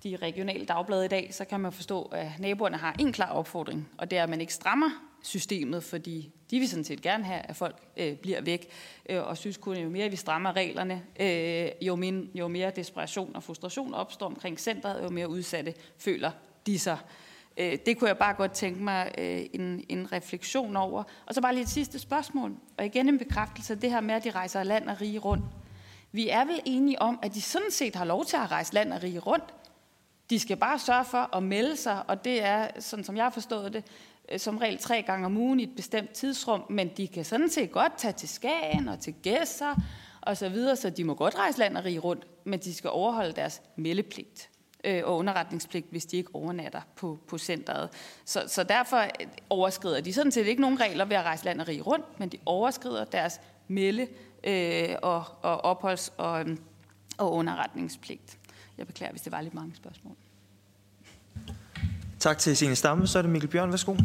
de 0.02 0.16
regionale 0.16 0.64
dagblade 0.64 1.04
i 1.04 1.08
dag, 1.08 1.34
så 1.34 1.44
kan 1.44 1.60
man 1.60 1.72
forstå, 1.72 2.02
at 2.02 2.30
naboerne 2.38 2.76
har 2.76 2.96
en 2.98 3.12
klar 3.12 3.32
opfordring, 3.32 3.88
og 3.98 4.10
det 4.10 4.18
er, 4.18 4.22
at 4.22 4.28
man 4.28 4.40
ikke 4.40 4.54
strammer 4.54 4.90
systemet, 5.22 5.84
fordi 5.84 6.32
de 6.50 6.58
vil 6.58 6.68
sådan 6.68 6.84
set 6.84 7.02
gerne 7.02 7.24
have, 7.24 7.40
at 7.40 7.56
folk 7.56 7.76
øh, 7.96 8.16
bliver 8.16 8.40
væk, 8.40 8.68
øh, 9.08 9.26
og 9.26 9.36
synes 9.36 9.56
kun, 9.56 9.76
jo 9.76 9.88
mere 9.88 10.10
vi 10.10 10.16
strammer 10.16 10.56
reglerne, 10.56 11.02
øh, 11.20 11.86
jo, 11.86 11.96
min, 11.96 12.30
jo 12.34 12.48
mere 12.48 12.70
desperation 12.70 13.36
og 13.36 13.42
frustration 13.42 13.94
opstår 13.94 14.26
omkring 14.26 14.60
centret, 14.60 15.02
jo 15.02 15.08
mere 15.08 15.28
udsatte 15.28 15.74
føler 15.98 16.30
de 16.66 16.78
sig. 16.78 16.98
Øh, 17.02 17.27
Øh, 17.58 17.78
det 17.86 17.98
kunne 17.98 18.08
jeg 18.08 18.18
bare 18.18 18.34
godt 18.34 18.52
tænke 18.52 18.82
mig 18.82 19.10
øh, 19.18 19.46
en, 19.52 19.84
en 19.88 20.12
refleksion 20.12 20.76
over. 20.76 21.02
Og 21.26 21.34
så 21.34 21.40
bare 21.40 21.54
lige 21.54 21.62
et 21.62 21.68
sidste 21.68 21.98
spørgsmål, 21.98 22.54
og 22.78 22.84
igen 22.84 23.08
en 23.08 23.18
bekræftelse 23.18 23.72
af 23.72 23.80
det 23.80 23.90
her 23.90 24.00
med, 24.00 24.14
at 24.14 24.24
de 24.24 24.30
rejser 24.30 24.62
land 24.62 24.88
og 24.88 25.00
rige 25.00 25.18
rundt. 25.18 25.44
Vi 26.12 26.28
er 26.28 26.44
vel 26.44 26.60
enige 26.64 27.02
om, 27.02 27.18
at 27.22 27.34
de 27.34 27.42
sådan 27.42 27.70
set 27.70 27.96
har 27.96 28.04
lov 28.04 28.24
til 28.24 28.36
at 28.36 28.50
rejse 28.50 28.74
land 28.74 28.92
og 28.92 29.02
rige 29.02 29.18
rundt. 29.18 29.54
De 30.30 30.38
skal 30.38 30.56
bare 30.56 30.78
sørge 30.78 31.04
for 31.04 31.36
at 31.36 31.42
melde 31.42 31.76
sig, 31.76 32.02
og 32.08 32.24
det 32.24 32.44
er, 32.44 32.68
sådan 32.78 33.04
som 33.04 33.16
jeg 33.16 33.24
har 33.24 33.30
forstået 33.30 33.72
det, 33.72 33.84
øh, 34.32 34.38
som 34.38 34.58
regel 34.58 34.78
tre 34.78 35.02
gange 35.02 35.26
om 35.26 35.36
ugen 35.36 35.60
i 35.60 35.62
et 35.62 35.76
bestemt 35.76 36.10
tidsrum, 36.10 36.62
men 36.70 36.90
de 36.96 37.08
kan 37.08 37.24
sådan 37.24 37.50
set 37.50 37.72
godt 37.72 37.92
tage 37.96 38.12
til 38.12 38.28
Skagen 38.28 38.88
og 38.88 39.00
til 39.00 39.14
Gæsser 39.22 39.74
og 40.20 40.36
så 40.36 40.48
videre, 40.48 40.76
så 40.76 40.90
de 40.90 41.04
må 41.04 41.14
godt 41.14 41.34
rejse 41.34 41.58
land 41.58 41.76
og 41.76 41.84
rige 41.84 41.98
rundt, 41.98 42.26
men 42.44 42.60
de 42.60 42.74
skal 42.74 42.90
overholde 42.90 43.32
deres 43.32 43.62
meldepligt 43.76 44.50
øh, 44.88 45.02
og 45.04 45.16
underretningspligt, 45.16 45.86
hvis 45.90 46.06
de 46.06 46.16
ikke 46.16 46.34
overnatter 46.34 46.80
på, 46.96 47.18
på 47.28 47.38
centret. 47.38 47.88
Så, 48.24 48.44
så 48.46 48.62
derfor 48.62 49.04
overskrider 49.50 50.00
de 50.00 50.12
sådan 50.12 50.32
set 50.32 50.46
ikke 50.46 50.62
nogen 50.62 50.80
regler 50.80 51.04
ved 51.04 51.16
at 51.16 51.24
rejse 51.24 51.44
land 51.44 51.60
og 51.60 51.68
rige 51.68 51.82
rundt, 51.82 52.20
men 52.20 52.28
de 52.28 52.38
overskrider 52.46 53.04
deres 53.04 53.40
melde- 53.68 54.08
øh, 54.44 54.96
og, 55.02 55.24
og 55.42 55.64
opholds- 55.64 56.12
og, 56.16 56.46
og 57.18 57.32
underretningspligt. 57.32 58.38
Jeg 58.78 58.86
beklager, 58.86 59.10
hvis 59.10 59.22
det 59.22 59.32
var 59.32 59.40
lidt 59.40 59.54
mange 59.54 59.76
spørgsmål. 59.76 60.16
Tak 62.18 62.38
til 62.38 62.56
Signe 62.56 62.76
Stamme. 62.76 63.06
Så 63.06 63.18
er 63.18 63.22
det 63.22 63.30
Mikkel 63.30 63.50
Bjørn. 63.50 63.70
Værsgo. 63.70 63.96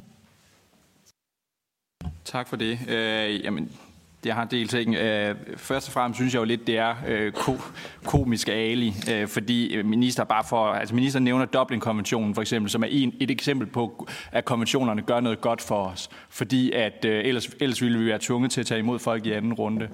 Tak 2.26 2.48
for 2.48 2.56
det. 2.56 2.80
Øh, 2.88 3.44
jamen, 3.44 3.78
jeg 4.26 4.36
har 4.36 4.46
dels 4.46 4.74
ikke. 4.74 5.28
Øh, 5.30 5.36
først 5.58 5.88
og 5.88 5.94
fremmest 5.94 6.18
synes 6.18 6.34
jeg 6.34 6.40
jo 6.40 6.46
lidt, 6.46 6.68
det 6.68 6.78
er 6.78 6.96
øh, 7.08 7.32
ko, 7.32 7.58
komisk 8.04 8.48
ali, 8.48 8.94
øh, 9.12 9.28
fordi 9.28 9.74
øh, 9.76 9.86
minister 9.86 10.24
bare 10.24 10.44
for, 10.50 10.66
altså 10.66 10.96
minister 10.96 11.20
nævner 11.20 11.46
Dublin-konventionen 11.46 12.36
for 12.36 12.42
eksempel, 12.42 12.72
som 12.72 12.84
er 12.84 12.88
en, 12.92 13.14
et 13.20 13.32
eksempel 13.32 13.68
på, 13.68 14.08
at 14.32 14.46
konventionerne 14.46 15.02
gør 15.02 15.20
noget 15.20 15.42
godt 15.42 15.62
for 15.62 15.86
os, 15.86 16.10
fordi 16.30 16.72
at 16.72 17.06
øh, 17.06 17.26
ellers, 17.26 17.50
ellers 17.60 17.82
ville 17.82 18.00
vi 18.00 18.06
være 18.06 18.20
tvunget 18.22 18.52
til 18.52 18.60
at 18.60 18.68
tage 18.68 18.80
imod 18.80 19.00
folk 19.00 19.26
i 19.26 19.32
anden 19.32 19.54
runde. 19.54 19.84
Øh, 19.84 19.90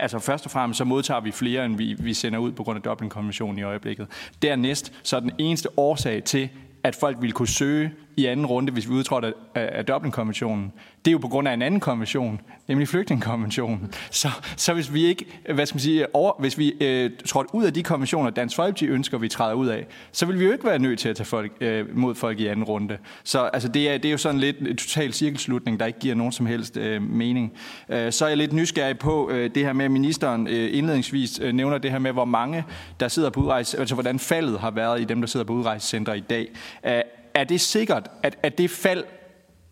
altså 0.00 0.18
først 0.18 0.44
og 0.44 0.50
fremmest 0.50 0.78
så 0.78 0.84
modtager 0.84 1.20
vi 1.20 1.30
flere, 1.30 1.64
end 1.64 1.76
vi, 1.76 1.96
vi 1.98 2.14
sender 2.14 2.38
ud 2.38 2.52
på 2.52 2.62
grund 2.62 2.76
af 2.76 2.82
Dublin-konventionen 2.82 3.58
i 3.58 3.62
øjeblikket. 3.62 4.06
Dernæst 4.42 4.92
så 5.02 5.16
er 5.16 5.20
den 5.20 5.32
eneste 5.38 5.78
årsag 5.78 6.24
til, 6.24 6.48
at 6.84 6.96
folk 6.96 7.16
ville 7.20 7.32
kunne 7.32 7.48
søge 7.48 7.92
i 8.20 8.26
anden 8.26 8.46
runde, 8.46 8.72
hvis 8.72 8.88
vi 8.88 8.94
udtrådte 8.94 9.34
af, 9.54 9.68
af 9.72 9.84
Dublin-konventionen. 9.84 10.72
Det 11.04 11.10
er 11.10 11.12
jo 11.12 11.18
på 11.18 11.28
grund 11.28 11.48
af 11.48 11.52
en 11.54 11.62
anden 11.62 11.80
konvention, 11.80 12.40
nemlig 12.68 12.88
flygtningekonventionen. 12.88 13.94
Så, 14.10 14.28
så 14.56 14.74
hvis 14.74 14.94
vi 14.94 15.04
ikke, 15.04 15.24
hvad 15.54 15.66
skal 15.66 15.74
man 15.74 15.80
sige, 15.80 16.14
over, 16.14 16.32
hvis 16.38 16.58
vi 16.58 16.72
øh, 16.80 17.10
trådte 17.26 17.54
ud 17.54 17.64
af 17.64 17.74
de 17.74 17.82
konventioner, 17.82 18.30
Dansk 18.30 18.56
Folkeparti 18.56 18.86
ønsker, 18.86 19.18
vi 19.18 19.28
træder 19.28 19.54
ud 19.54 19.66
af, 19.66 19.86
så 20.12 20.26
vil 20.26 20.38
vi 20.38 20.44
jo 20.44 20.52
ikke 20.52 20.64
være 20.64 20.78
nødt 20.78 20.98
til 20.98 21.08
at 21.08 21.16
tage 21.16 21.26
folk, 21.26 21.52
øh, 21.60 21.96
mod 21.96 22.14
folk 22.14 22.40
i 22.40 22.46
anden 22.46 22.64
runde. 22.64 22.98
Så 23.24 23.40
altså, 23.40 23.68
det, 23.68 23.90
er, 23.90 23.98
det 23.98 24.04
er 24.04 24.12
jo 24.12 24.18
sådan 24.18 24.40
lidt 24.40 24.58
en 24.58 24.76
total 24.76 25.12
cirkelslutning, 25.12 25.80
der 25.80 25.86
ikke 25.86 25.98
giver 25.98 26.14
nogen 26.14 26.32
som 26.32 26.46
helst 26.46 26.76
øh, 26.76 27.02
mening. 27.02 27.52
Øh, 27.88 28.12
så 28.12 28.24
er 28.24 28.28
jeg 28.28 28.38
lidt 28.38 28.52
nysgerrig 28.52 28.98
på 28.98 29.30
øh, 29.30 29.50
det 29.54 29.64
her 29.64 29.72
med, 29.72 29.84
at 29.84 29.90
ministeren 29.90 30.46
øh, 30.46 30.76
indledningsvis 30.76 31.40
øh, 31.42 31.52
nævner 31.52 31.78
det 31.78 31.90
her 31.90 31.98
med, 31.98 32.12
hvor 32.12 32.24
mange 32.24 32.64
der 33.00 33.08
sidder 33.08 33.30
på 33.30 33.40
udrejse, 33.40 33.78
altså 33.78 33.94
hvordan 33.94 34.18
faldet 34.18 34.60
har 34.60 34.70
været 34.70 35.00
i 35.00 35.04
dem, 35.04 35.20
der 35.20 35.28
sidder 35.28 35.46
på 35.46 35.52
udrejsecenter 35.52 36.14
i 36.14 36.20
dag. 36.20 36.48
Øh, 36.86 37.00
er 37.34 37.44
det 37.44 37.60
sikkert, 37.60 38.10
at, 38.22 38.38
at 38.42 38.58
det 38.58 38.70
fald, 38.70 39.04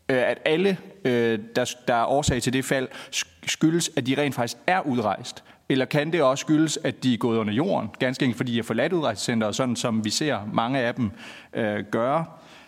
øh, 0.09 0.17
at 0.17 0.39
alle, 0.45 0.79
øh, 1.05 1.39
der, 1.57 1.75
der 1.89 1.95
er 1.95 2.05
årsag 2.05 2.43
til 2.43 2.53
det 2.53 2.65
fald, 2.65 2.89
skyldes, 3.47 3.91
at 3.97 4.07
de 4.07 4.15
rent 4.19 4.35
faktisk 4.35 4.57
er 4.67 4.81
udrejst? 4.81 5.45
Eller 5.69 5.85
kan 5.85 6.13
det 6.13 6.23
også 6.23 6.43
skyldes, 6.43 6.79
at 6.85 7.03
de 7.03 7.15
er 7.15 7.19
gået 7.19 7.39
under 7.39 7.55
jorden, 7.55 7.89
ganske 7.99 8.25
enkelt 8.25 8.37
fordi 8.37 8.53
de 8.53 8.57
har 8.57 8.63
forladt 8.63 8.93
udrejsecenteret, 8.93 9.55
sådan 9.55 9.77
som 9.77 10.05
vi 10.05 10.11
ser 10.11 10.39
mange 10.53 10.79
af 10.79 10.95
dem 10.95 11.11
øh, 11.53 11.85
gøre? 11.91 12.25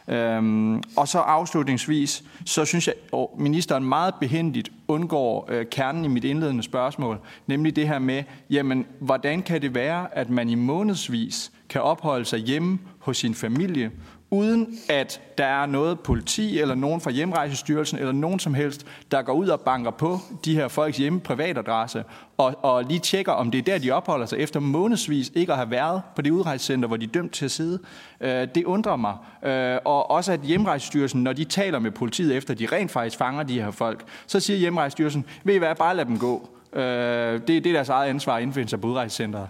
Øhm, 0.09 0.83
og 0.96 1.09
så 1.09 1.18
afslutningsvis, 1.18 2.24
så 2.46 2.64
synes 2.64 2.87
jeg, 2.87 2.94
at 3.12 3.26
ministeren 3.38 3.85
meget 3.85 4.14
behendigt 4.20 4.72
undgår 4.88 5.48
øh, 5.48 5.66
kernen 5.70 6.05
i 6.05 6.09
mit 6.09 6.24
indledende 6.24 6.62
spørgsmål, 6.62 7.18
nemlig 7.46 7.76
det 7.76 7.88
her 7.88 7.98
med, 7.98 8.22
jamen, 8.50 8.87
hvordan 9.00 9.42
kan 9.42 9.62
det 9.62 9.74
være, 9.74 10.16
at 10.16 10.31
man 10.31 10.48
i 10.48 10.55
månedsvis 10.55 11.53
kan 11.68 11.83
opholde 11.83 12.24
sig 12.24 12.38
hjemme 12.38 12.79
hos 12.98 13.16
sin 13.16 13.35
familie, 13.35 13.90
uden 14.31 14.79
at 14.88 15.21
der 15.38 15.45
er 15.45 15.66
noget 15.66 16.01
politi 16.01 16.61
eller 16.61 16.75
nogen 16.75 17.01
fra 17.01 17.11
hjemrejsestyrelsen 17.11 17.99
eller 17.99 18.12
nogen 18.12 18.38
som 18.38 18.55
helst, 18.55 18.87
der 19.11 19.23
går 19.23 19.33
ud 19.33 19.49
og 19.49 19.61
banker 19.61 19.90
på 19.90 20.19
de 20.45 20.55
her 20.55 20.69
folks 20.69 20.97
hjemme 20.97 21.21
privatadresse 21.21 22.05
og, 22.38 22.55
og 22.62 22.85
lige 22.85 23.01
tjekker, 23.01 23.33
om 23.33 23.51
det 23.51 23.59
er 23.59 23.62
der, 23.62 23.79
de 23.79 23.90
opholder 23.90 24.27
sig 24.27 24.38
efter 24.38 24.61
månedsvis 24.61 25.33
ikke 25.35 25.53
at 25.53 25.59
have 25.59 25.71
været 25.71 26.03
på 26.16 26.23
det 26.23 26.31
udrejsecenter, 26.31 26.88
hvor 26.88 26.97
de 26.97 27.05
er 27.05 27.11
dømt 27.11 27.33
til 27.33 27.45
at 27.45 27.51
sidde. 27.51 27.79
Øh, 28.21 28.49
det 28.55 28.64
undrer 28.64 28.97
mig. 28.97 29.16
Øh, 29.43 29.79
og 29.85 30.11
også 30.11 30.33
at 30.33 30.40
hjemrejsestyrelsen, 30.40 31.23
når 31.23 31.33
de 31.33 31.45
taler 31.45 31.79
med 31.79 31.90
politiet 31.90 32.37
efter, 32.37 32.55
de 32.55 32.66
rent 32.66 32.90
faktisk 32.90 33.19
fanger 33.19 33.43
de 33.43 33.62
her 33.62 33.71
folk, 33.71 34.05
så 34.27 34.40
siger 34.40 34.57
hjemrejsestyrelsen, 34.57 35.25
ved 35.45 35.55
I 35.55 35.59
hvad, 35.59 35.75
bare 35.75 35.97
lad 35.97 36.05
dem 36.05 36.19
gå. 36.19 36.49
Øh, 36.73 36.83
det, 36.83 37.49
det 37.49 37.66
er 37.66 37.73
deres 37.73 37.88
eget 37.88 38.09
ansvar 38.09 38.37
at 38.37 38.43
indfinde 38.43 38.69
sig 38.69 38.81
på 38.81 38.87
udrejsecenteret. 38.87 39.49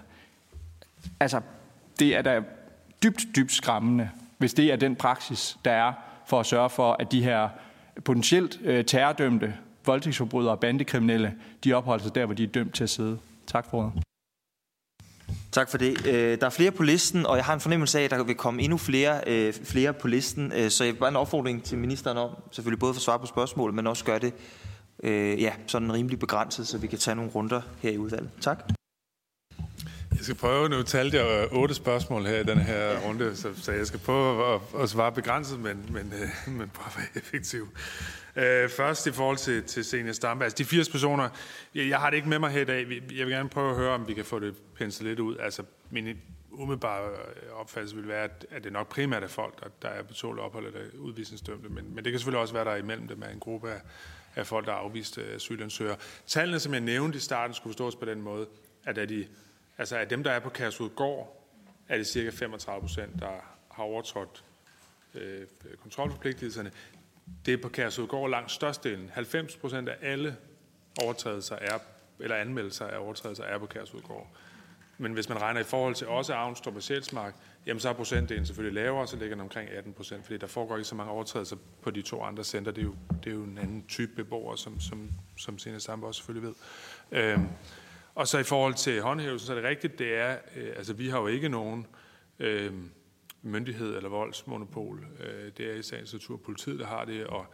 Altså, 1.19 1.41
det 1.99 2.15
er 2.17 2.21
da 2.21 2.41
dybt, 3.03 3.21
dybt 3.35 3.51
skræmmende 3.51 4.09
hvis 4.41 4.53
det 4.53 4.71
er 4.71 4.75
den 4.75 4.95
praksis, 4.95 5.57
der 5.65 5.71
er 5.71 5.93
for 6.27 6.39
at 6.39 6.45
sørge 6.45 6.69
for, 6.69 6.95
at 6.99 7.11
de 7.11 7.23
her 7.23 7.49
potentielt 8.05 8.59
øh, 8.63 8.85
terrordømte 8.85 9.53
voldtægtsforbrydere 9.85 10.51
og 10.51 10.59
bandekriminelle, 10.59 11.33
de 11.63 11.73
opholder 11.73 12.03
sig 12.03 12.15
der, 12.15 12.25
hvor 12.25 12.35
de 12.35 12.43
er 12.43 12.47
dømt 12.47 12.75
til 12.75 12.83
at 12.83 12.89
sidde. 12.89 13.17
Tak 13.47 13.69
for 13.69 13.81
det. 13.81 14.03
Tak 15.51 15.69
for 15.69 15.77
det. 15.77 16.07
Øh, 16.07 16.39
der 16.39 16.45
er 16.45 16.49
flere 16.49 16.71
på 16.71 16.83
listen, 16.83 17.25
og 17.25 17.37
jeg 17.37 17.45
har 17.45 17.53
en 17.53 17.59
fornemmelse 17.59 17.99
af, 17.99 18.03
at 18.03 18.11
der 18.11 18.23
vil 18.23 18.35
komme 18.35 18.61
endnu 18.61 18.77
flere, 18.77 19.21
øh, 19.27 19.53
flere 19.53 19.93
på 19.93 20.07
listen. 20.07 20.51
Øh, 20.55 20.69
så 20.69 20.83
jeg 20.83 20.93
vil 20.93 20.99
bare 20.99 21.09
en 21.09 21.15
opfordring 21.15 21.63
til 21.63 21.77
ministeren 21.77 22.17
om, 22.17 22.29
selvfølgelig 22.51 22.79
både 22.79 22.93
for 22.93 22.97
at 22.97 23.03
svare 23.03 23.19
på 23.19 23.25
spørgsmål, 23.25 23.73
men 23.73 23.87
også 23.87 24.05
gøre 24.05 24.19
det 24.19 24.33
ja, 25.39 25.51
sådan 25.67 25.93
rimelig 25.93 26.19
begrænset, 26.19 26.67
så 26.67 26.77
vi 26.77 26.87
kan 26.87 26.99
tage 26.99 27.15
nogle 27.15 27.31
runder 27.31 27.61
her 27.81 27.91
i 27.91 27.97
udvalget. 27.97 28.29
Tak. 28.41 28.71
Jeg 30.15 30.23
skal 30.23 30.35
prøve, 30.35 30.69
nu 30.69 30.83
talte 30.83 31.17
jeg 31.17 31.47
otte 31.51 31.73
spørgsmål 31.75 32.25
her 32.25 32.39
i 32.39 32.43
den 32.43 32.59
her 32.59 32.99
runde, 32.99 33.35
så, 33.35 33.49
så 33.55 33.71
jeg 33.71 33.87
skal 33.87 33.99
prøve 33.99 34.53
at, 34.53 34.61
at 34.81 34.89
svare 34.89 35.11
begrænset, 35.11 35.59
men, 35.59 35.85
men, 35.89 36.13
øh, 36.21 36.53
men 36.53 36.69
prøve 36.69 36.87
at 36.87 36.97
være 36.97 37.23
effektiv. 37.23 37.67
Uh, 38.35 38.69
først 38.69 39.07
i 39.07 39.11
forhold 39.11 39.37
til, 39.37 39.63
til 39.63 39.85
Senior 39.85 40.13
Stampe. 40.13 40.43
Altså 40.43 40.57
de 40.57 40.65
80 40.65 40.89
personer, 40.89 41.29
jeg, 41.75 41.89
jeg 41.89 41.99
har 41.99 42.09
det 42.09 42.17
ikke 42.17 42.29
med 42.29 42.39
mig 42.39 42.51
her 42.51 42.61
i 42.61 42.65
dag. 42.65 42.87
Jeg 42.91 43.25
vil 43.25 43.29
gerne 43.29 43.49
prøve 43.49 43.69
at 43.69 43.75
høre, 43.75 43.93
om 43.93 44.07
vi 44.07 44.13
kan 44.13 44.25
få 44.25 44.39
det 44.39 44.55
penslet 44.75 45.09
lidt 45.09 45.19
ud. 45.19 45.37
Altså 45.37 45.63
min 45.89 46.17
umiddelbare 46.51 47.09
opfattelse 47.53 47.95
vil 47.95 48.07
være, 48.07 48.23
at, 48.23 48.45
at 48.51 48.63
det 48.63 48.73
nok 48.73 48.89
primært 48.89 49.23
er 49.23 49.27
folk, 49.27 49.63
der, 49.63 49.69
der 49.81 49.87
er 49.87 50.03
betalt 50.03 50.39
ophold 50.39 50.65
eller 50.65 50.79
udvisningsdømte, 50.99 51.69
men, 51.69 51.95
men 51.95 52.03
det 52.03 52.11
kan 52.11 52.19
selvfølgelig 52.19 52.41
også 52.41 52.53
være, 52.53 52.65
der 52.65 52.75
imellem 52.75 53.07
dem 53.07 53.21
er 53.21 53.29
en 53.29 53.39
gruppe 53.39 53.71
af, 53.71 53.81
af 54.35 54.47
folk, 54.47 54.65
der 54.65 54.71
er 54.71 54.77
afviste 54.77 55.23
asylansøgere. 55.23 55.95
Tallene, 56.27 56.59
som 56.59 56.73
jeg 56.73 56.81
nævnte 56.81 57.17
i 57.17 57.19
starten, 57.19 57.53
skulle 57.53 57.71
forstås 57.71 57.95
på 57.95 58.05
den 58.05 58.21
måde, 58.21 58.47
at 58.83 58.97
af 58.97 59.07
de 59.07 59.25
Altså 59.77 59.97
af 59.97 60.07
dem, 60.07 60.23
der 60.23 60.31
er 60.31 60.39
på 60.39 60.49
Kærsudgård, 60.49 61.47
er 61.87 61.97
det 61.97 62.07
cirka 62.07 62.29
35 62.29 62.81
procent, 62.81 63.19
der 63.19 63.31
har 63.71 63.83
overtrådt 63.83 64.43
øh, 65.15 65.47
kontrolforpligtelserne. 65.81 66.71
Det 67.45 67.53
er 67.53 67.57
på 67.57 67.69
Kærsudgård 67.69 68.29
langt 68.29 68.51
størstedelen. 68.51 69.09
90 69.13 69.57
procent 69.57 69.89
af 69.89 69.95
alle 70.01 70.37
overtrædelser 71.03 71.55
er, 71.55 71.79
eller 72.19 72.35
anmeldelser 72.35 72.87
af 72.87 72.97
overtrædelser 72.97 73.43
er 73.43 73.57
på 73.57 73.65
Kærsudgård. 73.65 74.27
Men 74.97 75.13
hvis 75.13 75.29
man 75.29 75.41
regner 75.41 75.59
i 75.59 75.63
forhold 75.63 75.95
til 75.95 76.07
også 76.07 76.33
Avnstrup 76.33 76.75
og 76.75 76.83
Sjælsmark, 76.83 77.35
jamen 77.65 77.79
så 77.79 77.89
er 77.89 77.93
procentdelen 77.93 78.45
selvfølgelig 78.45 78.83
lavere, 78.83 79.07
så 79.07 79.17
ligger 79.17 79.35
den 79.35 79.41
omkring 79.41 79.69
18 79.69 79.93
procent, 79.93 80.25
fordi 80.25 80.37
der 80.37 80.47
foregår 80.47 80.77
ikke 80.77 80.87
så 80.87 80.95
mange 80.95 81.11
overtrædelser 81.11 81.55
på 81.81 81.91
de 81.91 82.01
to 82.01 82.23
andre 82.23 82.43
center. 82.43 82.71
Det 82.71 82.81
er 82.81 82.85
jo, 82.85 82.95
det 83.23 83.29
er 83.29 83.35
jo 83.35 83.43
en 83.43 83.57
anden 83.57 83.85
type 83.87 84.11
beboere, 84.15 84.57
som, 84.57 84.79
som, 84.79 85.11
som 85.37 85.57
Sine 85.57 85.79
Sambo 85.79 86.07
også 86.07 86.17
selvfølgelig 86.17 86.49
ved. 86.49 86.55
Øhm, 87.19 87.47
og 88.15 88.27
så 88.27 88.37
i 88.37 88.43
forhold 88.43 88.73
til 88.73 89.01
håndhævelsen, 89.01 89.45
så 89.45 89.53
er 89.53 89.55
det 89.55 89.69
rigtigt, 89.69 89.99
det 89.99 90.15
er, 90.15 90.37
øh, 90.55 90.73
altså 90.77 90.93
vi 90.93 91.09
har 91.09 91.19
jo 91.19 91.27
ikke 91.27 91.49
nogen 91.49 91.87
øh, 92.39 92.73
myndighed 93.41 93.95
eller 93.95 94.09
voldsmonopol. 94.09 95.05
Øh, 95.19 95.51
det 95.57 95.71
er 95.71 95.73
i 95.73 95.81
sagens 95.81 96.13
natur 96.13 96.37
politiet, 96.37 96.79
der 96.79 96.85
har 96.85 97.05
det, 97.05 97.27
og 97.27 97.45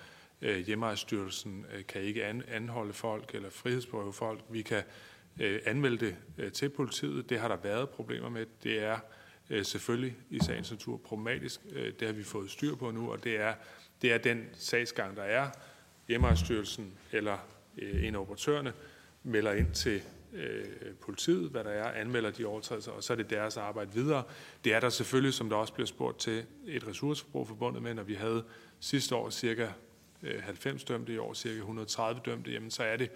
øh, 0.42 0.58
hjemrejsstyrelsen 0.58 1.66
øh, 1.74 1.86
kan 1.86 2.02
ikke 2.02 2.26
an, 2.26 2.44
anholde 2.48 2.94
folk 2.94 3.36
eller 3.36 3.50
frihedsberøve 3.50 4.14
folk. 4.14 4.42
Vi 4.50 4.62
kan 4.62 4.84
øh, 5.40 5.62
anmelde 5.66 6.06
det 6.06 6.16
øh, 6.38 6.52
til 6.52 6.70
politiet. 6.70 7.30
Det 7.30 7.40
har 7.40 7.48
der 7.48 7.58
været 7.58 7.90
problemer 7.90 8.30
med. 8.30 8.46
Det 8.64 8.84
er 8.84 9.00
øh, 9.50 9.66
selvfølgelig 9.66 10.16
i 10.30 10.40
sagens 10.40 10.72
natur 10.72 10.98
problematisk. 10.98 11.62
Øh, 11.72 11.94
det 12.00 12.08
har 12.08 12.14
vi 12.14 12.24
fået 12.24 12.52
styr 12.52 12.76
på 12.76 12.92
nu, 12.92 13.12
og 13.12 13.24
det 13.24 13.42
er, 13.42 13.54
det 14.02 14.14
er 14.14 14.18
den 14.18 14.46
sagsgang, 14.54 15.16
der 15.16 15.24
er. 15.24 15.50
Hjemrejsstyrelsen 16.08 16.94
eller 17.12 17.38
øh, 17.78 18.04
en 18.04 18.16
af 18.16 18.20
operatørerne 18.20 18.74
melder 19.24 19.52
ind 19.52 19.72
til 19.74 20.02
øh, 20.38 20.96
politiet, 21.02 21.50
hvad 21.50 21.64
der 21.64 21.70
er, 21.70 21.92
anmelder 21.92 22.32
de 22.32 22.46
overtrædelser, 22.46 22.92
og 22.92 23.04
så 23.04 23.14
er 23.14 23.18
det 23.18 23.30
deres 23.30 23.58
arbejde 23.58 23.94
videre. 23.94 24.24
Det 24.64 24.74
er 24.74 24.80
der 24.80 24.90
selvfølgelig, 24.90 25.34
som 25.34 25.50
der 25.50 25.56
også 25.56 25.74
bliver 25.74 25.88
spurgt 25.88 26.20
til, 26.20 26.46
et 26.68 26.88
ressourceforbrug 26.88 27.48
forbundet 27.48 27.84
med, 27.84 27.94
når 27.94 28.04
vi 28.04 28.14
havde 28.14 28.44
sidste 28.80 29.16
år 29.16 29.30
cirka 29.30 29.68
øh, 30.24 30.44
90 30.44 30.84
dømte, 30.84 31.14
i 31.14 31.18
år 31.18 31.34
cirka 31.34 31.58
130 31.58 32.22
dømte, 32.26 32.52
jamen 32.52 32.72
så 32.72 32.84
er 32.84 32.98
det 32.98 33.10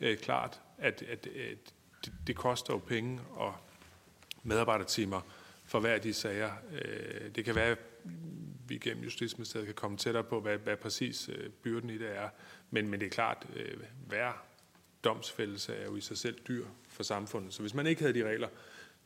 øh, 0.00 0.18
klart, 0.18 0.60
at, 0.78 1.02
at, 1.02 1.26
at 1.26 1.58
det, 2.04 2.12
det 2.26 2.36
koster 2.36 2.74
jo 2.74 2.78
penge 2.78 3.20
og 3.30 3.54
medarbejdertimer 4.42 5.20
for 5.64 5.80
hver 5.80 5.94
af 5.94 6.00
de 6.00 6.12
sager. 6.12 6.50
Øh, 6.72 7.34
det 7.34 7.44
kan 7.44 7.54
være, 7.54 7.76
vi 8.68 8.78
gennem 8.78 9.04
Justitsministeriet 9.04 9.66
kan 9.66 9.74
komme 9.74 9.96
tættere 9.96 10.24
på, 10.24 10.40
hvad, 10.40 10.58
hvad 10.58 10.76
præcis 10.76 11.28
øh, 11.28 11.50
byrden 11.50 11.90
i 11.90 11.98
det 11.98 12.16
er. 12.16 12.28
Men, 12.70 12.88
men 12.88 13.00
det 13.00 13.06
er 13.06 13.10
klart, 13.10 13.46
øh, 13.56 13.78
hver 14.06 14.47
domsfældelse 15.04 15.74
er 15.74 15.84
jo 15.84 15.96
i 15.96 16.00
sig 16.00 16.18
selv 16.18 16.38
dyr 16.48 16.64
for 16.88 17.02
samfundet. 17.02 17.54
Så 17.54 17.60
hvis 17.60 17.74
man 17.74 17.86
ikke 17.86 18.00
havde 18.00 18.14
de 18.14 18.28
regler, 18.28 18.48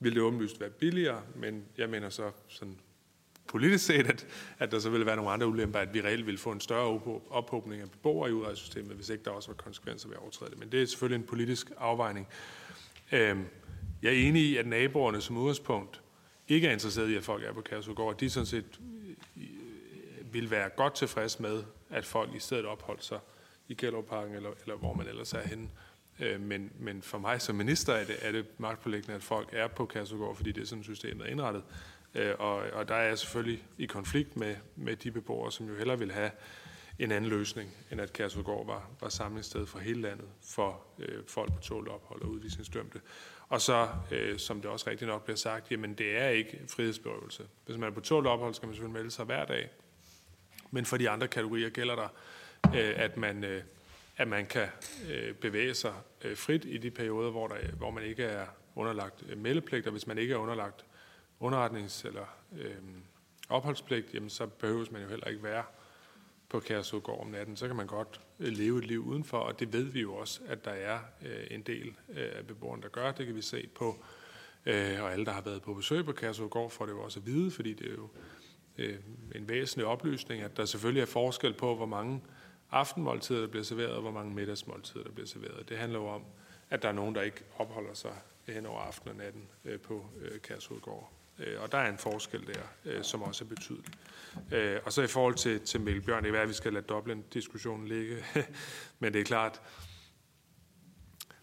ville 0.01 0.14
det 0.14 0.22
åbenlyst 0.22 0.61
være 0.61 0.70
billigere, 0.70 1.22
men 1.34 1.64
jeg 1.78 1.90
mener 1.90 2.11
så 2.11 2.30
sådan 2.49 2.78
politisk 3.47 3.86
set, 3.86 4.07
at, 4.07 4.26
at 4.59 4.72
der 4.72 4.78
så 4.78 4.90
ville 4.90 5.07
være 5.07 5.16
nogle 5.16 5.30
andre 5.30 5.47
ulemper, 5.47 5.78
at 5.78 5.95
vi 5.95 6.01
reelt 6.01 6.26
ville 6.26 6.38
få 6.38 6.53
en 6.53 6.61
større 6.61 7.01
ophobning 7.30 7.82
af 7.82 7.90
beboere 7.90 8.30
i 8.30 8.32
udrejsesystemet, 8.32 8.97
hvis 8.97 9.09
ikke 9.09 9.24
der 9.24 9.30
også 9.30 9.49
var 9.49 9.55
konsekvenser 9.55 10.09
ved 10.09 10.16
at 10.16 10.22
overtræde 10.22 10.51
det. 10.51 10.59
Men 10.59 10.72
det 10.72 10.82
er 10.82 10.86
selvfølgelig 10.86 11.22
en 11.22 11.26
politisk 11.26 11.70
afvejning. 11.78 12.28
Øhm, 13.12 13.45
jeg 14.03 14.09
er 14.09 14.28
enig 14.28 14.43
i, 14.43 14.57
at 14.57 14.66
naboerne 14.66 15.20
som 15.20 15.36
udgangspunkt 15.36 16.03
ikke 16.49 16.68
er 16.68 16.72
interesseret 16.72 17.09
i, 17.09 17.14
at 17.14 17.24
folk 17.24 17.45
er 17.45 17.53
på 17.53 17.61
Kærsudgård. 17.61 18.18
De 18.18 18.30
sådan 18.30 18.47
set 18.47 18.80
øh, 19.36 19.43
øh, 19.43 20.34
vil 20.34 20.51
være 20.51 20.68
godt 20.68 20.95
tilfreds 20.95 21.40
med, 21.40 21.62
at 21.90 22.05
folk 22.05 22.34
i 22.34 22.38
stedet 22.38 22.64
opholdt 22.64 23.05
sig 23.05 23.18
i 23.73 23.75
Gellerparken, 23.75 24.35
eller, 24.35 24.51
eller 24.61 24.77
hvor 24.77 24.95
man 24.95 25.07
ellers 25.07 25.33
er 25.33 25.41
henne. 25.41 25.68
Øh, 26.20 26.41
men, 26.41 26.73
men 26.79 27.03
for 27.03 27.18
mig 27.18 27.41
som 27.41 27.57
minister 27.57 27.93
er 27.93 28.05
det, 28.05 28.16
er 28.20 28.33
det 28.33 28.47
magtpålæggende, 28.59 29.14
at 29.14 29.23
folk 29.23 29.49
er 29.53 29.68
på 29.68 29.87
Kærsudgård, 29.87 30.37
fordi 30.37 30.53
det 30.53 30.62
er 30.62 30.66
sådan, 30.66 30.85
systemet 30.85 31.27
er 31.27 31.31
indrettet. 31.31 31.62
Øh, 32.14 32.35
og, 32.39 32.55
og 32.55 32.89
der 32.89 32.95
er 32.95 33.09
jeg 33.09 33.18
selvfølgelig 33.18 33.64
i 33.79 33.87
konflikt 33.87 34.37
med, 34.37 34.57
med 34.77 34.97
de 34.97 35.11
beboere, 35.11 35.53
som 35.53 35.68
jo 35.68 35.75
hellere 35.75 35.99
vil 35.99 36.12
have 36.12 36.31
en 36.99 37.12
anden 37.12 37.31
løsning, 37.31 37.70
end 37.91 38.01
at 38.01 38.12
Kærsudgård 38.12 38.66
var, 38.66 38.91
var 39.01 39.09
samlingssted 39.09 39.66
for 39.66 39.79
hele 39.79 40.01
landet 40.01 40.27
for 40.43 40.83
øh, 40.99 41.23
folk 41.29 41.53
på 41.53 41.61
tålt 41.61 41.89
ophold 41.89 42.23
og 42.23 42.29
udvisningsdømte. 42.29 43.01
Og 43.49 43.61
så, 43.61 43.89
øh, 44.11 44.39
som 44.39 44.61
det 44.61 44.70
også 44.70 44.91
rigtigt 44.91 45.09
nok 45.09 45.25
bliver 45.25 45.37
sagt, 45.37 45.70
jamen 45.70 45.95
det 45.95 46.18
er 46.18 46.29
ikke 46.29 46.61
frihedsberøvelse. 46.68 47.43
Hvis 47.66 47.77
man 47.77 47.89
er 47.89 47.95
på 47.95 48.01
tålt 48.01 48.27
ophold, 48.27 48.55
skal 48.55 48.66
man 48.66 48.75
selvfølgelig 48.75 49.01
melde 49.01 49.11
sig 49.11 49.25
hver 49.25 49.45
dag. 49.45 49.70
Men 50.70 50.85
for 50.85 50.97
de 50.97 51.11
andre 51.11 51.29
kategorier 51.29 51.70
gælder 51.70 51.95
der, 51.97 52.09
øh, 52.66 52.92
at, 52.96 53.16
man, 53.16 53.44
øh, 53.44 53.62
at 54.16 54.28
man 54.28 54.46
kan 54.46 54.68
øh, 55.10 55.34
bevæge 55.34 55.74
sig 55.74 55.94
øh, 56.24 56.36
frit 56.36 56.64
i 56.64 56.78
de 56.78 56.90
perioder, 56.90 57.30
hvor, 57.30 57.48
der, 57.48 57.56
hvor 57.78 57.90
man 57.90 58.04
ikke 58.04 58.24
er 58.24 58.46
underlagt 58.74 59.24
øh, 59.28 59.38
meldepligt, 59.38 59.86
og 59.86 59.92
hvis 59.92 60.06
man 60.06 60.18
ikke 60.18 60.34
er 60.34 60.38
underlagt 60.38 60.84
underretnings- 61.40 62.06
eller 62.06 62.36
øh, 62.58 62.74
opholdspligt, 63.48 64.14
jamen 64.14 64.30
så 64.30 64.46
behøves 64.46 64.90
man 64.90 65.02
jo 65.02 65.08
heller 65.08 65.26
ikke 65.26 65.42
være 65.42 65.64
på 66.48 66.60
Kæresudgård 66.60 67.20
om 67.20 67.26
natten. 67.26 67.56
Så 67.56 67.66
kan 67.66 67.76
man 67.76 67.86
godt 67.86 68.20
øh, 68.40 68.52
leve 68.52 68.78
et 68.78 68.86
liv 68.86 69.04
udenfor, 69.04 69.38
og 69.38 69.60
det 69.60 69.72
ved 69.72 69.84
vi 69.84 70.00
jo 70.00 70.14
også, 70.14 70.40
at 70.48 70.64
der 70.64 70.70
er 70.70 70.98
øh, 71.22 71.46
en 71.50 71.62
del 71.62 71.94
øh, 72.08 72.30
af 72.34 72.46
beboerne, 72.46 72.82
der 72.82 72.88
gør. 72.88 73.12
Det 73.12 73.26
kan 73.26 73.34
vi 73.34 73.42
se 73.42 73.68
på, 73.74 74.04
øh, 74.66 75.02
og 75.02 75.12
alle, 75.12 75.24
der 75.24 75.32
har 75.32 75.40
været 75.40 75.62
på 75.62 75.74
besøg 75.74 76.04
på 76.04 76.12
Kæresudgård, 76.12 76.70
får 76.70 76.86
det 76.86 76.92
jo 76.92 77.02
også 77.02 77.20
at 77.20 77.26
vide, 77.26 77.50
fordi 77.50 77.74
det 77.74 77.86
er 77.86 77.94
jo 77.94 78.08
øh, 78.78 78.98
en 79.34 79.48
væsentlig 79.48 79.86
oplysning, 79.86 80.42
at 80.42 80.56
der 80.56 80.64
selvfølgelig 80.64 81.02
er 81.02 81.06
forskel 81.06 81.52
på, 81.52 81.76
hvor 81.76 81.86
mange 81.86 82.22
aftenmåltider, 82.73 83.41
der 83.41 83.47
bliver 83.47 83.64
serveret, 83.64 83.91
og 83.91 84.03
hvor 84.03 84.11
mange 84.11 84.35
middagsmåltider, 84.35 85.05
der 85.05 85.11
bliver 85.11 85.27
serveret. 85.27 85.68
Det 85.68 85.79
handler 85.79 85.99
jo 85.99 86.07
om, 86.07 86.23
at 86.70 86.83
der 86.83 86.89
er 86.89 86.93
nogen, 86.93 87.14
der 87.14 87.23
ikke 87.23 87.45
opholder 87.59 87.95
sig 87.95 88.14
hen 88.49 88.66
over 88.66 88.81
aftenen 88.81 89.11
og 89.18 89.25
natten 89.25 89.49
øh, 89.64 89.81
på 89.81 90.07
øh, 90.20 90.41
Kærsudgård. 90.41 91.12
Øh, 91.39 91.62
og 91.62 91.73
der 91.73 91.79
er 91.79 91.91
en 91.91 91.99
forskel 91.99 92.47
der, 92.47 92.62
øh, 92.85 93.05
som 93.05 93.23
også 93.23 93.45
er 93.45 93.49
betydelig. 93.49 93.93
Øh, 94.53 94.81
og 94.85 94.93
så 94.93 95.03
i 95.03 95.07
forhold 95.07 95.35
til, 95.35 95.61
til 95.61 95.81
Mælbjørn, 95.81 96.23
det 96.23 96.29
er 96.29 96.33
værd, 96.33 96.43
at 96.43 96.49
vi 96.49 96.55
skal 96.55 96.73
lade 96.73 96.85
Dublin-diskussionen 96.85 97.89
ligge. 97.89 98.25
Men 99.01 99.12
det 99.12 99.20
er 99.20 99.25
klart, 99.25 99.62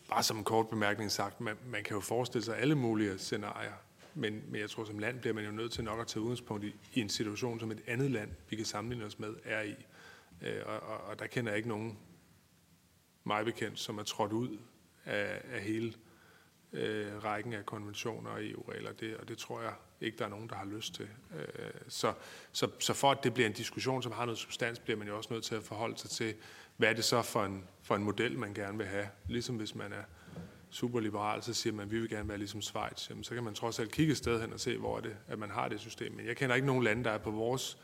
bare 0.10 0.24
som 0.24 0.38
en 0.38 0.44
kort 0.44 0.70
bemærkning 0.70 1.12
sagt, 1.12 1.42
man, 1.42 1.56
man 1.66 1.84
kan 1.84 1.96
jo 1.96 2.02
forestille 2.02 2.46
sig 2.46 2.58
alle 2.58 2.76
mulige 2.76 3.18
scenarier. 3.18 3.74
Men, 4.14 4.44
men 4.48 4.62
jeg 4.62 4.70
tror, 4.70 4.86
som 4.86 5.00
land 5.00 5.20
bliver 5.20 5.34
man 5.34 5.46
jo 5.46 5.52
nødt 5.52 5.72
til 5.72 5.84
nok 5.84 6.00
at 6.00 6.08
tage 6.08 6.22
udgangspunkt 6.22 6.64
i, 6.64 6.76
i 6.94 7.02
en 7.02 7.10
situation, 7.10 7.60
som 7.60 7.72
et 7.72 7.82
andet 7.88 8.12
land, 8.12 8.30
vi 8.50 8.56
kan 8.56 8.66
sammenligne 8.66 9.06
os 9.06 9.20
med, 9.20 9.36
er 9.44 9.62
i. 9.62 9.76
Øh, 10.42 10.62
og, 10.66 10.80
og, 10.80 10.98
og 10.98 11.20
der 11.20 11.28
kender 11.28 11.52
jeg 11.52 11.58
ikke 11.58 11.70
nogen 11.70 12.00
mig 13.24 13.46
bekendt, 13.46 13.80
som 13.80 13.98
er 13.98 14.04
trådt 14.04 14.32
ud 14.32 14.58
af, 15.06 15.42
af 15.52 15.62
hele 15.62 15.94
øh, 16.74 17.24
rækken 17.24 17.54
af 17.54 17.66
konventioner 17.66 18.30
og 18.30 18.46
EU-regler, 18.46 18.92
det, 18.92 19.18
og 19.18 19.28
det 19.28 19.38
tror 19.38 19.62
jeg 19.62 19.74
ikke, 20.02 20.18
der 20.18 20.26
er 20.26 20.30
nogen, 20.30 20.50
der 20.50 20.56
har 20.56 20.66
lyst 20.66 20.96
til. 20.96 21.08
Øh, 21.36 21.72
så, 21.88 22.14
så, 22.52 22.70
så 22.80 22.94
for 22.94 23.12
at 23.12 23.24
det 23.24 23.34
bliver 23.34 23.48
en 23.48 23.54
diskussion, 23.54 24.04
som 24.04 24.12
har 24.12 24.26
noget 24.26 24.40
substans, 24.40 24.80
bliver 24.80 24.98
man 24.98 25.08
jo 25.08 25.18
også 25.18 25.34
nødt 25.34 25.44
til 25.44 25.56
at 25.56 25.64
forholde 25.64 25.98
sig 25.98 26.10
til, 26.10 26.36
hvad 26.78 26.90
er 26.90 26.94
det 26.94 27.04
så 27.04 27.22
for 27.22 27.46
en, 27.46 27.68
for 27.82 27.96
en 27.96 28.04
model, 28.04 28.38
man 28.38 28.54
gerne 28.54 28.78
vil 28.78 28.88
have. 28.88 29.08
Ligesom 29.28 29.56
hvis 29.56 29.76
man 29.76 29.94
er 29.94 30.04
superliberal, 30.70 31.44
så 31.44 31.54
siger 31.54 31.74
man, 31.74 31.86
at 31.86 31.92
vi 31.92 32.00
vil 32.00 32.10
gerne 32.10 32.30
være 32.30 32.38
ligesom 32.38 32.62
Schweiz. 32.62 33.10
Jamen, 33.10 33.24
så 33.24 33.34
kan 33.34 33.44
man 33.44 33.54
trods 33.54 33.80
alt 33.80 33.92
kigge 33.92 34.12
et 34.12 34.18
sted 34.18 34.42
hen 34.42 34.54
og 34.54 34.60
se, 34.60 34.78
hvor 34.78 34.98
er 34.98 35.02
det, 35.02 35.18
at 35.28 35.40
man 35.40 35.50
har 35.50 35.68
det 35.68 35.80
system. 35.80 36.14
Men 36.14 36.26
jeg 36.26 36.38
kender 36.38 36.56
ikke 36.56 36.68
nogen 36.68 36.84
lande, 36.84 37.04
der 37.04 37.12
er 37.12 37.18
på 37.18 37.32
vores 37.32 37.78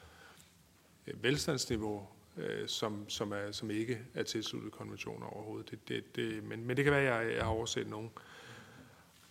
øh, 1.07 1.23
velstandsniveau, 1.23 2.07
øh, 2.37 2.67
som, 2.67 3.09
som, 3.09 3.31
er, 3.31 3.51
som 3.51 3.71
ikke 3.71 3.99
er 4.13 4.23
tilsluttet 4.23 4.71
konventioner 4.71 5.27
overhovedet. 5.27 5.71
Det, 5.71 5.87
det, 5.87 6.15
det, 6.15 6.43
men, 6.43 6.67
men 6.67 6.77
det 6.77 6.83
kan 6.83 6.93
være, 6.93 7.19
at 7.19 7.27
jeg, 7.27 7.35
jeg 7.35 7.43
har 7.43 7.51
overset 7.51 7.87
nogen. 7.87 8.11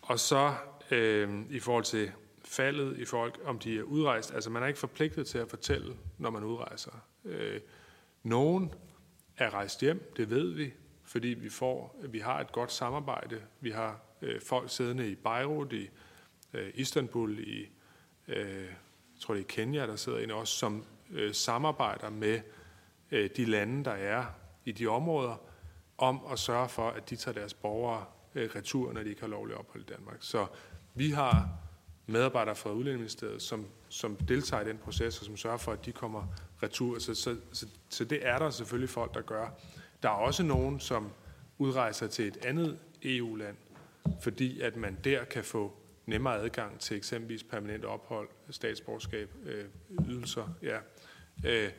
Og 0.02 0.20
så 0.20 0.54
øh, 0.90 1.42
i 1.50 1.60
forhold 1.60 1.84
til 1.84 2.12
faldet 2.44 2.98
i 2.98 3.04
folk, 3.04 3.40
om 3.44 3.58
de 3.58 3.78
er 3.78 3.82
udrejst. 3.82 4.34
Altså 4.34 4.50
man 4.50 4.62
er 4.62 4.66
ikke 4.66 4.78
forpligtet 4.78 5.26
til 5.26 5.38
at 5.38 5.50
fortælle, 5.50 5.96
når 6.18 6.30
man 6.30 6.44
udrejser. 6.44 6.90
Øh, 7.24 7.60
nogen 8.22 8.74
er 9.36 9.54
rejst 9.54 9.80
hjem, 9.80 10.12
det 10.16 10.30
ved 10.30 10.50
vi, 10.50 10.72
fordi 11.04 11.28
vi 11.28 11.48
får, 11.48 12.04
vi 12.08 12.18
har 12.18 12.40
et 12.40 12.52
godt 12.52 12.72
samarbejde. 12.72 13.42
Vi 13.60 13.70
har 13.70 14.00
øh, 14.22 14.40
folk 14.40 14.70
siddende 14.70 15.10
i 15.10 15.14
Beirut, 15.14 15.72
i 15.72 15.90
øh, 16.52 16.70
Istanbul, 16.74 17.38
i 17.38 17.68
øh, 18.28 18.64
jeg 19.14 19.20
tror 19.20 19.34
det 19.34 19.40
er 19.40 19.46
Kenya, 19.48 19.86
der 19.86 19.96
sidder 19.96 20.18
en 20.18 20.30
også, 20.30 20.54
som 20.54 20.84
øh, 21.10 21.34
samarbejder 21.34 22.10
med 22.10 22.40
øh, 23.14 23.30
de 23.36 23.44
lande, 23.44 23.84
der 23.84 23.90
er 23.90 24.24
i 24.64 24.72
de 24.72 24.86
områder, 24.86 25.36
om 25.98 26.20
at 26.32 26.38
sørge 26.38 26.68
for, 26.68 26.90
at 26.90 27.10
de 27.10 27.16
tager 27.16 27.34
deres 27.34 27.54
borgere 27.54 28.04
øh, 28.34 28.50
retur, 28.56 28.92
når 28.92 29.02
de 29.02 29.08
ikke 29.08 29.20
har 29.20 29.28
lovlig 29.28 29.56
ophold 29.56 29.82
i 29.82 29.92
Danmark. 29.92 30.16
Så 30.20 30.46
vi 30.94 31.10
har 31.10 31.48
medarbejdere 32.06 32.56
fra 32.56 32.70
Udlændingeministeriet, 32.70 33.42
som, 33.42 33.66
som 33.88 34.16
deltager 34.16 34.62
i 34.62 34.68
den 34.68 34.78
proces, 34.78 35.18
og 35.18 35.24
som 35.24 35.36
sørger 35.36 35.56
for, 35.56 35.72
at 35.72 35.86
de 35.86 35.92
kommer 35.92 36.26
retur. 36.62 36.98
Så, 36.98 37.14
så, 37.14 37.36
så, 37.52 37.66
så 37.88 38.04
det 38.04 38.26
er 38.26 38.38
der 38.38 38.50
selvfølgelig 38.50 38.90
folk, 38.90 39.14
der 39.14 39.22
gør. 39.22 39.48
Der 40.02 40.08
er 40.08 40.14
også 40.14 40.42
nogen, 40.42 40.80
som 40.80 41.12
udrejser 41.58 42.06
til 42.06 42.26
et 42.26 42.44
andet 42.44 42.78
EU-land, 43.02 43.56
fordi 44.20 44.60
at 44.60 44.76
man 44.76 44.98
der 45.04 45.24
kan 45.24 45.44
få 45.44 45.72
nemmere 46.06 46.36
adgang 46.36 46.80
til 46.80 46.96
eksempelvis 46.96 47.42
permanent 47.42 47.84
ophold, 47.84 48.28
statsborgerskab, 48.50 49.30
øh, 49.44 49.64
ydelser. 50.08 50.48
Ja. 50.62 50.78
Øh, 51.44 51.70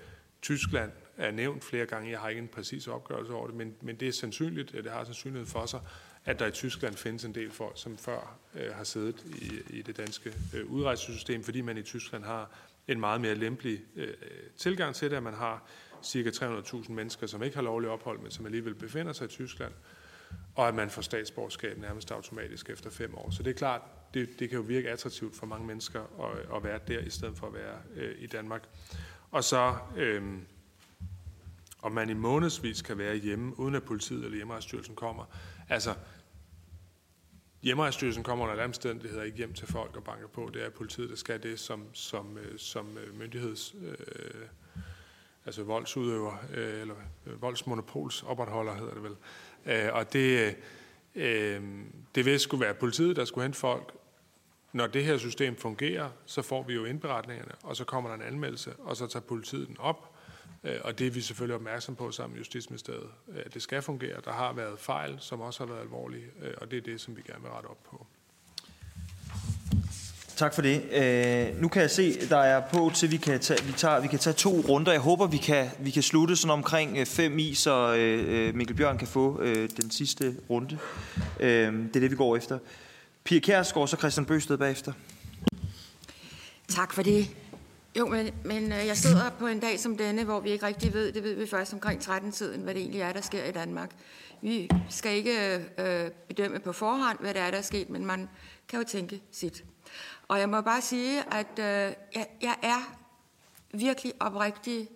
Tyskland 0.41 0.91
er 1.17 1.31
nævnt 1.31 1.63
flere 1.63 1.85
gange. 1.85 2.11
Jeg 2.11 2.19
har 2.19 2.29
ikke 2.29 2.41
en 2.41 2.47
præcis 2.47 2.87
opgørelse 2.87 3.33
over 3.33 3.47
det, 3.47 3.55
men, 3.55 3.75
men 3.81 3.95
det 3.95 4.07
er 4.07 4.11
sandsynligt, 4.11 4.75
at 4.75 4.83
det 4.83 4.91
har 4.91 5.03
sandsynlighed 5.03 5.47
for 5.47 5.65
sig, 5.65 5.79
at 6.25 6.39
der 6.39 6.45
i 6.45 6.51
Tyskland 6.51 6.95
findes 6.95 7.25
en 7.25 7.35
del 7.35 7.51
folk, 7.51 7.73
som 7.75 7.97
før 7.97 8.37
øh, 8.55 8.73
har 8.75 8.83
siddet 8.83 9.23
i, 9.25 9.77
i 9.77 9.81
det 9.81 9.97
danske 9.97 10.33
øh, 10.55 10.65
udrejsesystem, 10.65 11.43
fordi 11.43 11.61
man 11.61 11.77
i 11.77 11.81
Tyskland 11.81 12.23
har 12.23 12.49
en 12.87 12.99
meget 12.99 13.21
mere 13.21 13.35
lempelig 13.35 13.81
øh, 13.95 14.13
tilgang 14.57 14.95
til 14.95 15.11
det, 15.11 15.17
at 15.17 15.23
man 15.23 15.33
har 15.33 15.63
cirka 16.03 16.29
300.000 16.29 16.91
mennesker, 16.91 17.27
som 17.27 17.43
ikke 17.43 17.55
har 17.55 17.63
lovlig 17.63 17.89
ophold, 17.89 18.19
men 18.19 18.31
som 18.31 18.45
alligevel 18.45 18.75
befinder 18.75 19.13
sig 19.13 19.25
i 19.25 19.27
Tyskland, 19.27 19.71
og 20.55 20.67
at 20.67 20.75
man 20.75 20.89
får 20.89 21.01
statsborgerskab 21.01 21.77
nærmest 21.77 22.11
automatisk 22.11 22.69
efter 22.69 22.89
fem 22.89 23.15
år. 23.15 23.29
Så 23.29 23.43
det 23.43 23.49
er 23.49 23.55
klart, 23.55 23.81
det, 24.13 24.39
det 24.39 24.49
kan 24.49 24.57
jo 24.57 24.63
virke 24.63 24.89
attraktivt 24.89 25.35
for 25.35 25.45
mange 25.45 25.67
mennesker 25.67 26.01
at, 26.01 26.55
at 26.55 26.63
være 26.63 26.79
der, 26.87 26.99
i 26.99 27.09
stedet 27.09 27.37
for 27.37 27.47
at 27.47 27.53
være 27.53 27.77
øh, 27.95 28.15
i 28.19 28.27
Danmark. 28.27 28.63
Og 29.31 29.43
så, 29.43 29.75
øh, 29.97 30.23
og 31.85 31.91
man 31.91 32.09
i 32.09 32.13
månedsvis 32.13 32.81
kan 32.81 32.97
være 32.97 33.15
hjemme, 33.15 33.59
uden 33.59 33.75
at 33.75 33.83
politiet 33.83 34.25
eller 34.25 34.35
hjemmerejsstyrelsen 34.35 34.95
kommer. 34.95 35.25
Altså, 35.69 35.93
Hjemrejsstyrelsen 37.61 38.23
kommer 38.23 38.45
under 38.49 38.63
omstændigheder 38.63 39.23
ikke 39.23 39.37
hjem 39.37 39.53
til 39.53 39.67
folk 39.67 39.95
og 39.95 40.03
banker 40.03 40.27
på. 40.27 40.49
Det 40.53 40.65
er 40.65 40.69
politiet, 40.69 41.09
der 41.09 41.15
skal 41.15 41.43
det 41.43 41.59
som, 41.59 41.83
som, 41.93 42.37
øh, 42.37 42.59
som 42.59 42.97
øh, 42.97 43.19
myndigheds... 43.19 43.75
Øh, 43.81 44.47
altså 45.45 45.63
voldsudøver, 45.63 46.33
øh, 46.53 46.81
eller 46.81 46.95
øh, 47.25 47.41
voldsmonopols 47.41 48.23
opretholder, 48.23 48.75
hedder 48.75 48.93
det 48.93 49.03
vel. 49.03 49.15
Øh, 49.65 49.93
og 49.93 50.13
det, 50.13 50.55
øh, 51.15 51.61
det 52.15 52.25
vil 52.25 52.39
skulle 52.39 52.65
være 52.65 52.73
politiet, 52.73 53.15
der 53.15 53.25
skulle 53.25 53.43
hente 53.43 53.59
folk. 53.59 53.93
Når 54.73 54.87
det 54.87 55.05
her 55.05 55.17
system 55.17 55.55
fungerer, 55.55 56.09
så 56.25 56.41
får 56.41 56.63
vi 56.63 56.73
jo 56.73 56.85
indberetningerne, 56.85 57.51
og 57.63 57.75
så 57.75 57.83
kommer 57.83 58.09
der 58.09 58.15
en 58.15 58.33
anmeldelse, 58.33 58.73
og 58.79 58.97
så 58.97 59.07
tager 59.07 59.23
politiet 59.23 59.67
den 59.67 59.77
op, 59.79 60.14
og 60.83 60.99
det 60.99 61.07
er 61.07 61.11
vi 61.11 61.21
selvfølgelig 61.21 61.55
opmærksom 61.55 61.95
på 61.95 62.11
sammen 62.11 62.33
med 62.33 62.39
Justitsministeriet. 62.39 63.09
Øh, 63.29 63.43
det 63.53 63.61
skal 63.61 63.81
fungere. 63.81 64.21
Der 64.25 64.31
har 64.31 64.53
været 64.53 64.79
fejl, 64.79 65.15
som 65.19 65.41
også 65.41 65.65
har 65.65 65.73
været 65.73 65.81
alvorlige, 65.81 66.25
øh, 66.41 66.53
og 66.57 66.71
det 66.71 66.77
er 66.77 66.81
det, 66.81 67.01
som 67.01 67.17
vi 67.17 67.21
gerne 67.27 67.41
vil 67.41 67.51
rette 67.51 67.67
op 67.67 67.83
på. 67.83 68.05
Tak 70.35 70.53
for 70.53 70.61
det. 70.61 70.83
Øh, 70.91 71.61
nu 71.61 71.67
kan 71.67 71.81
jeg 71.81 71.91
se, 71.91 72.29
der 72.29 72.37
er 72.37 72.61
på 72.73 72.91
til, 72.95 73.11
vi 73.11 73.17
kan 73.17 73.39
tage, 73.39 73.63
vi 73.63 73.71
tager, 73.71 73.99
vi 73.99 74.07
kan 74.07 74.19
tage 74.19 74.33
to 74.33 74.49
runder. 74.49 74.91
Jeg 74.91 75.01
håber, 75.01 75.27
vi 75.27 75.37
kan, 75.37 75.69
vi 75.79 75.91
kan 75.91 76.03
slutte 76.03 76.35
sådan 76.35 76.51
omkring 76.51 77.07
fem 77.07 77.39
i, 77.39 77.53
så 77.53 77.95
øh, 77.95 78.55
Mikkel 78.55 78.75
Bjørn 78.75 78.97
kan 78.97 79.07
få 79.07 79.41
øh, 79.41 79.69
den 79.81 79.91
sidste 79.91 80.35
runde. 80.49 80.77
Øh, 81.39 81.73
det 81.73 81.95
er 81.95 81.99
det, 81.99 82.11
vi 82.11 82.15
går 82.15 82.37
efter. 82.37 82.59
Pia 83.23 83.39
Kjærsgaard, 83.39 83.87
så 83.87 83.97
Christian 83.97 84.25
Bøsted 84.25 84.57
bagefter. 84.57 84.93
Tak 86.67 86.93
for 86.93 87.03
det. 87.03 87.27
Jo, 87.97 88.07
men, 88.07 88.33
men 88.45 88.71
øh, 88.71 88.87
jeg 88.87 88.97
sidder 88.97 89.29
på 89.29 89.47
en 89.47 89.59
dag 89.59 89.79
som 89.79 89.97
denne, 89.97 90.23
hvor 90.23 90.39
vi 90.39 90.49
ikke 90.49 90.65
rigtig 90.65 90.93
ved, 90.93 91.11
det 91.11 91.23
ved 91.23 91.33
vi 91.33 91.47
først 91.47 91.73
omkring 91.73 92.01
13-tiden, 92.01 92.61
hvad 92.61 92.73
det 92.73 92.81
egentlig 92.81 93.01
er, 93.01 93.13
der 93.13 93.21
sker 93.21 93.43
i 93.43 93.51
Danmark. 93.51 93.91
Vi 94.41 94.69
skal 94.89 95.15
ikke 95.15 95.65
øh, 95.77 96.11
bedømme 96.27 96.59
på 96.59 96.73
forhånd, 96.73 97.19
hvad 97.19 97.33
det 97.33 97.41
er, 97.41 97.51
der 97.51 97.57
er 97.57 97.61
sket, 97.61 97.89
men 97.89 98.05
man 98.05 98.29
kan 98.67 98.79
jo 98.79 98.85
tænke 98.85 99.21
sit. 99.31 99.63
Og 100.27 100.39
jeg 100.39 100.49
må 100.49 100.61
bare 100.61 100.81
sige, 100.81 101.33
at 101.33 101.59
øh, 101.59 101.93
jeg, 102.15 102.27
jeg 102.41 102.55
er 102.61 102.97
virkelig 103.73 104.13
oprigtig 104.19 104.89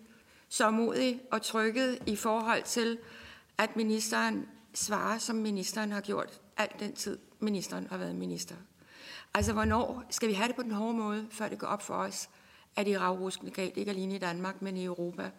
så 0.49 0.69
modig 0.69 1.21
og 1.31 1.41
trykket 1.41 1.99
i 2.05 2.15
forhold 2.15 2.63
til, 2.63 2.97
at 3.57 3.75
ministeren 3.75 4.47
svarer, 4.73 5.17
som 5.17 5.35
ministeren 5.35 5.91
har 5.91 6.01
gjort 6.01 6.41
alt 6.57 6.79
den 6.79 6.95
tid, 6.95 7.17
ministeren 7.39 7.87
har 7.89 7.97
været 7.97 8.15
minister. 8.15 8.55
Altså, 9.33 9.53
hvornår 9.53 10.03
skal 10.09 10.29
vi 10.29 10.33
have 10.33 10.47
det 10.47 10.55
på 10.55 10.63
den 10.63 10.71
hårde 10.71 10.93
måde, 10.93 11.27
før 11.31 11.47
det 11.47 11.59
går 11.59 11.67
op 11.67 11.81
for 11.81 11.93
os, 11.93 12.29
at 12.79 12.85
det 12.85 12.93
er 12.93 12.99
ravruskende 12.99 13.51
galt, 13.51 13.77
ikke 13.77 13.91
alene 13.91 14.15
i 14.15 14.17
Danmark, 14.17 14.61
men 14.61 14.77
i 14.77 14.85
Europa. 14.85 15.29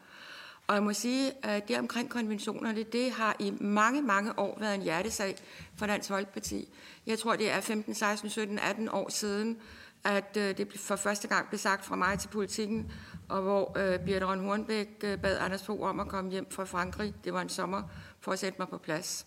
Og 0.66 0.74
jeg 0.74 0.82
må 0.82 0.92
sige, 0.92 1.32
at 1.42 1.68
det 1.68 1.78
omkring 1.78 2.10
konventionerne, 2.10 2.82
det 2.82 3.10
har 3.12 3.36
i 3.38 3.52
mange, 3.60 4.02
mange 4.02 4.38
år 4.38 4.58
været 4.60 4.74
en 4.74 4.82
hjertesag 4.82 5.36
for 5.76 5.86
Dansk 5.86 6.08
Folkeparti. 6.08 6.68
Jeg 7.06 7.18
tror, 7.18 7.36
det 7.36 7.50
er 7.50 7.60
15, 7.60 7.94
16, 7.94 8.30
17, 8.30 8.58
18 8.58 8.88
år 8.88 9.08
siden, 9.10 9.58
at 10.04 10.36
øh, 10.36 10.56
det 10.56 10.72
for 10.76 10.96
første 10.96 11.28
gang 11.28 11.48
blev 11.48 11.58
sagt 11.58 11.84
fra 11.84 11.96
mig 11.96 12.18
til 12.18 12.28
politikken, 12.28 12.92
og 13.28 13.42
hvor 13.42 13.78
øh, 13.78 13.98
Birte 13.98 14.26
Røn 14.26 14.40
Hornbæk 14.40 14.88
øh, 15.04 15.18
bad 15.18 15.38
Anders 15.38 15.62
Fogh 15.62 15.82
om 15.82 16.00
at 16.00 16.08
komme 16.08 16.30
hjem 16.30 16.50
fra 16.50 16.64
Frankrig. 16.64 17.14
Det 17.24 17.32
var 17.32 17.40
en 17.40 17.48
sommer 17.48 17.82
for 18.20 18.32
at 18.32 18.38
sætte 18.38 18.58
mig 18.58 18.68
på 18.68 18.78
plads. 18.78 19.26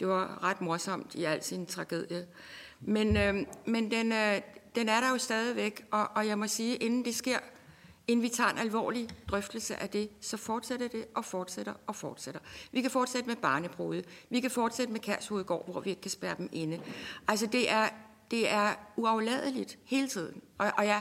Det 0.00 0.08
var 0.08 0.44
ret 0.44 0.60
morsomt 0.60 1.14
i 1.14 1.24
al 1.24 1.42
sin 1.42 1.66
tragedie. 1.66 2.26
Men, 2.80 3.16
øh, 3.16 3.34
men 3.66 3.90
den, 3.90 4.12
øh, 4.12 4.40
den 4.78 4.88
er 4.88 5.00
der 5.00 5.08
jo 5.10 5.18
stadigvæk, 5.18 5.86
og, 5.90 6.08
og 6.14 6.26
jeg 6.26 6.38
må 6.38 6.46
sige, 6.46 6.76
inden 6.76 7.04
det 7.04 7.14
sker, 7.14 7.38
inden 8.08 8.22
vi 8.22 8.28
tager 8.28 8.50
en 8.50 8.58
alvorlig 8.58 9.08
drøftelse 9.28 9.76
af 9.76 9.90
det, 9.90 10.10
så 10.20 10.36
fortsætter 10.36 10.88
det 10.88 11.04
og 11.14 11.24
fortsætter 11.24 11.72
og 11.86 11.96
fortsætter. 11.96 12.40
Vi 12.72 12.80
kan 12.80 12.90
fortsætte 12.90 13.28
med 13.28 13.36
barnebrudet. 13.36 14.04
Vi 14.30 14.40
kan 14.40 14.50
fortsætte 14.50 14.92
med 14.92 15.00
Kærshovedgård, 15.00 15.70
hvor 15.70 15.80
vi 15.80 15.90
ikke 15.90 16.02
kan 16.02 16.10
spærre 16.10 16.34
dem 16.38 16.48
inde. 16.52 16.80
Altså 17.28 17.46
det 17.46 17.70
er, 17.70 17.88
det 18.30 18.50
er 18.50 18.74
uafladeligt 18.96 19.78
hele 19.84 20.08
tiden. 20.08 20.42
Og, 20.58 20.72
og 20.76 20.86
jeg, 20.86 21.00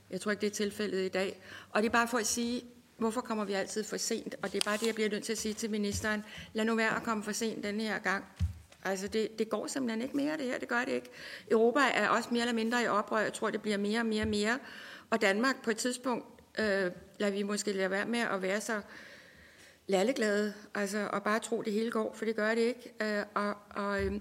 Jeg 0.09 0.21
tror 0.21 0.31
ikke, 0.31 0.41
det 0.41 0.47
er 0.47 0.55
tilfældet 0.55 1.05
i 1.05 1.07
dag. 1.07 1.41
Og 1.71 1.81
det 1.81 1.87
er 1.87 1.91
bare 1.91 2.07
for 2.07 2.17
at 2.17 2.27
sige, 2.27 2.61
hvorfor 2.97 3.21
kommer 3.21 3.45
vi 3.45 3.53
altid 3.53 3.83
for 3.83 3.97
sent? 3.97 4.35
Og 4.41 4.51
det 4.51 4.61
er 4.61 4.69
bare 4.69 4.77
det, 4.77 4.87
jeg 4.87 4.95
bliver 4.95 5.09
nødt 5.09 5.23
til 5.23 5.31
at 5.31 5.37
sige 5.37 5.53
til 5.53 5.71
ministeren. 5.71 6.23
Lad 6.53 6.65
nu 6.65 6.75
være 6.75 6.95
at 6.95 7.03
komme 7.03 7.23
for 7.23 7.31
sent 7.31 7.63
denne 7.63 7.83
her 7.83 7.99
gang. 7.99 8.25
Altså, 8.83 9.07
det, 9.07 9.39
det 9.39 9.49
går 9.49 9.67
simpelthen 9.67 10.01
ikke 10.01 10.17
mere, 10.17 10.37
det 10.37 10.45
her. 10.45 10.59
Det 10.59 10.67
gør 10.67 10.85
det 10.85 10.91
ikke. 10.91 11.09
Europa 11.51 11.79
er 11.93 12.09
også 12.09 12.29
mere 12.31 12.41
eller 12.41 12.53
mindre 12.53 12.83
i 12.83 12.87
oprør. 12.87 13.19
Jeg 13.19 13.33
tror, 13.33 13.49
det 13.49 13.61
bliver 13.61 13.77
mere 13.77 13.99
og 13.99 14.05
mere 14.05 14.21
og 14.21 14.27
mere. 14.27 14.59
Og 15.09 15.21
Danmark 15.21 15.63
på 15.63 15.71
et 15.71 15.77
tidspunkt, 15.77 16.25
øh, 16.59 16.91
lader 17.17 17.31
vi 17.31 17.43
måske 17.43 17.71
lade 17.71 17.89
være 17.89 18.05
med 18.05 18.19
at 18.19 18.41
være 18.41 18.61
så 18.61 18.81
lalleglade, 19.87 20.53
altså, 20.75 21.09
og 21.13 21.23
bare 21.23 21.39
tro, 21.39 21.61
det 21.61 21.73
hele 21.73 21.91
går, 21.91 22.13
for 22.13 22.25
det 22.25 22.35
gør 22.35 22.55
det 22.55 22.61
ikke. 22.61 22.93
Øh, 23.01 23.23
og, 23.33 23.55
og 23.69 24.03
øh, 24.03 24.13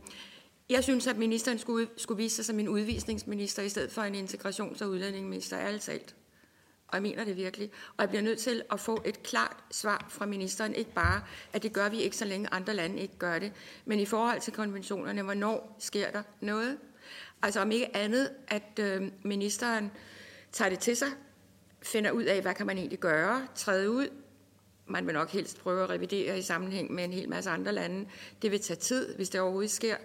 jeg 0.70 0.84
synes, 0.84 1.06
at 1.06 1.16
ministeren 1.16 1.58
skulle, 1.58 1.88
skulle 1.96 2.22
vise 2.22 2.36
sig 2.36 2.44
som 2.44 2.60
en 2.60 2.68
udvisningsminister, 2.68 3.62
i 3.62 3.68
stedet 3.68 3.92
for 3.92 4.02
en 4.02 4.14
integrations- 4.14 4.84
og 4.84 4.90
udlændingeminister, 4.90 5.58
ærligt 5.58 5.82
talt. 5.82 6.14
Og 6.88 6.94
jeg 6.94 7.02
mener 7.02 7.24
det 7.24 7.36
virkelig. 7.36 7.70
Og 7.96 8.02
jeg 8.02 8.08
bliver 8.08 8.22
nødt 8.22 8.38
til 8.38 8.62
at 8.72 8.80
få 8.80 9.02
et 9.04 9.22
klart 9.22 9.56
svar 9.70 10.06
fra 10.08 10.26
ministeren. 10.26 10.74
Ikke 10.74 10.92
bare, 10.92 11.22
at 11.52 11.62
det 11.62 11.72
gør 11.72 11.88
vi 11.88 11.96
ikke, 11.96 12.16
så 12.16 12.24
længe 12.24 12.48
andre 12.52 12.74
lande 12.74 13.00
ikke 13.00 13.18
gør 13.18 13.38
det. 13.38 13.52
Men 13.84 14.00
i 14.00 14.06
forhold 14.06 14.40
til 14.40 14.52
konventionerne, 14.52 15.22
hvornår 15.22 15.76
sker 15.78 16.10
der 16.10 16.22
noget? 16.40 16.78
Altså 17.42 17.60
om 17.60 17.70
ikke 17.70 17.96
andet, 17.96 18.30
at 18.48 18.78
øh, 18.80 19.02
ministeren 19.22 19.90
tager 20.52 20.68
det 20.68 20.78
til 20.78 20.96
sig, 20.96 21.08
finder 21.82 22.10
ud 22.10 22.22
af, 22.22 22.42
hvad 22.42 22.54
kan 22.54 22.66
man 22.66 22.78
egentlig 22.78 22.98
gøre, 22.98 23.46
træde 23.54 23.90
ud. 23.90 24.08
Man 24.86 25.06
vil 25.06 25.14
nok 25.14 25.30
helst 25.30 25.60
prøve 25.60 25.82
at 25.82 25.90
revidere 25.90 26.38
i 26.38 26.42
sammenhæng 26.42 26.92
med 26.92 27.04
en 27.04 27.12
hel 27.12 27.28
masse 27.28 27.50
andre 27.50 27.72
lande. 27.72 28.06
Det 28.42 28.50
vil 28.50 28.60
tage 28.60 28.76
tid, 28.76 29.14
hvis 29.16 29.28
det 29.28 29.40
overhovedet 29.40 29.70
sker. 29.70 29.96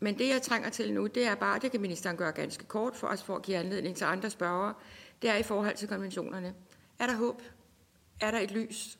Men 0.00 0.18
det, 0.18 0.28
jeg 0.28 0.42
trænger 0.42 0.70
til 0.70 0.92
nu, 0.92 1.06
det 1.06 1.26
er 1.26 1.34
bare, 1.34 1.58
det 1.58 1.70
kan 1.70 1.80
ministeren 1.80 2.16
gøre 2.16 2.32
ganske 2.32 2.64
kort 2.64 2.96
for 2.96 3.06
os, 3.06 3.22
for 3.22 3.36
at 3.36 3.42
give 3.42 3.56
anledning 3.56 3.96
til 3.96 4.04
andre 4.04 4.30
spørgere 4.30 4.74
det 5.22 5.30
er 5.30 5.36
i 5.36 5.42
forhold 5.42 5.76
til 5.76 5.88
konventionerne. 5.88 6.54
Er 6.98 7.06
der 7.06 7.16
håb? 7.16 7.42
Er 8.20 8.30
der 8.30 8.38
et 8.38 8.50
lys 8.50 8.98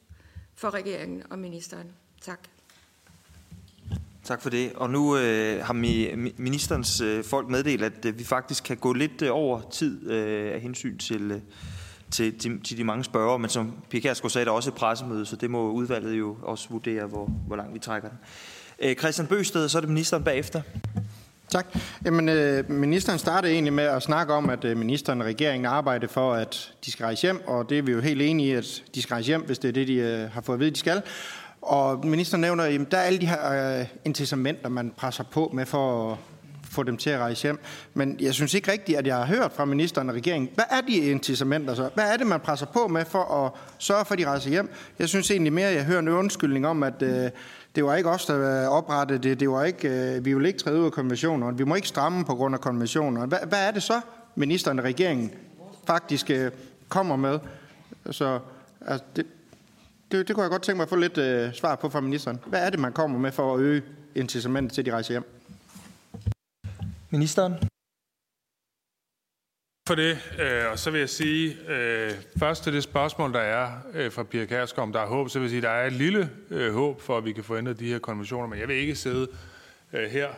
for 0.54 0.74
regeringen 0.74 1.22
og 1.30 1.38
ministeren? 1.38 1.86
Tak. 2.20 2.40
Tak 4.24 4.42
for 4.42 4.50
det. 4.50 4.72
Og 4.72 4.90
nu 4.90 5.16
øh, 5.16 5.64
har 5.64 5.72
mi, 5.72 6.14
ministerens 6.36 7.00
øh, 7.00 7.24
folk 7.24 7.48
meddelt, 7.48 7.82
at 7.82 8.04
øh, 8.04 8.18
vi 8.18 8.24
faktisk 8.24 8.64
kan 8.64 8.76
gå 8.76 8.92
lidt 8.92 9.22
øh, 9.22 9.28
over 9.32 9.70
tid 9.70 10.10
øh, 10.10 10.54
af 10.54 10.60
hensyn 10.60 10.98
til, 10.98 11.30
øh, 11.30 11.40
til, 12.10 12.38
til, 12.38 12.60
til 12.60 12.78
de 12.78 12.84
mange 12.84 13.04
spørgere. 13.04 13.38
Men 13.38 13.50
som 13.50 13.72
Pia 13.90 14.00
Kærsgaard 14.00 14.30
sagde, 14.30 14.44
der 14.44 14.50
er 14.50 14.56
også 14.56 14.70
et 14.70 14.74
pressemøde, 14.74 15.26
så 15.26 15.36
det 15.36 15.50
må 15.50 15.70
udvalget 15.70 16.18
jo 16.18 16.36
også 16.42 16.68
vurdere, 16.70 17.06
hvor, 17.06 17.30
hvor 17.46 17.56
langt 17.56 17.74
vi 17.74 17.78
trækker 17.78 18.08
den. 18.08 18.18
Øh, 18.78 18.96
Christian 18.96 19.26
Bøsted, 19.26 19.68
så 19.68 19.78
er 19.78 19.80
det 19.80 19.88
ministeren 19.88 20.24
bagefter. 20.24 20.62
Tak. 21.50 21.66
Jamen, 22.04 22.28
øh, 22.28 22.70
ministeren 22.70 23.18
startede 23.18 23.52
egentlig 23.52 23.72
med 23.72 23.84
at 23.84 24.02
snakke 24.02 24.34
om, 24.34 24.50
at 24.50 24.64
øh, 24.64 24.76
ministeren 24.76 25.20
og 25.20 25.26
regeringen 25.26 25.66
arbejder 25.66 26.08
for, 26.08 26.34
at 26.34 26.72
de 26.84 26.92
skal 26.92 27.04
rejse 27.04 27.22
hjem, 27.22 27.42
og 27.46 27.70
det 27.70 27.78
er 27.78 27.82
vi 27.82 27.92
jo 27.92 28.00
helt 28.00 28.22
enige 28.22 28.48
i, 28.48 28.52
at 28.52 28.82
de 28.94 29.02
skal 29.02 29.14
rejse 29.14 29.26
hjem, 29.26 29.40
hvis 29.40 29.58
det 29.58 29.68
er 29.68 29.72
det, 29.72 29.88
de 29.88 29.94
øh, 29.94 30.30
har 30.30 30.40
fået 30.40 30.56
at 30.56 30.60
vide, 30.60 30.70
de 30.70 30.78
skal. 30.78 31.02
Og 31.62 32.06
ministeren 32.06 32.40
nævner, 32.40 32.64
at 32.64 32.90
der 32.90 32.98
er 32.98 33.02
alle 33.02 33.20
de 33.20 33.26
her 33.26 33.78
øh, 33.80 33.86
incitamenter, 34.04 34.68
man 34.68 34.92
presser 34.96 35.24
på 35.24 35.50
med 35.54 35.66
for 35.66 36.12
at 36.12 36.18
få 36.70 36.82
dem 36.82 36.96
til 36.96 37.10
at 37.10 37.18
rejse 37.20 37.42
hjem. 37.42 37.58
Men 37.94 38.16
jeg 38.20 38.34
synes 38.34 38.54
ikke 38.54 38.72
rigtigt, 38.72 38.98
at 38.98 39.06
jeg 39.06 39.16
har 39.16 39.26
hørt 39.26 39.52
fra 39.52 39.64
ministeren 39.64 40.08
og 40.08 40.14
regeringen, 40.14 40.50
hvad 40.54 40.64
er 40.70 40.80
de 40.80 40.96
incitamenter 40.96 41.74
så? 41.74 41.90
Hvad 41.94 42.12
er 42.12 42.16
det, 42.16 42.26
man 42.26 42.40
presser 42.40 42.66
på 42.66 42.88
med 42.88 43.04
for 43.04 43.44
at 43.44 43.52
sørge 43.78 44.04
for, 44.04 44.12
at 44.12 44.18
de 44.18 44.26
rejser 44.26 44.50
hjem? 44.50 44.70
Jeg 44.98 45.08
synes 45.08 45.30
egentlig 45.30 45.52
mere, 45.52 45.68
at 45.68 45.74
jeg 45.74 45.84
hører 45.84 45.98
en 45.98 46.08
undskyldning 46.08 46.66
om, 46.66 46.82
at 46.82 47.02
øh, 47.02 47.30
det 47.74 47.84
var 47.84 47.94
ikke 47.94 48.10
os, 48.10 48.26
der 48.26 48.64
øh, 48.64 48.68
oprettede 48.68 49.18
det. 49.18 49.40
det 49.40 49.50
var 49.50 49.64
ikke, 49.64 49.88
øh, 49.88 50.24
vi 50.24 50.34
vil 50.34 50.46
ikke 50.46 50.58
træde 50.58 50.80
ud 50.80 50.84
af 50.84 50.92
konventionerne. 50.92 51.58
Vi 51.58 51.64
må 51.64 51.74
ikke 51.74 51.88
stramme 51.88 52.24
på 52.24 52.34
grund 52.34 52.54
af 52.54 52.60
konventionerne. 52.60 53.26
Hvad, 53.26 53.38
hvad 53.48 53.66
er 53.66 53.70
det 53.70 53.82
så, 53.82 54.00
ministeren 54.34 54.78
og 54.78 54.84
regeringen 54.84 55.30
faktisk 55.86 56.30
øh, 56.30 56.50
kommer 56.88 57.16
med? 57.16 57.38
Så 58.10 58.38
altså, 58.86 59.04
det, 59.16 59.26
det, 60.12 60.28
det 60.28 60.36
kunne 60.36 60.42
jeg 60.42 60.50
godt 60.50 60.62
tænke 60.62 60.76
mig 60.76 60.82
at 60.82 60.88
få 60.88 60.96
lidt 60.96 61.18
øh, 61.18 61.52
svar 61.54 61.74
på 61.74 61.88
fra 61.88 62.00
ministeren. 62.00 62.38
Hvad 62.46 62.66
er 62.66 62.70
det, 62.70 62.78
man 62.78 62.92
kommer 62.92 63.18
med 63.18 63.32
for 63.32 63.54
at 63.54 63.60
øge 63.60 63.82
incitamentet 64.14 64.72
til, 64.72 64.82
at 64.82 64.86
de 64.86 64.92
rejser 64.92 65.14
hjem? 65.14 65.39
Ministeren? 67.10 67.70
for 69.90 69.94
det, 69.94 70.18
øh, 70.38 70.70
og 70.72 70.78
så 70.78 70.90
vil 70.90 70.98
jeg 70.98 71.08
sige, 71.08 71.56
øh, 71.68 72.12
først 72.36 72.62
til 72.62 72.72
det 72.72 72.82
spørgsmål, 72.82 73.32
der 73.32 73.40
er 73.40 73.72
øh, 73.94 74.12
fra 74.12 74.22
Pia 74.22 74.44
Kærsgaard, 74.44 74.88
om 74.88 74.92
der 74.92 75.00
er 75.00 75.06
håb, 75.06 75.28
så 75.28 75.38
vil 75.38 75.44
jeg 75.44 75.50
sige, 75.50 75.58
at 75.58 75.62
der 75.62 75.70
er 75.70 75.86
et 75.86 75.92
lille 75.92 76.30
håb 76.72 77.00
for, 77.00 77.18
at 77.18 77.24
vi 77.24 77.32
kan 77.32 77.44
få 77.44 77.56
ændret 77.56 77.80
de 77.80 77.88
her 77.88 77.98
konventioner, 77.98 78.46
men 78.46 78.58
jeg 78.58 78.68
vil 78.68 78.76
ikke 78.76 78.96
sidde 78.96 79.28
her 79.92 80.28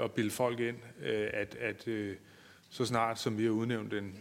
og 0.00 0.10
bilde 0.10 0.30
folk 0.30 0.60
ind, 0.60 0.76
at, 1.32 1.56
at 1.60 1.88
så 2.70 2.84
snart 2.84 3.20
som 3.20 3.38
vi 3.38 3.44
har 3.44 3.50
udnævnt 3.50 3.92
en 3.92 4.14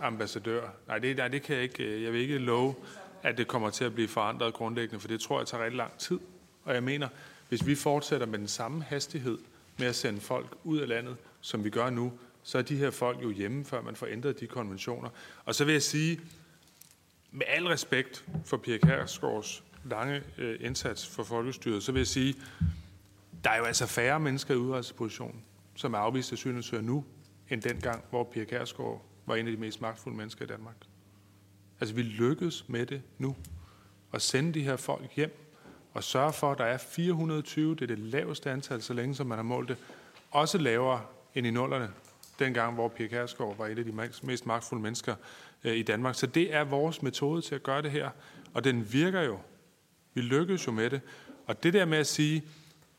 ambassadør, 0.00 0.62
nej 0.86 0.98
det, 0.98 1.16
nej, 1.16 1.28
det 1.28 1.42
kan 1.42 1.54
jeg 1.54 1.62
ikke, 1.62 2.02
jeg 2.04 2.12
vil 2.12 2.20
ikke 2.20 2.38
love, 2.38 2.74
at 3.22 3.38
det 3.38 3.48
kommer 3.48 3.70
til 3.70 3.84
at 3.84 3.94
blive 3.94 4.08
forandret 4.08 4.54
grundlæggende, 4.54 5.00
for 5.00 5.08
det 5.08 5.20
tror 5.20 5.38
jeg 5.40 5.46
tager 5.46 5.64
rigtig 5.64 5.76
lang 5.76 5.98
tid. 5.98 6.18
Og 6.64 6.74
jeg 6.74 6.82
mener, 6.82 7.08
hvis 7.48 7.66
vi 7.66 7.74
fortsætter 7.74 8.26
med 8.26 8.38
den 8.38 8.48
samme 8.48 8.82
hastighed 8.82 9.38
med 9.78 9.86
at 9.86 9.94
sende 9.94 10.20
folk 10.20 10.46
ud 10.64 10.78
af 10.78 10.88
landet, 10.88 11.16
som 11.42 11.64
vi 11.64 11.70
gør 11.70 11.90
nu, 11.90 12.12
så 12.42 12.58
er 12.58 12.62
de 12.62 12.76
her 12.76 12.90
folk 12.90 13.22
jo 13.22 13.30
hjemme, 13.30 13.64
før 13.64 13.82
man 13.82 13.96
får 13.96 14.06
ændret 14.06 14.40
de 14.40 14.46
konventioner. 14.46 15.08
Og 15.44 15.54
så 15.54 15.64
vil 15.64 15.72
jeg 15.72 15.82
sige, 15.82 16.20
med 17.30 17.46
al 17.48 17.66
respekt 17.66 18.24
for 18.44 18.56
Pia 18.56 18.78
Kærsgaards 18.78 19.64
lange 19.84 20.22
øh, 20.38 20.58
indsats 20.60 21.06
for 21.06 21.22
folkestyret, 21.22 21.82
så 21.82 21.92
vil 21.92 22.00
jeg 22.00 22.06
sige, 22.06 22.34
der 23.44 23.50
er 23.50 23.58
jo 23.58 23.64
altså 23.64 23.86
færre 23.86 24.20
mennesker 24.20 24.54
i 24.54 24.56
udrejseposition, 24.56 25.44
som 25.74 25.94
er 25.94 25.98
afvist 25.98 26.32
asylansøgere 26.32 26.86
nu, 26.86 27.04
end 27.50 27.62
dengang, 27.62 28.04
hvor 28.10 28.24
Pia 28.24 28.44
Kærsgaard 28.44 29.04
var 29.26 29.36
en 29.36 29.46
af 29.46 29.52
de 29.52 29.60
mest 29.60 29.80
magtfulde 29.80 30.16
mennesker 30.16 30.44
i 30.44 30.48
Danmark. 30.48 30.76
Altså, 31.80 31.94
vi 31.94 32.02
lykkedes 32.02 32.68
med 32.68 32.86
det 32.86 33.02
nu. 33.18 33.36
At 34.12 34.22
sende 34.22 34.54
de 34.54 34.62
her 34.62 34.76
folk 34.76 35.12
hjem 35.16 35.38
og 35.94 36.04
sørge 36.04 36.32
for, 36.32 36.52
at 36.52 36.58
der 36.58 36.64
er 36.64 36.78
420, 36.78 37.74
det 37.74 37.82
er 37.82 37.86
det 37.86 37.98
laveste 37.98 38.50
antal, 38.50 38.82
så 38.82 38.94
længe 38.94 39.14
som 39.14 39.26
man 39.26 39.38
har 39.38 39.42
målt 39.42 39.68
det, 39.68 39.76
også 40.30 40.58
lavere 40.58 41.02
end 41.34 41.46
i 41.46 41.50
nullerne, 41.50 41.90
dengang, 42.38 42.74
hvor 42.74 42.88
Pia 42.88 43.06
Kærsgaard 43.06 43.56
var 43.56 43.66
et 43.66 43.78
af 43.78 43.84
de 43.84 44.10
mest 44.22 44.46
magtfulde 44.46 44.82
mennesker 44.82 45.14
øh, 45.64 45.76
i 45.76 45.82
Danmark. 45.82 46.14
Så 46.14 46.26
det 46.26 46.54
er 46.54 46.64
vores 46.64 47.02
metode 47.02 47.42
til 47.42 47.54
at 47.54 47.62
gøre 47.62 47.82
det 47.82 47.90
her, 47.90 48.10
og 48.54 48.64
den 48.64 48.92
virker 48.92 49.20
jo. 49.20 49.38
Vi 50.14 50.20
lykkedes 50.20 50.66
jo 50.66 50.72
med 50.72 50.90
det. 50.90 51.00
Og 51.46 51.62
det 51.62 51.72
der 51.72 51.84
med 51.84 51.98
at 51.98 52.06
sige, 52.06 52.42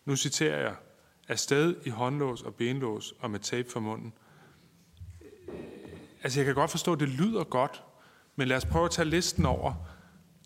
nu 0.05 0.15
citerer 0.15 0.61
jeg, 0.61 0.75
afsted 1.27 1.75
i 1.85 1.89
håndlås 1.89 2.41
og 2.41 2.55
benlås 2.55 3.13
og 3.19 3.31
med 3.31 3.39
tape 3.39 3.69
for 3.71 3.79
munden. 3.79 4.13
Øh, 5.21 5.53
altså 6.23 6.39
jeg 6.39 6.45
kan 6.45 6.55
godt 6.55 6.71
forstå, 6.71 6.93
at 6.93 6.99
det 6.99 7.09
lyder 7.09 7.43
godt, 7.43 7.83
men 8.35 8.47
lad 8.47 8.57
os 8.57 8.65
prøve 8.65 8.85
at 8.85 8.91
tage 8.91 9.09
listen 9.09 9.45
over 9.45 9.73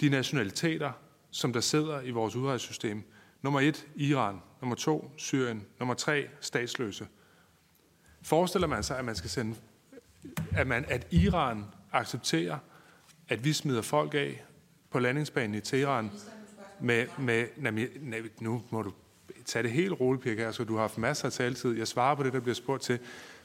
de 0.01 0.09
nationaliteter, 0.09 0.91
som 1.31 1.53
der 1.53 1.59
sidder 1.59 2.01
i 2.01 2.11
vores 2.11 2.35
udrejsesystem. 2.35 3.03
Nummer 3.41 3.59
et, 3.59 3.87
Iran. 3.95 4.41
Nummer 4.61 4.75
to, 4.75 5.11
Syrien. 5.17 5.65
Nummer 5.79 5.93
tre, 5.93 6.27
statsløse. 6.41 7.07
Forestiller 8.27 8.67
man 8.67 8.83
sig, 8.83 8.97
at 8.97 9.05
man 9.05 9.15
skal 9.15 9.29
sende, 9.29 9.55
at, 10.51 10.67
man, 10.67 10.85
at 10.87 11.07
Iran 11.11 11.65
accepterer, 11.91 12.57
at 13.29 13.45
vi 13.45 13.53
smider 13.53 13.81
folk 13.81 14.13
af 14.13 14.43
på 14.89 14.99
landingsbanen 14.99 15.55
i 15.55 15.61
Teheran 15.61 16.11
med, 16.79 17.07
med, 17.17 17.47
nej, 18.01 18.21
nu 18.39 18.63
må 18.69 18.81
du 18.81 18.93
tage 19.45 19.63
det 19.63 19.71
helt 19.71 19.99
roligt, 19.99 20.23
Pia 20.23 20.35
Kærsgaard. 20.35 20.67
Du 20.67 20.73
har 20.73 20.81
haft 20.81 20.97
masser 20.97 21.25
af 21.25 21.31
taletid. 21.31 21.77
Jeg 21.77 21.87
svarer 21.87 22.15
på 22.15 22.23
det, 22.23 22.33
der 22.33 22.39
bliver 22.39 22.55
spurgt 22.55 22.83
til. 22.83 22.99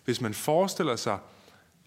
Hvis 0.04 0.20
man 0.20 0.34
forestiller 0.34 0.96
sig, 0.96 1.18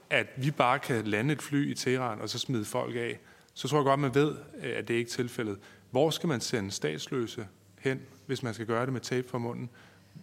at 0.10 0.28
vi 0.38 0.52
bare 0.52 0.80
kan 0.80 1.08
lande 1.08 1.34
et 1.34 1.42
fly 1.42 1.72
i 1.72 1.74
Teheran 1.74 2.22
og 2.22 2.30
så 2.30 2.40
smide 2.40 2.66
folk 2.66 2.96
af, 2.96 3.20
så 3.54 3.68
tror 3.68 3.78
jeg 3.78 3.86
godt, 3.86 4.00
man 4.00 4.16
ved, 4.16 4.36
at 4.62 4.88
det 4.88 4.94
ikke 4.94 5.10
er 5.10 5.12
tilfældet. 5.12 5.58
Hvor 5.92 6.10
skal 6.10 6.30
man 6.30 6.42
sende 6.42 6.72
statsløse 6.72 7.48
hen, 7.80 8.02
hvis 8.26 8.44
man 8.44 8.54
skal 8.54 8.66
gøre 8.66 8.86
det 8.86 8.94
med 8.94 9.02
tape 9.02 9.30
for 9.30 9.38
munden? 9.38 9.70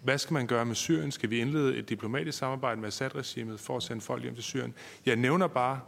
Hvad 0.02 0.18
skal 0.18 0.34
man 0.34 0.46
gøre 0.46 0.64
med 0.64 0.74
Syrien? 0.74 1.12
Skal 1.12 1.30
vi 1.30 1.38
indlede 1.38 1.76
et 1.76 1.88
diplomatisk 1.88 2.38
samarbejde 2.38 2.80
med 2.80 2.88
Assad-regimet 2.88 3.60
for 3.60 3.76
at 3.76 3.82
sende 3.82 4.02
folk 4.02 4.22
hjem 4.22 4.34
til 4.34 4.44
Syrien? 4.44 4.74
Jeg 5.06 5.16
nævner 5.16 5.46
bare 5.46 5.80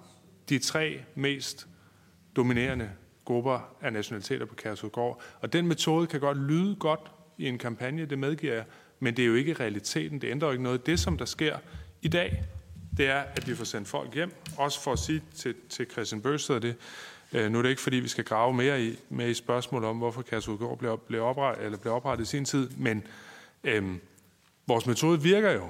de 0.49 0.59
tre 0.59 1.01
mest 1.15 1.69
dominerende 2.37 2.91
grupper 3.25 3.75
af 3.81 3.93
nationaliteter 3.93 4.47
på 4.47 4.55
Kærsudgård. 4.55 5.23
Og 5.41 5.53
den 5.53 5.67
metode 5.67 6.07
kan 6.07 6.21
godt 6.21 6.39
lyde 6.39 6.77
godt 6.77 7.01
i 7.39 7.49
en 7.49 7.59
kampagne, 7.59 8.07
det 8.07 8.19
medgiver 8.19 8.55
jeg, 8.55 8.65
men 9.01 9.17
det 9.17 9.23
er 9.23 9.27
jo 9.27 9.35
ikke 9.35 9.53
realiteten. 9.53 10.21
Det 10.21 10.31
ændrer 10.31 10.49
jo 10.49 10.53
ikke 10.53 10.65
noget. 10.65 10.87
Det, 10.87 11.01
som 11.01 11.19
der 11.19 11.25
sker 11.25 11.59
i 12.03 12.09
dag, 12.09 12.45
det 12.97 13.07
er, 13.07 13.21
at 13.21 13.49
vi 13.49 13.55
får 13.55 13.65
sendt 13.65 13.89
folk 13.89 14.15
hjem. 14.15 14.33
Også 14.59 14.83
for 14.83 14.93
at 14.93 14.99
sige 14.99 15.23
til, 15.35 15.55
til 15.69 15.87
Christian 15.91 16.21
Bøsted 16.21 16.61
det, 16.61 16.77
øh, 17.33 17.53
nu 17.53 17.59
er 17.59 17.63
det 17.63 17.69
ikke, 17.69 17.83
fordi 17.83 17.97
vi 17.97 18.09
skal 18.09 18.25
grave 18.25 18.55
mere 18.55 18.83
i, 18.83 18.99
med 19.09 19.29
i 19.29 19.35
spørgsmål 19.35 19.85
om, 19.85 19.99
hvorfor 19.99 20.23
Kærsudgård 20.23 20.79
blev, 20.79 21.01
blev, 21.07 21.23
oprettet, 21.23 21.65
eller 21.65 21.79
blev 21.79 21.95
oprettet 21.95 22.25
i 22.25 22.29
sin 22.29 22.45
tid, 22.45 22.71
men 22.77 23.03
øhm, 23.65 24.01
vores 24.67 24.87
metode 24.87 25.23
virker 25.23 25.51
jo. 25.51 25.69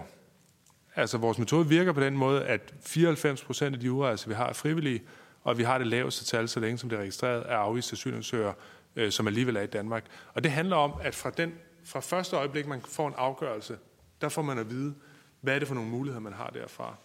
Altså, 0.97 1.19
vores 1.19 1.39
metode 1.39 1.69
virker 1.69 1.93
på 1.93 2.01
den 2.01 2.17
måde, 2.17 2.45
at 2.45 2.75
94 2.81 3.45
procent 3.45 3.75
af 3.75 3.81
de 3.81 3.93
udrejser, 3.93 4.29
vi 4.29 4.35
har, 4.35 4.49
er 4.49 4.53
frivillige, 4.53 5.03
og 5.43 5.59
vi 5.59 5.63
har 5.63 5.79
det 5.79 5.87
laveste 5.87 6.25
tal, 6.25 6.49
så 6.49 6.61
længe 6.61 6.79
som 6.79 6.89
det 6.89 6.97
er 6.97 7.01
registreret, 7.01 7.45
er 7.47 7.57
afviste 7.57 7.93
asylansøgere, 7.93 8.55
øh, 8.97 9.13
som 9.13 9.27
alligevel 9.27 9.57
er 9.57 9.63
i 9.63 9.67
Danmark. 9.67 10.05
Og 10.35 10.45
det 10.45 10.53
handler 10.53 10.77
om, 10.77 10.93
at 11.03 11.15
fra, 11.15 11.31
den, 11.31 11.55
fra 11.85 12.01
første 12.01 12.37
øjeblik, 12.37 12.67
man 12.67 12.81
får 12.81 13.09
en 13.09 13.15
afgørelse, 13.17 13.79
der 14.21 14.29
får 14.29 14.43
man 14.43 14.59
at 14.59 14.71
vide, 14.71 14.95
hvad 15.41 15.55
er 15.55 15.59
det 15.59 15.69
for 15.69 15.75
nogle 15.75 15.91
muligheder, 15.91 16.21
man 16.21 16.33
har 16.33 16.51
derfra. 16.51 16.97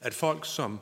At 0.00 0.14
folk, 0.14 0.44
som 0.44 0.80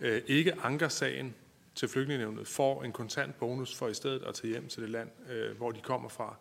øh, 0.00 0.22
ikke 0.26 0.54
anker 0.62 0.88
sagen 0.88 1.34
til 1.74 1.88
flygtningenevnet, 1.88 2.48
får 2.48 2.82
en 2.82 2.92
kontant 2.92 3.38
bonus 3.38 3.76
for 3.76 3.88
i 3.88 3.94
stedet 3.94 4.22
at 4.22 4.34
tage 4.34 4.50
hjem 4.50 4.68
til 4.68 4.82
det 4.82 4.90
land, 4.90 5.08
øh, 5.30 5.56
hvor 5.56 5.70
de 5.70 5.80
kommer 5.80 6.08
fra. 6.08 6.36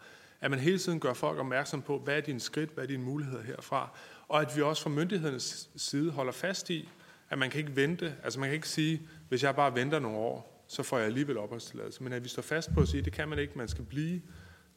At 0.45 0.51
man 0.51 0.59
hele 0.59 0.79
tiden 0.79 0.99
gør 0.99 1.13
folk 1.13 1.39
opmærksom 1.39 1.81
på, 1.81 1.99
hvad 1.99 2.17
er 2.17 2.21
dine 2.21 2.39
skridt, 2.39 2.69
hvad 2.69 2.83
er 2.83 2.87
dine 2.87 3.03
muligheder 3.03 3.43
herfra. 3.43 3.97
Og 4.27 4.41
at 4.41 4.55
vi 4.55 4.61
også 4.61 4.83
fra 4.83 4.89
myndighedernes 4.89 5.69
side 5.75 6.11
holder 6.11 6.31
fast 6.31 6.69
i, 6.69 6.89
at 7.29 7.37
man 7.37 7.49
kan 7.49 7.59
ikke 7.59 7.75
vente. 7.75 8.15
Altså 8.23 8.39
man 8.39 8.49
kan 8.49 8.53
ikke 8.55 8.69
sige, 8.69 9.01
hvis 9.29 9.43
jeg 9.43 9.55
bare 9.55 9.75
venter 9.75 9.99
nogle 9.99 10.17
år, 10.17 10.65
så 10.67 10.83
får 10.83 10.97
jeg 10.97 11.05
alligevel 11.05 11.37
opholdstilladelse. 11.37 12.03
Men 12.03 12.13
at 12.13 12.23
vi 12.23 12.29
står 12.29 12.41
fast 12.41 12.73
på 12.73 12.81
at 12.81 12.87
sige, 12.87 12.99
at 12.99 13.05
det 13.05 13.13
kan 13.13 13.29
man 13.29 13.39
ikke. 13.39 13.57
Man 13.57 13.67
skal 13.67 13.85
blive 13.85 14.21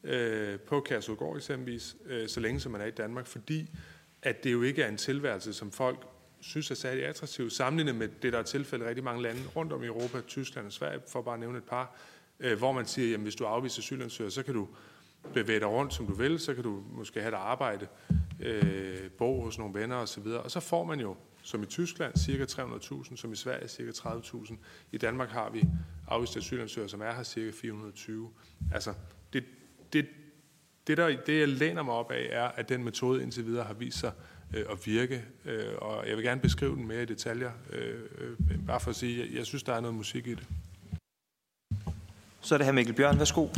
øh, 0.04 0.60
på 0.60 0.80
Kærsudgård 0.80 1.36
eksempelvis, 1.36 1.96
øh, 2.06 2.28
så 2.28 2.40
længe 2.40 2.60
som 2.60 2.72
man 2.72 2.80
er 2.80 2.86
i 2.86 2.90
Danmark, 2.90 3.26
fordi 3.26 3.70
at 4.22 4.44
det 4.44 4.52
jo 4.52 4.62
ikke 4.62 4.82
er 4.82 4.88
en 4.88 4.96
tilværelse, 4.96 5.52
som 5.52 5.72
folk 5.72 6.06
synes 6.40 6.70
er 6.70 6.74
særlig 6.74 7.06
attraktiv, 7.06 7.50
sammenlignet 7.50 7.94
med 7.94 8.08
det, 8.22 8.32
der 8.32 8.38
er 8.38 8.42
tilfældet 8.42 8.86
i 8.86 8.88
rigtig 8.88 9.04
mange 9.04 9.22
lande 9.22 9.40
rundt 9.56 9.72
om 9.72 9.82
i 9.82 9.86
Europa, 9.86 10.20
Tyskland 10.20 10.66
og 10.66 10.72
Sverige, 10.72 11.00
for 11.08 11.22
bare 11.22 11.34
at 11.34 11.40
nævne 11.40 11.58
et 11.58 11.64
par, 11.64 11.96
øh, 12.40 12.58
hvor 12.58 12.72
man 12.72 12.86
siger, 12.86 13.14
at 13.14 13.20
hvis 13.20 13.34
du 13.34 13.44
afviser 13.44 13.80
asylansøger, 13.82 14.30
så 14.30 14.42
kan 14.42 14.54
du 14.54 14.68
bevæge 15.32 15.60
dig 15.60 15.68
rundt, 15.68 15.94
som 15.94 16.06
du 16.06 16.14
vil, 16.14 16.38
så 16.38 16.54
kan 16.54 16.64
du 16.64 16.82
måske 16.90 17.20
have 17.20 17.28
et 17.28 17.36
arbejde, 17.36 17.86
øh, 18.40 19.10
bo 19.10 19.40
hos 19.40 19.58
nogle 19.58 19.80
venner 19.80 19.96
osv., 19.96 20.26
og 20.26 20.50
så 20.50 20.60
får 20.60 20.84
man 20.84 21.00
jo 21.00 21.16
som 21.42 21.62
i 21.62 21.66
Tyskland 21.66 22.16
cirka 22.16 22.44
300.000, 22.44 23.16
som 23.16 23.32
i 23.32 23.36
Sverige 23.36 23.68
cirka 23.68 23.90
30.000. 23.90 24.56
I 24.92 24.98
Danmark 24.98 25.30
har 25.30 25.50
vi 25.50 25.64
afviste 26.08 26.38
asylansøgere, 26.38 26.88
som 26.88 27.00
er 27.00 27.12
her 27.12 27.22
cirka 27.22 27.50
420. 27.50 28.30
Altså, 28.72 28.94
det, 29.32 29.44
det, 29.92 30.06
det, 30.86 30.96
der, 30.96 31.16
det 31.26 31.40
jeg 31.40 31.48
læner 31.48 31.82
mig 31.82 31.94
op 31.94 32.10
af, 32.10 32.28
er, 32.30 32.44
at 32.44 32.68
den 32.68 32.84
metode 32.84 33.22
indtil 33.22 33.46
videre 33.46 33.64
har 33.64 33.74
vist 33.74 33.98
sig 33.98 34.12
øh, 34.54 34.64
at 34.70 34.86
virke, 34.86 35.24
øh, 35.44 35.74
og 35.78 36.08
jeg 36.08 36.16
vil 36.16 36.24
gerne 36.24 36.40
beskrive 36.40 36.76
den 36.76 36.86
mere 36.86 37.02
i 37.02 37.06
detaljer, 37.06 37.50
øh, 37.72 38.00
øh, 38.18 38.66
bare 38.66 38.80
for 38.80 38.90
at 38.90 38.96
sige, 38.96 39.22
at 39.22 39.28
jeg, 39.28 39.36
jeg 39.36 39.46
synes, 39.46 39.62
der 39.62 39.74
er 39.74 39.80
noget 39.80 39.96
musik 39.96 40.26
i 40.26 40.34
det. 40.34 40.46
Så 42.40 42.54
er 42.54 42.58
det 42.58 42.66
her 42.66 42.72
Mikkel 42.72 42.94
Bjørn. 42.94 43.18
Værsgo. 43.18 43.48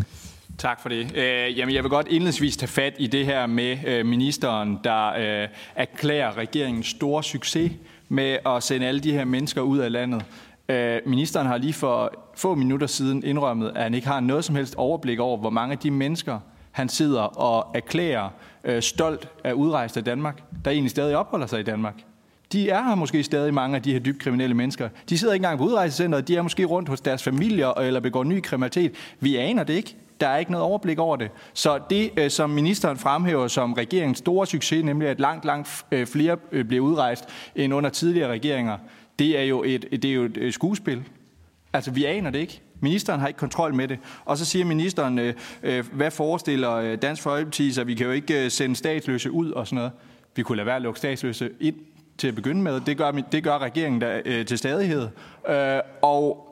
Tak 0.61 0.81
for 0.81 0.89
det. 0.89 1.17
Øh, 1.17 1.59
jamen, 1.59 1.75
jeg 1.75 1.83
vil 1.83 1.91
godt 1.91 2.07
indledningsvis 2.07 2.57
tage 2.57 2.69
fat 2.69 2.95
i 2.99 3.07
det 3.07 3.27
her 3.27 3.47
med 3.47 3.79
øh, 3.87 4.07
ministeren, 4.07 4.79
der 4.85 5.13
øh, 5.43 5.49
erklærer 5.75 6.37
regeringens 6.37 6.87
store 6.87 7.23
succes 7.23 7.73
med 8.09 8.39
at 8.47 8.63
sende 8.63 8.87
alle 8.87 9.01
de 9.01 9.13
her 9.13 9.25
mennesker 9.25 9.61
ud 9.61 9.79
af 9.79 9.93
landet. 9.93 10.25
Øh, 10.69 10.99
ministeren 11.07 11.47
har 11.47 11.57
lige 11.57 11.73
for 11.73 12.15
få 12.37 12.55
minutter 12.55 12.87
siden 12.87 13.25
indrømmet, 13.25 13.73
at 13.75 13.83
han 13.83 13.95
ikke 13.95 14.07
har 14.07 14.21
noget 14.21 14.45
som 14.45 14.57
helst 14.57 14.75
overblik 14.75 15.19
over, 15.19 15.37
hvor 15.37 15.51
mange 15.51 15.73
af 15.73 15.79
de 15.79 15.91
mennesker, 15.91 16.39
han 16.71 16.89
sidder 16.89 17.23
og 17.23 17.71
erklærer 17.75 18.29
øh, 18.65 18.83
stolt 18.83 19.29
af 19.45 19.53
udrejst 19.53 19.97
af 19.97 20.05
Danmark, 20.05 20.43
der 20.65 20.71
egentlig 20.71 20.91
stadig 20.91 21.17
opholder 21.17 21.47
sig 21.47 21.61
i 21.61 21.65
Danmark. 21.65 21.95
De 22.53 22.71
er 22.71 22.83
her 22.83 22.95
måske 22.95 23.23
stadig 23.23 23.55
mange 23.55 23.77
af 23.77 23.83
de 23.83 23.93
her 23.93 23.99
dybt 23.99 24.23
kriminelle 24.23 24.55
mennesker. 24.55 24.89
De 25.09 25.19
sidder 25.19 25.35
ikke 25.35 25.45
engang 25.45 25.59
på 25.59 25.65
udrejsecenteret, 25.65 26.29
de 26.29 26.37
er 26.37 26.43
måske 26.43 26.65
rundt 26.65 26.89
hos 26.89 27.01
deres 27.01 27.23
familier 27.23 27.79
eller 27.79 28.01
begår 28.01 28.25
ny 28.25 28.41
kriminalitet. 28.41 28.93
Vi 29.21 29.37
aner 29.37 29.65
det 29.65 29.75
ikke. 29.75 29.97
Der 30.21 30.29
er 30.29 30.39
ikke 30.39 30.53
noget 30.53 30.67
overblik 30.67 30.99
over 30.99 31.17
det. 31.17 31.31
Så 31.55 31.81
det, 31.91 32.11
øh, 32.17 32.31
som 32.31 32.51
ministeren 32.51 32.97
fremhæver 32.97 33.49
som 33.49 33.73
regeringens 33.73 34.19
store 34.19 34.47
succes, 34.47 34.85
nemlig 34.85 35.09
at 35.09 35.21
langt, 35.21 35.45
langt 35.45 35.85
øh, 35.93 36.07
flere 36.07 36.37
øh, 36.53 36.65
bliver 36.65 36.85
udrejst 36.85 37.25
end 37.57 37.75
under 37.75 37.91
tidligere 37.91 38.31
regeringer, 38.31 38.79
det 39.19 39.39
er 39.39 39.43
jo 39.43 39.63
et, 39.67 39.89
det 39.91 40.05
er 40.05 40.15
jo 40.15 40.25
et 40.25 40.55
skuespil. 40.55 41.03
Altså, 41.73 41.91
vi 41.91 42.05
aner 42.05 42.31
det 42.31 42.39
ikke. 42.39 42.61
Ministeren 42.81 43.21
har 43.21 43.29
ikke 43.29 43.39
kontrol 43.39 43.75
med 43.75 43.89
det. 43.89 43.99
Og 44.25 44.39
så 44.39 44.45
siger 44.45 44.65
ministeren, 44.65 45.19
øh, 45.63 45.85
hvad 45.93 46.11
forestiller 46.11 46.97
Dansk 46.97 47.23
Folkeparti 47.23 47.73
sig? 47.73 47.87
Vi 47.87 47.95
kan 47.95 48.07
jo 48.07 48.13
ikke 48.13 48.51
sende 48.51 48.77
statsløse 48.77 49.31
ud 49.31 49.51
og 49.51 49.67
sådan 49.67 49.77
noget. 49.77 49.93
Vi 50.37 50.43
kunne 50.43 50.57
lade 50.57 50.67
være 50.67 50.77
at 50.77 50.83
lukke 50.83 50.99
statsløse 50.99 51.51
ind 51.61 51.77
til 52.19 52.29
at 52.29 52.35
begynde 52.35 52.63
med. 52.63 52.81
Det 52.81 52.97
gør, 52.97 53.11
det 53.11 53.45
gør 53.45 53.59
regeringen 53.59 54.01
der, 54.01 54.21
øh, 54.25 54.47
til 54.47 54.59
stadighed. 54.59 55.09
Øh, 55.49 55.81
og 56.03 56.50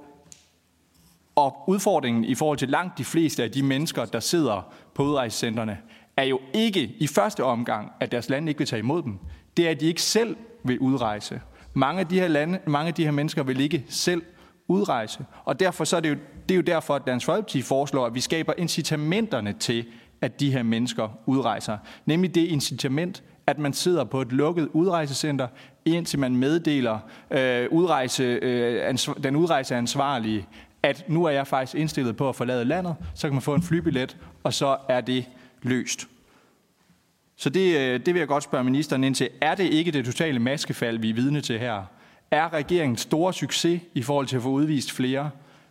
og 1.39 1.65
udfordringen 1.67 2.25
i 2.25 2.35
forhold 2.35 2.59
til 2.59 2.69
langt 2.69 2.99
de 2.99 3.05
fleste 3.05 3.43
af 3.43 3.51
de 3.51 3.63
mennesker, 3.63 4.05
der 4.05 4.21
sidder 4.21 4.73
på 4.95 5.03
udrejsecentrene, 5.03 5.79
er 6.17 6.23
jo 6.23 6.41
ikke 6.55 6.95
i 6.99 7.07
første 7.07 7.45
omgang, 7.45 7.93
at 8.01 8.13
deres 8.13 8.29
land 8.29 8.49
ikke 8.49 8.59
vil 8.59 8.67
tage 8.67 8.81
imod 8.81 9.03
dem. 9.03 9.19
Det 9.57 9.67
er, 9.67 9.71
at 9.71 9.81
de 9.81 9.87
ikke 9.87 10.03
selv 10.03 10.37
vil 10.65 10.79
udrejse. 10.79 11.41
Mange 11.75 12.01
af 12.01 12.07
de 12.07 12.21
her, 12.21 12.29
lande, 12.29 12.59
mange 12.67 12.89
af 12.89 12.95
de 12.95 13.05
her 13.05 13.11
mennesker 13.11 13.43
vil 13.43 13.61
ikke 13.61 13.85
selv 13.89 14.23
udrejse. 14.69 15.25
Og 15.45 15.61
derfor 15.61 15.85
så 15.85 15.97
er 15.97 16.01
det, 16.01 16.09
jo, 16.11 16.15
det 16.49 16.55
er 16.55 16.57
jo 16.57 16.63
derfor, 16.63 16.95
at 16.95 17.03
Dansk 17.07 17.27
Folkeparti 17.27 17.63
foreslår, 17.63 18.07
at 18.07 18.15
vi 18.15 18.21
skaber 18.21 18.53
incitamenterne 18.59 19.53
til, 19.53 19.87
at 20.21 20.41
de 20.41 20.53
her 20.53 20.63
mennesker 20.63 21.09
udrejser. 21.27 21.79
Nemlig 22.07 22.35
det 22.35 22.47
incitament, 22.47 23.23
at 23.47 23.59
man 23.59 23.73
sidder 23.73 24.05
på 24.05 24.21
et 24.21 24.33
lukket 24.33 24.69
udrejsecenter, 24.73 25.49
indtil 25.85 26.19
man 26.19 26.37
meddeler 26.37 26.99
øh, 27.31 27.67
udrejse, 27.71 28.23
øh, 28.23 28.91
ansv- 28.91 29.21
den 29.23 29.37
udrejseansvarlige, 29.37 30.47
at 30.83 31.05
nu 31.09 31.25
er 31.25 31.31
jeg 31.31 31.47
faktisk 31.47 31.75
indstillet 31.75 32.17
på 32.17 32.29
at 32.29 32.37
forlade 32.37 32.65
landet, 32.65 32.97
så 33.15 33.29
kan 33.29 33.35
man 33.35 33.43
få 33.43 33.55
en 33.55 33.63
flybillet, 33.63 34.17
og 34.45 34.55
så 34.55 34.77
er 34.89 35.01
det 35.01 35.25
løst. 35.63 36.09
Så 37.37 37.51
det, 37.51 37.77
øh, 37.77 38.01
det 38.07 38.15
vil 38.15 38.19
jeg 38.19 38.29
godt 38.29 38.45
spørge 38.45 38.65
ministeren 38.65 39.05
ind 39.05 39.15
til. 39.15 39.29
Er 39.41 39.55
det 39.55 39.65
ikke 39.65 39.91
det 39.91 40.05
totale 40.05 40.39
maskefald, 40.39 40.99
vi 40.99 41.11
er 41.11 41.15
vidne 41.15 41.41
til 41.41 41.59
her? 41.59 41.83
Er 42.31 42.53
regeringens 42.53 43.01
store 43.01 43.33
succes 43.33 43.81
i 43.95 44.03
forhold 44.03 44.27
til 44.27 44.37
at 44.37 44.43
få 44.43 44.49
udvist 44.49 44.93
flere 44.93 45.31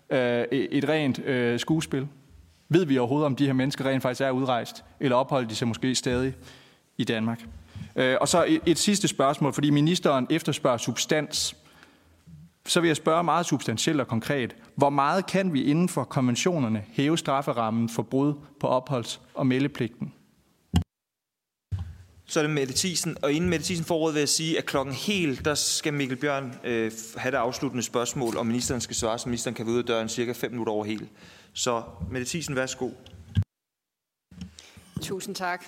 øh, 0.09 0.43
et 0.51 0.89
rent 0.89 1.19
øh, 1.19 1.59
skuespil? 1.59 2.07
Ved 2.69 2.85
vi 2.85 2.97
overhovedet, 2.97 3.25
om 3.25 3.35
de 3.35 3.45
her 3.45 3.53
mennesker 3.53 3.85
rent 3.85 4.01
faktisk 4.01 4.21
er 4.21 4.31
udrejst, 4.31 4.83
eller 4.99 5.17
opholder 5.17 5.47
de 5.47 5.55
sig 5.55 5.67
måske 5.67 5.95
stadig 5.95 6.33
i 6.97 7.03
Danmark? 7.03 7.39
Øh, 7.95 8.17
og 8.21 8.27
så 8.27 8.45
et, 8.47 8.61
et 8.65 8.77
sidste 8.77 9.07
spørgsmål, 9.07 9.53
fordi 9.53 9.69
ministeren 9.69 10.27
efterspørger 10.29 10.77
substans. 10.77 11.55
Så 12.67 12.81
vil 12.81 12.87
jeg 12.87 12.97
spørge 12.97 13.23
meget 13.23 13.45
substantielt 13.45 14.01
og 14.01 14.07
konkret. 14.07 14.55
Hvor 14.75 14.89
meget 14.89 15.25
kan 15.25 15.53
vi 15.53 15.63
inden 15.63 15.89
for 15.89 16.03
konventionerne 16.03 16.83
hæve 16.91 17.17
strafferammen 17.17 17.89
for 17.89 18.03
brud 18.03 18.33
på 18.59 18.67
opholds- 18.67 19.19
og 19.33 19.47
meldepligten? 19.47 20.13
Så 22.29 22.39
er 22.39 22.43
det 22.43 22.51
Mette 22.51 22.73
Thiesen, 22.77 23.17
og 23.21 23.31
inden 23.31 23.49
Mette 23.49 23.65
Thiesen 23.65 23.85
får 23.85 23.97
ordet 23.97 24.13
vil 24.13 24.19
jeg 24.19 24.29
sige, 24.29 24.57
at 24.57 24.65
klokken 24.65 24.95
helt, 24.95 25.45
der 25.45 25.55
skal 25.55 25.93
Mikkel 25.93 26.17
Bjørn 26.17 26.55
øh, 26.63 26.91
have 27.17 27.31
det 27.31 27.37
afsluttende 27.37 27.83
spørgsmål, 27.83 28.37
og 28.37 28.47
ministeren 28.47 28.81
skal 28.81 28.95
svare, 28.95 29.19
så 29.19 29.29
ministeren 29.29 29.55
kan 29.55 29.65
være 29.65 29.73
ude 29.73 29.79
af 29.79 29.85
døren 29.85 30.09
cirka 30.09 30.31
5 30.31 30.51
minutter 30.51 30.73
over 30.73 30.85
helt. 30.85 31.09
Så 31.53 31.83
Mette 32.11 32.27
Thiesen, 32.27 32.55
værsgo. 32.55 32.89
Tusind 35.01 35.35
tak. 35.35 35.65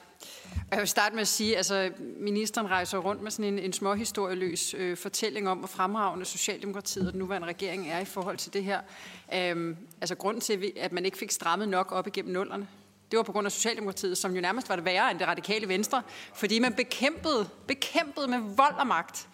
Jeg 0.71 0.79
vil 0.79 0.87
starte 0.87 1.15
med 1.15 1.21
at 1.21 1.27
sige, 1.27 1.51
at 1.51 1.57
altså, 1.57 1.91
ministeren 1.99 2.69
rejser 2.69 2.97
rundt 2.97 3.21
med 3.21 3.31
sådan 3.31 3.53
en, 3.53 3.59
en 3.59 3.73
småhistorieløs 3.73 4.73
øh, 4.73 4.97
fortælling 4.97 5.49
om, 5.49 5.57
hvor 5.57 5.67
fremragende 5.67 6.25
Socialdemokratiet 6.25 7.07
og 7.07 7.13
den 7.13 7.19
nuværende 7.19 7.47
regering 7.47 7.89
er 7.89 7.99
i 7.99 8.05
forhold 8.05 8.37
til 8.37 8.53
det 8.53 8.63
her. 8.63 8.81
Øhm, 9.33 9.77
altså 10.01 10.15
grunden 10.15 10.41
til, 10.41 10.71
at 10.79 10.91
man 10.91 11.05
ikke 11.05 11.17
fik 11.17 11.31
strammet 11.31 11.69
nok 11.69 11.91
op 11.91 12.07
igennem 12.07 12.33
nullerne, 12.33 12.67
det 13.11 13.17
var 13.17 13.23
på 13.23 13.31
grund 13.31 13.45
af 13.45 13.51
Socialdemokratiet, 13.51 14.17
som 14.17 14.35
jo 14.35 14.41
nærmest 14.41 14.69
var 14.69 14.75
det 14.75 14.85
værre 14.85 15.11
end 15.11 15.19
det 15.19 15.27
radikale 15.27 15.67
venstre, 15.67 16.01
fordi 16.33 16.59
man 16.59 16.73
bekæmpede, 16.73 17.49
bekæmpede 17.67 18.27
med 18.27 18.39
vold 18.39 18.75
og 18.75 18.87
magt, 18.87 19.27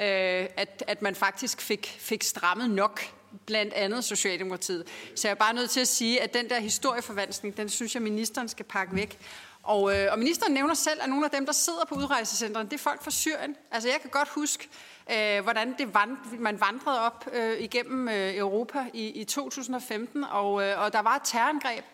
øh, 0.00 0.46
at, 0.56 0.84
at 0.86 1.02
man 1.02 1.14
faktisk 1.14 1.60
fik, 1.60 1.96
fik 1.98 2.22
strammet 2.22 2.70
nok 2.70 3.00
blandt 3.46 3.74
andet 3.74 4.04
Socialdemokratiet. 4.04 4.86
Så 5.14 5.28
jeg 5.28 5.34
er 5.34 5.38
bare 5.38 5.54
nødt 5.54 5.70
til 5.70 5.80
at 5.80 5.88
sige, 5.88 6.22
at 6.22 6.34
den 6.34 6.48
der 6.48 6.60
historieforvanskning, 6.60 7.56
den 7.56 7.68
synes 7.68 7.94
jeg, 7.94 8.02
ministeren 8.02 8.48
skal 8.48 8.64
pakke 8.64 8.96
væk. 8.96 9.18
Og, 9.62 9.96
øh, 9.96 10.08
og 10.12 10.18
ministeren 10.18 10.52
nævner 10.52 10.74
selv, 10.74 11.00
at 11.02 11.08
nogle 11.08 11.24
af 11.24 11.30
dem, 11.30 11.46
der 11.46 11.52
sidder 11.52 11.84
på 11.88 11.94
udrejsecentrene, 11.94 12.68
det 12.68 12.74
er 12.74 12.82
folk 12.82 13.02
fra 13.02 13.10
Syrien. 13.10 13.56
Altså 13.70 13.88
jeg 13.88 13.98
kan 14.00 14.10
godt 14.10 14.28
huske, 14.28 14.68
øh, 15.12 15.42
hvordan 15.42 15.74
det 15.78 15.94
vand, 15.94 16.16
man 16.38 16.60
vandrede 16.60 17.00
op 17.00 17.28
øh, 17.32 17.60
igennem 17.60 18.08
øh, 18.08 18.36
Europa 18.36 18.86
i, 18.92 19.06
i 19.06 19.24
2015, 19.24 20.24
og, 20.24 20.62
øh, 20.62 20.82
og 20.82 20.92
der 20.92 21.00
var 21.00 21.16
et 21.16 21.22
terrorangreb, 21.24 21.84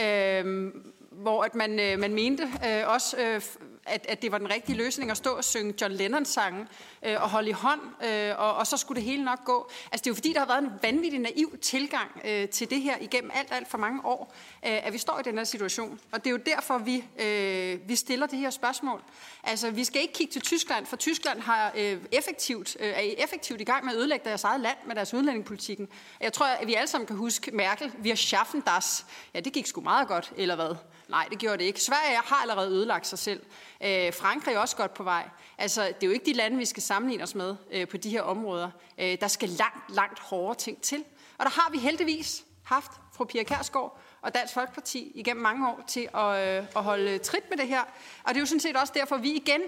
øh, 0.00 0.72
hvor 1.14 1.42
at 1.42 1.54
man, 1.54 1.80
øh, 1.80 1.98
man 1.98 2.14
mente 2.14 2.42
øh, 2.66 2.88
også, 2.88 3.16
øh, 3.16 3.42
at, 3.86 4.06
at 4.08 4.22
det 4.22 4.32
var 4.32 4.38
den 4.38 4.50
rigtige 4.50 4.76
løsning 4.76 5.10
at 5.10 5.16
stå 5.16 5.30
og 5.30 5.44
synge 5.44 5.74
John 5.80 5.92
Lennons 5.92 6.28
sange 6.28 6.66
øh, 7.02 7.22
og 7.22 7.30
holde 7.30 7.48
i 7.48 7.52
hånd, 7.52 7.80
øh, 8.04 8.38
og, 8.38 8.54
og 8.54 8.66
så 8.66 8.76
skulle 8.76 9.00
det 9.00 9.10
hele 9.10 9.24
nok 9.24 9.44
gå. 9.44 9.70
Altså 9.92 10.02
det 10.02 10.06
er 10.06 10.10
jo 10.10 10.14
fordi, 10.14 10.32
der 10.32 10.38
har 10.38 10.46
været 10.46 10.62
en 10.62 10.70
vanvittig 10.82 11.20
naiv 11.20 11.58
tilgang 11.58 12.20
øh, 12.24 12.48
til 12.48 12.70
det 12.70 12.82
her 12.82 12.96
igennem 13.00 13.30
alt, 13.34 13.48
alt 13.52 13.68
for 13.68 13.78
mange 13.78 14.06
år, 14.06 14.34
øh, 14.66 14.86
at 14.86 14.92
vi 14.92 14.98
står 14.98 15.18
i 15.18 15.22
den 15.22 15.38
her 15.38 15.44
situation. 15.44 16.00
Og 16.12 16.24
det 16.24 16.26
er 16.26 16.30
jo 16.30 16.40
derfor, 16.46 16.78
vi, 16.78 17.04
øh, 17.18 17.88
vi 17.88 17.96
stiller 17.96 18.26
det 18.26 18.38
her 18.38 18.50
spørgsmål. 18.50 19.02
Altså 19.44 19.70
vi 19.70 19.84
skal 19.84 20.02
ikke 20.02 20.14
kigge 20.14 20.32
til 20.32 20.42
Tyskland, 20.42 20.86
for 20.86 20.96
Tyskland 20.96 21.40
har 21.40 21.72
øh, 21.76 21.98
effektivt, 22.12 22.76
øh, 22.80 22.88
er 22.88 23.00
effektivt 23.18 23.60
i 23.60 23.64
gang 23.64 23.84
med 23.84 23.92
at 23.92 23.98
ødelægge 23.98 24.28
deres 24.28 24.44
eget 24.44 24.60
land 24.60 24.76
med 24.86 24.94
deres 24.94 25.14
udlændingepolitikken. 25.14 25.88
Jeg 26.20 26.32
tror, 26.32 26.46
at 26.46 26.66
vi 26.66 26.74
alle 26.74 26.88
sammen 26.88 27.06
kan 27.06 27.16
huske 27.16 27.50
Merkel, 27.50 27.92
vi 27.98 28.08
har 28.08 28.16
schaffen 28.16 28.60
das. 28.60 29.06
Ja, 29.34 29.40
det 29.40 29.52
gik 29.52 29.66
sgu 29.66 29.80
meget 29.80 30.08
godt, 30.08 30.32
eller 30.36 30.54
hvad? 30.54 30.76
Nej, 31.12 31.26
det 31.30 31.38
gjorde 31.38 31.58
det 31.58 31.64
ikke. 31.64 31.80
Sverige 31.80 32.16
har 32.24 32.36
allerede 32.36 32.70
ødelagt 32.70 33.06
sig 33.06 33.18
selv. 33.18 33.42
Øh, 33.82 34.12
Frankrig 34.12 34.54
er 34.54 34.58
også 34.58 34.76
godt 34.76 34.94
på 34.94 35.02
vej. 35.02 35.28
Altså, 35.58 35.82
det 35.86 36.02
er 36.02 36.06
jo 36.06 36.12
ikke 36.12 36.26
de 36.26 36.32
lande, 36.32 36.56
vi 36.56 36.64
skal 36.64 36.82
sammenligne 36.82 37.22
os 37.22 37.34
med 37.34 37.56
øh, 37.70 37.88
på 37.88 37.96
de 37.96 38.10
her 38.10 38.22
områder. 38.22 38.70
Øh, 38.98 39.20
der 39.20 39.28
skal 39.28 39.48
langt, 39.48 39.94
langt 39.94 40.18
hårdere 40.18 40.54
ting 40.54 40.82
til. 40.82 41.04
Og 41.38 41.44
der 41.44 41.50
har 41.50 41.70
vi 41.70 41.78
heldigvis 41.78 42.44
haft 42.64 42.90
fru 43.14 43.24
Pia 43.24 43.42
Kærsgaard 43.42 43.98
og 44.22 44.34
Dansk 44.34 44.54
Folkeparti 44.54 45.12
igennem 45.14 45.42
mange 45.42 45.68
år 45.68 45.84
til 45.86 46.08
at, 46.14 46.58
øh, 46.58 46.64
at 46.76 46.82
holde 46.82 47.18
trit 47.18 47.50
med 47.50 47.58
det 47.58 47.68
her. 47.68 47.80
Og 48.22 48.28
det 48.28 48.36
er 48.36 48.40
jo 48.40 48.46
sådan 48.46 48.60
set 48.60 48.76
også 48.76 48.92
derfor, 48.96 49.16
vi 49.16 49.32
igen 49.32 49.60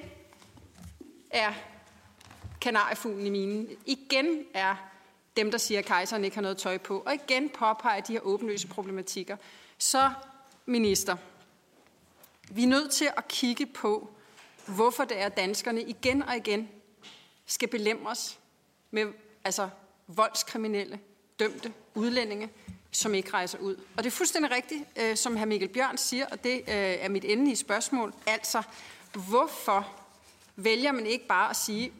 er 1.30 1.53
kanariefuglen 2.61 3.26
i 3.26 3.30
minen. 3.30 3.68
Igen 3.86 4.45
er 4.55 4.74
dem, 5.36 5.51
der 5.51 5.59
siger, 5.59 5.78
at 5.78 5.84
kejseren 5.84 6.24
ikke 6.24 6.36
har 6.36 6.42
noget 6.42 6.59
tøj 6.59 6.78
på. 6.78 7.03
Og 7.07 7.14
igen 7.14 7.49
påpeger 7.49 8.01
de 8.01 8.12
her 8.12 8.20
åbenløse 8.20 8.68
problematikker. 8.68 9.36
Så, 9.78 10.11
minister, 10.66 11.16
vi 12.51 12.62
er 12.62 12.66
nødt 12.66 12.90
til 12.90 13.09
at 13.16 13.28
kigge 13.28 13.66
på, 13.66 14.11
hvorfor 14.66 15.05
det 15.05 15.20
er, 15.20 15.26
at 15.26 15.36
danskerne 15.36 15.82
igen 15.82 16.22
og 16.22 16.36
igen 16.36 16.68
skal 17.47 17.68
belemres 17.68 18.38
med 18.90 19.07
altså, 19.45 19.68
voldskriminelle, 20.07 21.01
dømte 21.38 21.72
udlændinge, 21.95 22.51
som 22.90 23.14
ikke 23.14 23.30
rejser 23.30 23.59
ud. 23.59 23.76
Og 23.97 24.05
det 24.05 24.07
er 24.07 24.11
fuldstændig 24.11 24.51
rigtigt, 24.51 24.84
øh, 24.97 25.16
som 25.16 25.36
hr. 25.36 25.45
Mikkel 25.45 25.68
Bjørn 25.68 25.97
siger, 25.97 26.26
og 26.26 26.45
det 26.45 26.55
øh, 26.59 26.64
er 26.68 27.09
mit 27.09 27.24
endelige 27.24 27.57
spørgsmål. 27.57 28.14
Altså, 28.26 28.62
hvorfor 29.28 29.92
vælger 30.57 30.92
man 30.92 31.07
ikke 31.07 31.26
bare 31.26 31.51
at 31.51 31.57
sige, 31.57 31.92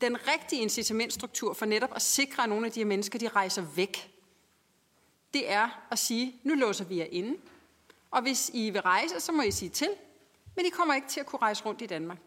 den 0.00 0.28
rigtige 0.28 0.62
incitamentstruktur 0.62 1.52
for 1.52 1.66
netop 1.66 1.92
at 1.94 2.02
sikre, 2.02 2.42
at 2.42 2.48
nogle 2.48 2.66
af 2.66 2.72
de 2.72 2.80
her 2.80 2.86
mennesker, 2.86 3.18
de 3.18 3.28
rejser 3.28 3.62
væk, 3.62 4.10
det 5.34 5.50
er 5.50 5.86
at 5.90 5.98
sige, 5.98 6.34
nu 6.42 6.54
låser 6.54 6.84
vi 6.84 6.98
jer 6.98 7.06
inde, 7.10 7.36
og 8.12 8.22
hvis 8.22 8.50
I 8.54 8.70
vil 8.70 8.80
rejse, 8.80 9.20
så 9.20 9.32
må 9.32 9.42
I 9.42 9.50
sige 9.50 9.68
til, 9.68 9.88
men 10.56 10.66
I 10.66 10.68
kommer 10.68 10.94
ikke 10.94 11.08
til 11.08 11.20
at 11.20 11.26
kunne 11.26 11.42
rejse 11.42 11.64
rundt 11.64 11.82
i 11.82 11.86
Danmark. 11.86 12.18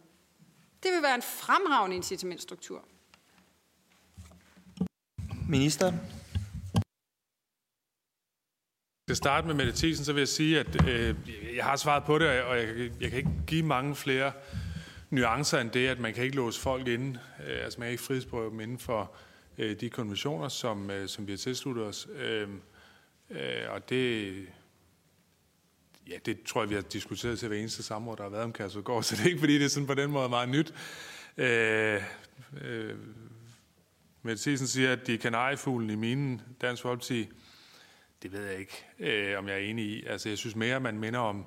Det 0.83 0.91
vil 0.91 1.01
være 1.01 1.15
en 1.15 1.21
fremragende 1.21 1.95
incitamentstruktur. 1.95 2.85
Minister. 5.49 5.93
Til 9.07 9.15
starte 9.15 9.47
med 9.47 9.55
Mette 9.55 9.73
Thiesen, 9.75 10.05
så 10.05 10.13
vil 10.13 10.21
jeg 10.21 10.27
sige, 10.27 10.59
at 10.59 10.87
øh, 10.87 11.15
jeg 11.55 11.65
har 11.65 11.75
svaret 11.75 12.03
på 12.03 12.19
det, 12.19 12.41
og 12.41 12.57
jeg, 12.57 12.91
jeg 13.01 13.09
kan 13.09 13.17
ikke 13.17 13.31
give 13.47 13.63
mange 13.63 13.95
flere 13.95 14.31
nuancer 15.09 15.59
end 15.59 15.71
det, 15.71 15.87
at 15.87 15.99
man 15.99 16.13
kan 16.13 16.23
ikke 16.23 16.35
låse 16.35 16.61
folk 16.61 16.87
inde. 16.87 17.19
Øh, 17.47 17.63
altså 17.63 17.79
man 17.79 17.85
kan 17.85 17.91
ikke 17.91 18.03
frihedsberøve 18.03 18.49
dem 18.49 18.59
inden 18.59 18.79
for 18.79 19.11
øh, 19.57 19.79
de 19.79 19.89
konventioner, 19.89 20.47
som, 20.47 20.91
øh, 20.91 21.07
som 21.07 21.27
vi 21.27 21.31
har 21.31 21.37
tilsluttet 21.37 21.85
os. 21.85 22.07
Øh, 22.15 22.49
øh, 23.29 23.63
og 23.69 23.89
det, 23.89 24.33
Ja, 26.09 26.17
det 26.25 26.43
tror 26.43 26.61
jeg, 26.61 26.69
vi 26.69 26.75
har 26.75 26.81
diskuteret 26.81 27.39
til 27.39 27.47
hver 27.47 27.57
eneste 27.57 27.83
samråd, 27.83 28.17
der 28.17 28.23
har 28.23 28.29
været 28.29 28.43
om 28.43 28.53
Kærsudgård, 28.53 29.03
så 29.03 29.15
det 29.15 29.21
er 29.21 29.27
ikke, 29.27 29.39
fordi 29.39 29.53
det 29.53 29.65
er 29.65 29.69
sådan 29.69 29.87
på 29.87 29.93
den 29.93 30.11
måde 30.11 30.29
meget 30.29 30.49
nyt. 30.49 30.73
Øh, 31.37 32.03
øh, 32.61 32.95
Mette 34.21 34.43
Thiesen 34.43 34.67
siger, 34.67 34.91
at 34.91 35.07
de 35.07 35.13
er 35.13 35.17
kanariefuglen 35.17 35.89
i 35.89 35.95
minen, 35.95 36.41
Dansk 36.61 36.81
Folkeparti. 36.81 37.29
Det 38.23 38.31
ved 38.31 38.45
jeg 38.45 38.59
ikke, 38.59 38.85
øh, 38.99 39.39
om 39.39 39.47
jeg 39.47 39.55
er 39.55 39.59
enig 39.59 39.85
i. 39.85 40.05
Altså, 40.05 40.29
jeg 40.29 40.37
synes 40.37 40.55
mere, 40.55 40.79
man 40.79 40.99
minder 40.99 41.19
om 41.19 41.45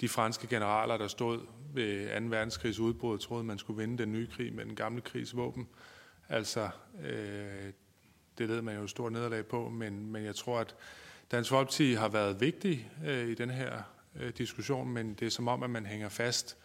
de 0.00 0.08
franske 0.08 0.46
generaler, 0.46 0.96
der 0.96 1.08
stod 1.08 1.40
ved 1.74 2.20
2. 2.20 2.26
verdenskrigs 2.26 2.78
udbrud 2.78 3.14
og 3.14 3.20
troede, 3.20 3.44
man 3.44 3.58
skulle 3.58 3.80
vinde 3.80 3.98
den 3.98 4.12
nye 4.12 4.26
krig 4.26 4.54
med 4.54 4.64
den 4.64 4.76
gamle 4.76 5.00
krigs 5.00 5.36
våben. 5.36 5.68
Altså, 6.28 6.68
øh, 7.04 7.72
det 8.38 8.48
led 8.48 8.62
man 8.62 8.76
jo 8.76 8.86
stort 8.86 9.12
nederlag 9.12 9.46
på, 9.46 9.68
men, 9.68 10.12
men 10.12 10.24
jeg 10.24 10.34
tror, 10.34 10.58
at 10.58 10.74
Dansk 11.30 11.50
Folkeparti 11.50 11.92
har 11.92 12.08
været 12.08 12.40
vigtig 12.40 12.90
øh, 13.06 13.28
i 13.28 13.34
den 13.34 13.50
her 13.50 13.82
øh, 14.16 14.32
diskussion, 14.38 14.88
men 14.88 15.14
det 15.14 15.26
er 15.26 15.30
som 15.30 15.48
om, 15.48 15.62
at 15.62 15.70
man 15.70 15.86
hænger 15.86 16.08
fast 16.08 16.56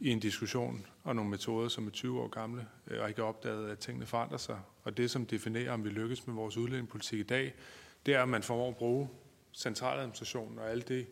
i 0.00 0.10
en 0.10 0.20
diskussion 0.20 0.86
og 1.04 1.16
nogle 1.16 1.30
metoder, 1.30 1.68
som 1.68 1.86
er 1.86 1.90
20 1.90 2.20
år 2.20 2.28
gamle, 2.28 2.66
øh, 2.86 3.02
og 3.02 3.08
ikke 3.08 3.22
er 3.22 3.26
opdaget, 3.26 3.70
at 3.70 3.78
tingene 3.78 4.06
forandrer 4.06 4.38
sig. 4.38 4.60
Og 4.84 4.96
det, 4.96 5.10
som 5.10 5.26
definerer, 5.26 5.72
om 5.72 5.84
vi 5.84 5.88
lykkes 5.88 6.26
med 6.26 6.34
vores 6.34 6.56
udlændingepolitik 6.56 7.20
i 7.20 7.22
dag, 7.22 7.54
det 8.06 8.14
er, 8.14 8.22
at 8.22 8.28
man 8.28 8.42
formår 8.42 8.68
at 8.68 8.76
bruge 8.76 9.08
centraladministrationen 9.54 10.58
og 10.58 10.70
alle 10.70 10.82
de 10.82 11.06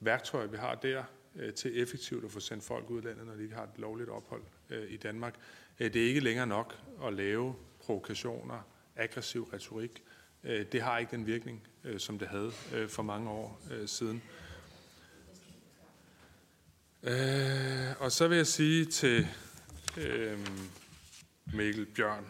værktøjer, 0.00 0.46
vi 0.46 0.56
har 0.56 0.74
der, 0.74 1.04
øh, 1.36 1.54
til 1.54 1.82
effektivt 1.82 2.24
at 2.24 2.30
få 2.30 2.40
sendt 2.40 2.64
folk 2.64 2.90
ud 2.90 3.02
landet, 3.02 3.26
når 3.26 3.34
de 3.34 3.42
ikke 3.42 3.54
har 3.54 3.64
et 3.64 3.78
lovligt 3.78 4.10
ophold 4.10 4.42
øh, 4.70 4.90
i 4.90 4.96
Danmark. 4.96 5.34
Øh, 5.80 5.92
det 5.92 6.02
er 6.02 6.08
ikke 6.08 6.20
længere 6.20 6.46
nok 6.46 6.78
at 7.04 7.12
lave 7.12 7.54
provokationer, 7.80 8.68
aggressiv 8.96 9.42
retorik, 9.42 10.02
øh, 10.44 10.66
det 10.72 10.82
har 10.82 10.98
ikke 10.98 11.10
den 11.10 11.26
virkning, 11.26 11.62
øh, 11.84 12.00
som 12.00 12.18
det 12.18 12.28
havde 12.28 12.52
øh, 12.74 12.88
for 12.88 13.02
mange 13.02 13.30
år 13.30 13.60
øh, 13.70 13.88
siden. 13.88 14.22
Øh, 17.02 18.00
og 18.00 18.12
så 18.12 18.28
vil 18.28 18.36
jeg 18.36 18.46
sige 18.46 18.84
til 18.84 19.26
øh, 19.98 20.38
Mikkel 21.54 21.86
Bjørn, 21.86 22.26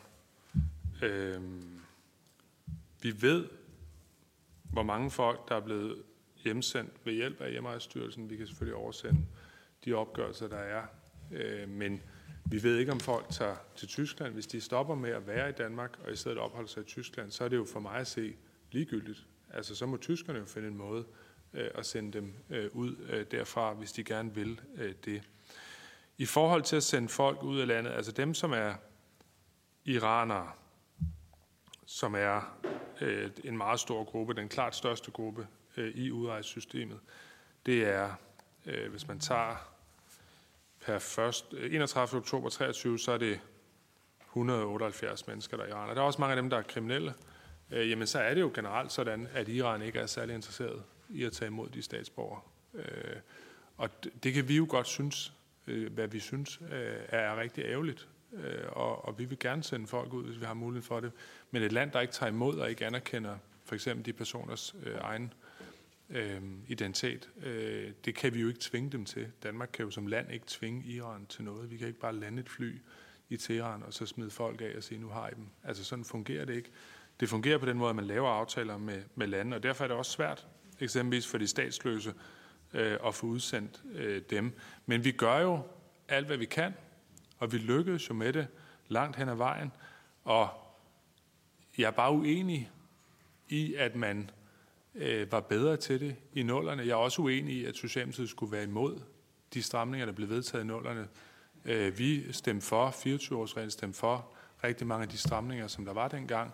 øh, 1.03 1.41
vi 3.03 3.23
ved, 3.23 3.49
hvor 4.63 4.83
mange 4.83 5.11
folk, 5.11 5.49
der 5.49 5.57
er 5.57 5.61
blevet 5.61 6.03
hjemsendt 6.45 6.93
ved 7.05 7.13
hjælp 7.13 7.41
af 7.41 7.51
hjemmeejestyrelsen. 7.51 8.31
Vi 8.31 8.37
kan 8.37 8.47
selvfølgelig 8.47 8.77
oversende 8.77 9.27
de 9.85 9.93
opgørelser, 9.93 10.49
der 10.49 10.57
er. 10.57 10.83
Øh, 11.33 11.69
men 11.69 12.03
vi 12.45 12.63
ved 12.63 12.79
ikke, 12.79 12.93
om 12.93 13.01
folk 13.01 13.27
tager 13.31 13.57
til 13.77 13.89
Tyskland. 13.89 14.35
Hvis 14.35 14.47
de 14.47 14.61
stopper 14.61 14.95
med 14.95 15.11
at 15.11 15.27
være 15.27 15.49
i 15.49 15.53
Danmark, 15.53 15.99
og 16.05 16.13
i 16.13 16.17
stedet 16.17 16.39
opholder 16.39 16.69
sig 16.69 16.81
i 16.81 16.87
Tyskland, 16.87 17.31
så 17.31 17.45
er 17.45 17.49
det 17.49 17.57
jo 17.57 17.67
for 17.73 17.81
mig 17.81 17.95
at 17.95 18.07
se 18.07 18.35
ligegyldigt. 18.71 19.27
Altså, 19.53 19.75
så 19.75 19.87
må 19.87 19.97
tyskerne 19.97 20.39
jo 20.39 20.45
finde 20.45 20.69
en 20.69 20.77
måde 20.77 21.05
øh, 21.55 21.71
at 21.75 21.87
sende 21.87 22.13
dem 22.13 22.35
øh, 22.51 22.71
ud 22.73 22.97
øh, 23.09 23.27
derfra, 23.31 23.73
hvis 23.73 23.93
de 23.93 24.05
gerne 24.05 24.35
vil 24.35 24.61
øh, 24.75 24.95
det. 25.05 25.23
I 26.19 26.27
forhold 26.27 26.63
til 26.63 26.77
at 26.77 26.83
sende 26.83 27.09
folk 27.09 27.43
ud 27.43 27.61
af 27.61 27.67
landet, 27.67 27.91
altså 27.91 28.13
dem, 28.13 28.35
som 28.35 28.53
er 28.53 28.75
iranere, 29.85 30.51
som 31.87 32.15
er 32.15 32.59
øh, 33.01 33.31
en 33.45 33.57
meget 33.57 33.81
stor 33.81 34.05
gruppe, 34.05 34.35
den 34.35 34.49
klart 34.49 34.77
største 34.77 35.11
gruppe 35.11 35.47
øh, 35.77 35.95
i 35.95 36.11
udrejsesystemet. 36.11 37.01
Det 37.67 37.85
er, 37.85 38.15
øh, 38.67 38.91
hvis 38.91 39.09
man 39.09 39.21
tager 39.21 39.57
per 40.81 41.29
1. 41.53 41.73
31. 41.73 42.17
Øh, 42.17 42.23
oktober 42.23 42.49
23, 42.49 42.99
så 42.99 43.13
er 43.13 43.19
det 43.19 43.41
178 44.29 45.27
mennesker, 45.27 45.57
der 45.57 45.65
er 45.65 45.69
i 45.69 45.71
Iran. 45.71 45.89
Og 45.89 45.97
der 45.97 46.03
er 46.03 46.07
også 46.07 46.21
mange 46.21 46.37
af 46.37 46.43
dem, 46.43 46.51
der 46.51 46.57
er 46.57 46.63
kriminelle. 46.63 47.11
Øh, 47.11 47.32
Øh, 47.73 47.91
jamen, 47.91 48.07
så 48.07 48.19
er 48.19 48.35
det 48.35 48.41
jo 48.41 48.51
generelt 48.55 48.93
sådan, 48.93 49.29
at 49.33 49.49
Iran 49.49 49.83
ikke 49.83 49.99
er 49.99 50.07
særlig 50.07 50.35
interesseret 50.35 50.83
i 51.09 51.25
at 51.25 51.33
tage 51.33 51.47
imod 51.47 51.69
de 51.69 51.83
statsborgere. 51.83 52.41
Øh, 52.75 53.17
og 53.77 53.91
det 54.23 54.35
kan 54.35 54.49
vi 54.49 54.57
jo 54.57 54.67
godt 54.69 54.87
synes, 54.87 55.33
øh, 55.67 55.93
hvad 55.93 56.09
vi 56.09 56.21
synes 56.21 56.61
øh, 56.73 56.97
er 57.09 57.37
rigtig 57.37 57.65
ærgerligt. 57.65 58.09
Øh, 58.33 58.65
og, 58.69 59.05
og 59.05 59.19
vi 59.19 59.25
vil 59.25 59.39
gerne 59.39 59.63
sende 59.63 59.87
folk 59.87 60.13
ud, 60.13 60.25
hvis 60.25 60.41
vi 60.41 60.45
har 60.45 60.55
mulighed 60.55 60.83
for 60.83 61.01
det. 61.01 61.13
Men 61.51 61.63
et 61.63 61.73
land, 61.73 61.91
der 61.91 62.01
ikke 62.01 62.13
tager 62.13 62.31
imod 62.31 62.59
og 62.59 62.71
ikke 62.71 62.87
anerkender 62.87 63.37
for 63.65 63.75
eksempel 63.75 64.07
de 64.07 64.13
personers 64.13 64.75
øh, 64.87 64.97
egen 65.01 65.33
øh, 66.11 66.43
identitet, 66.69 67.31
øh, 67.43 67.91
det 68.05 68.15
kan 68.15 68.35
vi 68.35 68.41
jo 68.41 68.49
ikke 68.49 68.61
tvinge 68.61 68.91
dem 68.91 69.05
til. 69.05 69.29
Danmark 69.43 69.71
kan 69.73 69.85
jo 69.85 69.91
som 69.91 70.07
land 70.07 70.33
ikke 70.33 70.47
tvinge 70.49 70.85
Iran 70.85 71.27
til 71.27 71.45
noget. 71.45 71.71
Vi 71.71 71.77
kan 71.77 71.87
ikke 71.87 72.01
bare 72.01 72.15
lande 72.15 72.41
et 72.41 72.49
fly 72.49 72.81
i 73.29 73.37
Teheran 73.37 73.83
og 73.83 73.93
så 73.93 74.07
smide 74.07 74.31
folk 74.31 74.61
af 74.61 74.73
og 74.77 74.83
sige, 74.83 75.01
nu 75.01 75.09
har 75.09 75.29
I 75.29 75.35
dem. 75.35 75.47
Altså 75.65 75.85
sådan 75.85 76.05
fungerer 76.05 76.45
det 76.45 76.55
ikke. 76.55 76.71
Det 77.23 77.31
fungerer 77.31 77.59
på 77.59 77.67
den 77.67 77.79
måde, 77.79 77.91
at 77.91 77.97
man 77.97 78.05
laver 78.05 78.29
aftaler 78.29 78.79
med, 78.79 79.03
med 79.15 79.27
lande, 79.27 79.57
og 79.57 79.63
derfor 79.63 79.85
er 79.85 79.89
det 79.89 79.97
også 79.97 80.11
svært, 80.11 80.47
eksempelvis 80.81 81.27
for 81.27 81.39
de 81.39 81.47
statsløse, 81.47 82.15
øh, 82.73 82.99
at 83.07 83.15
få 83.15 83.27
udsendt 83.27 83.83
øh, 83.95 84.23
dem. 84.31 84.59
Men 84.87 85.05
vi 85.05 85.13
gør 85.13 85.39
jo 85.39 85.61
alt, 86.09 86.27
hvad 86.27 86.37
vi 86.37 86.45
kan, 86.45 86.75
og 87.39 87.53
vi 87.53 87.59
lykkedes 87.59 88.09
jo 88.09 88.15
med 88.15 88.33
det 88.33 88.47
langt 88.89 89.17
hen 89.17 89.29
ad 89.29 89.35
vejen. 89.35 89.73
Og 90.25 90.49
jeg 91.79 91.87
er 91.87 91.91
bare 91.91 92.13
uenig 92.13 92.71
i, 93.49 93.75
at 93.75 93.97
man 93.97 94.31
øh, 94.95 95.33
var 95.33 95.41
bedre 95.41 95.77
til 95.77 96.01
det 96.01 96.17
i 96.33 96.43
nullerne. 96.43 96.83
Jeg 96.83 96.91
er 96.91 96.97
også 96.97 97.23
uenig 97.23 97.55
i, 97.55 97.65
at 97.65 97.77
Socialdemokratiet 97.77 98.31
skulle 98.31 98.53
være 98.53 98.65
imod 98.65 99.01
de 99.55 99.63
stramninger, 99.63 100.07
der 100.07 100.13
blev 100.13 100.29
vedtaget 100.29 100.65
i 100.65 100.67
nullerne. 100.67 101.09
Øh, 101.65 101.99
vi 101.99 102.33
stemte 102.33 102.67
for, 102.67 102.91
24-årsreglen 102.91 103.71
stemte 103.71 103.99
for 103.99 104.33
rigtig 104.65 104.87
mange 104.87 105.03
af 105.03 105.09
de 105.09 105.19
stramninger, 105.19 105.67
som 105.67 105.85
der 105.85 105.93
var 105.93 106.09
dengang. 106.09 106.53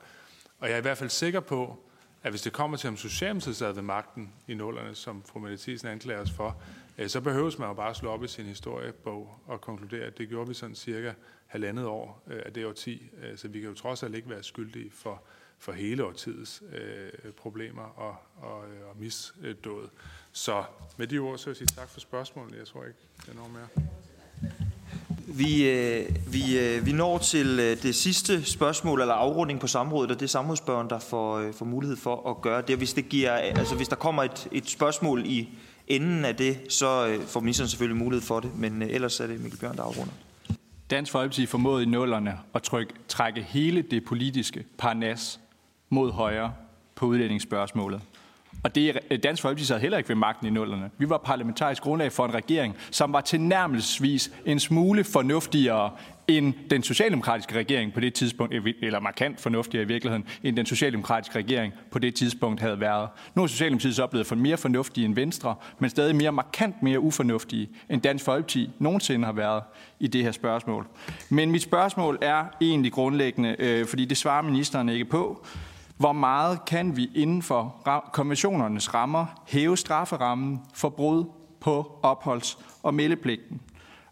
Og 0.59 0.69
jeg 0.69 0.75
er 0.75 0.79
i 0.79 0.83
hvert 0.83 0.99
fald 0.99 1.11
sikker 1.11 1.41
på, 1.41 1.85
at 2.23 2.33
hvis 2.33 2.43
det 2.43 2.53
kommer 2.53 2.77
til, 2.77 2.89
om 2.89 2.97
Socialdemokratiet 2.97 3.57
sad 3.57 3.73
ved 3.73 3.83
magten 3.83 4.33
i 4.47 4.55
nullerne, 4.55 4.95
som 4.95 5.23
fru 5.23 5.41
Mette 5.41 5.57
Thiesen 5.57 5.89
anklager 5.89 6.21
os 6.21 6.31
for, 6.31 6.63
øh, 6.99 7.09
så 7.09 7.21
behøves 7.21 7.59
man 7.59 7.69
jo 7.69 7.75
bare 7.75 7.95
slå 7.95 8.11
op 8.11 8.25
i 8.25 8.29
sin 8.29 8.47
historiebog 8.47 9.41
og 9.47 9.61
konkludere, 9.61 10.07
at 10.07 10.19
det 10.19 10.29
gjorde 10.29 10.49
vi 10.49 10.55
sådan 10.55 10.75
cirka 10.75 11.13
halvandet 11.47 11.87
år 11.87 12.23
øh, 12.27 12.43
af 12.47 12.53
det 12.53 12.67
årti. 12.67 13.11
Øh, 13.23 13.39
så 13.39 13.49
vi 13.49 13.61
kan 13.61 13.69
jo 13.69 13.75
trods 13.75 14.03
alt 14.03 14.15
ikke 14.15 14.31
være 14.31 14.43
skyldige 14.43 14.91
for, 14.91 15.23
for 15.59 15.73
hele 15.73 16.05
årtidets 16.05 16.63
øh, 16.73 17.33
problemer 17.33 17.83
og, 17.83 18.17
og, 18.37 18.59
og 18.59 18.97
misdåd. 18.97 19.89
Så 20.33 20.65
med 20.97 21.07
de 21.07 21.19
ord, 21.19 21.39
så 21.39 21.45
vil 21.45 21.51
jeg 21.51 21.57
sige 21.57 21.81
tak 21.81 21.89
for 21.89 22.01
spørgsmålet. 22.01 22.59
Jeg 22.59 22.67
tror 22.67 22.85
ikke, 22.85 22.99
der 23.27 23.33
er 23.33 23.37
noget 23.37 23.53
mere. 23.53 23.69
Vi, 25.31 25.71
øh, 25.71 26.07
vi, 26.33 26.59
øh, 26.59 26.87
vi 26.87 26.93
når 26.93 27.19
til 27.19 27.59
øh, 27.61 27.83
det 27.83 27.95
sidste 27.95 28.45
spørgsmål, 28.45 29.01
eller 29.01 29.15
afrunding 29.15 29.61
på 29.61 29.67
samrådet, 29.67 30.11
og 30.11 30.21
det 30.21 30.27
er 30.27 30.29
samrådsspørgeren, 30.29 30.91
der 30.91 30.99
får, 30.99 31.39
øh, 31.39 31.55
får 31.55 31.65
mulighed 31.65 31.97
for 31.97 32.31
at 32.31 32.41
gøre 32.41 32.63
det. 32.63 32.77
Hvis, 32.77 32.93
det 32.93 33.09
giver, 33.09 33.33
altså, 33.33 33.75
hvis 33.75 33.89
der 33.89 33.97
kommer 33.97 34.23
et, 34.23 34.49
et 34.53 34.71
spørgsmål 34.71 35.23
i 35.27 35.49
enden 35.87 36.25
af 36.25 36.37
det, 36.37 36.59
så 36.69 37.07
øh, 37.09 37.23
får 37.23 37.41
ministeren 37.41 37.69
selvfølgelig 37.69 38.03
mulighed 38.03 38.27
for 38.27 38.41
det, 38.41 38.59
men 38.59 38.83
øh, 38.83 38.89
ellers 38.91 39.21
er 39.21 39.27
det 39.27 39.41
Mikkel 39.41 39.61
Bjørn, 39.61 39.77
der 39.77 39.83
afrunder. 39.83 40.13
Dansk 40.91 41.13
Folkeparti 41.13 41.47
formåede 41.47 41.83
i 41.83 41.87
nullerne 41.87 42.39
at 42.55 42.63
trykke, 42.63 42.95
trække 43.09 43.43
hele 43.43 43.83
det 43.83 44.05
politiske 44.05 44.65
parnas 44.79 45.41
mod 45.91 46.13
højre 46.13 46.53
på 46.95 47.07
udlændingsspørgsmålet. 47.07 48.01
Og 48.63 48.75
det, 48.75 48.99
Dansk 49.23 49.43
Folkeparti 49.43 49.67
sad 49.67 49.81
heller 49.81 49.99
ikke 49.99 50.09
ved 50.09 50.17
magten 50.17 50.47
i 50.47 50.51
nullerne. 50.51 50.91
Vi 50.99 51.09
var 51.09 51.19
parlamentarisk 51.19 51.83
grundlag 51.83 52.13
for 52.13 52.25
en 52.25 52.35
regering, 52.35 52.77
som 52.91 53.13
var 53.13 53.21
tilnærmelsesvis 53.21 54.33
en 54.47 54.61
smule 54.61 55.05
fornuftigere 55.05 55.91
end 56.29 56.55
den 56.71 56.83
socialdemokratiske 56.83 57.55
regering 57.55 57.93
på 57.93 58.01
det 58.01 58.15
tidspunkt, 58.15 58.55
eller 58.83 59.01
markant 59.01 59.41
fornuftigere 59.41 59.85
i 59.85 59.87
virkeligheden, 59.87 60.25
end 60.43 60.57
den 60.57 60.67
socialdemokratiske 60.67 61.39
regering 61.39 61.73
på 61.91 61.99
det 61.99 62.15
tidspunkt 62.15 62.61
havde 62.61 62.81
været. 62.81 63.09
Nu 63.35 63.43
er 63.43 63.47
Socialdemokratiet 63.47 63.97
så 63.97 64.07
blevet 64.07 64.27
for 64.27 64.35
mere 64.35 64.57
fornuftige 64.57 65.05
end 65.05 65.15
Venstre, 65.15 65.55
men 65.79 65.91
stadig 65.91 66.17
mere 66.17 66.33
markant 66.33 66.83
mere 66.83 67.01
ufornuftige 67.01 67.69
end 67.91 68.01
Dansk 68.01 68.25
Folkeparti 68.25 68.71
nogensinde 68.79 69.25
har 69.25 69.33
været 69.33 69.63
i 70.01 70.07
det 70.07 70.23
her 70.23 70.33
spørgsmål. 70.33 70.87
Men 71.29 71.51
mit 71.51 71.63
spørgsmål 71.63 72.19
er 72.23 72.45
egentlig 72.61 72.93
grundlæggende, 72.93 73.57
øh, 73.59 73.87
fordi 73.87 74.05
det 74.05 74.17
svarer 74.17 74.43
ministeren 74.43 74.89
ikke 74.89 75.05
på. 75.05 75.47
Hvor 75.99 76.13
meget 76.13 76.65
kan 76.65 76.97
vi 76.97 77.11
inden 77.15 77.43
for 77.43 77.75
konventionernes 78.13 78.95
rammer 78.95 79.27
hæve 79.49 79.77
strafferammen 79.77 80.61
for 80.75 80.89
brud 80.89 81.25
på 81.61 82.01
opholds- 82.03 82.59
og 82.83 82.95
meldepligten? 82.95 83.61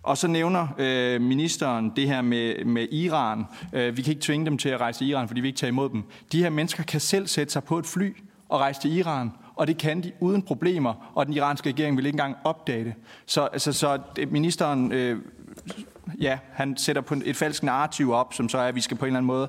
Og 0.03 0.19
så 0.19 0.29
nævner 0.29 0.69
øh, 0.79 1.21
ministeren 1.21 1.93
det 1.97 2.09
her 2.09 2.23
med, 2.23 2.65
med 2.65 2.89
Iran. 2.93 3.45
Øh, 3.73 3.97
vi 3.97 4.03
kan 4.03 4.11
ikke 4.11 4.23
tvinge 4.23 4.47
dem 4.47 4.59
til 4.59 4.69
at 4.69 4.81
rejse 4.81 5.01
til 5.01 5.09
Iran, 5.09 5.29
fordi 5.29 5.41
vi 5.41 5.49
ikke 5.49 5.59
tager 5.59 5.69
imod 5.69 5.89
dem. 5.89 6.05
De 6.33 6.43
her 6.43 6.51
mennesker 6.51 6.83
kan 6.83 7.01
selv 7.01 7.27
sætte 7.27 7.53
sig 7.53 7.65
på 7.65 7.79
et 7.79 7.87
fly 7.87 8.17
og 8.49 8.61
rejse 8.61 8.81
til 8.81 8.97
Iran, 8.97 9.33
og 9.57 9.67
det 9.67 9.79
kan 9.79 10.03
de 10.03 10.13
uden 10.21 10.43
problemer, 10.43 11.13
og 11.15 11.27
den 11.27 11.35
iranske 11.35 11.69
regering 11.69 11.97
vil 11.97 12.07
ikke 12.07 12.15
engang 12.15 12.37
opdage 12.45 12.85
det. 12.85 12.95
Så, 13.27 13.43
altså, 13.43 13.73
så 13.73 13.99
ministeren, 14.31 14.93
øh, 14.93 15.19
ja, 16.21 16.39
han 16.53 16.77
sætter 16.77 17.03
på 17.03 17.17
et 17.25 17.37
falsk 17.37 17.63
narrativ 17.63 18.13
op, 18.13 18.35
som 18.35 18.49
så 18.49 18.59
er, 18.59 18.69
at 18.69 18.75
vi 18.75 18.81
skal 18.81 18.97
på 18.97 19.05
en 19.05 19.07
eller 19.07 19.19
anden 19.19 19.27
måde 19.27 19.49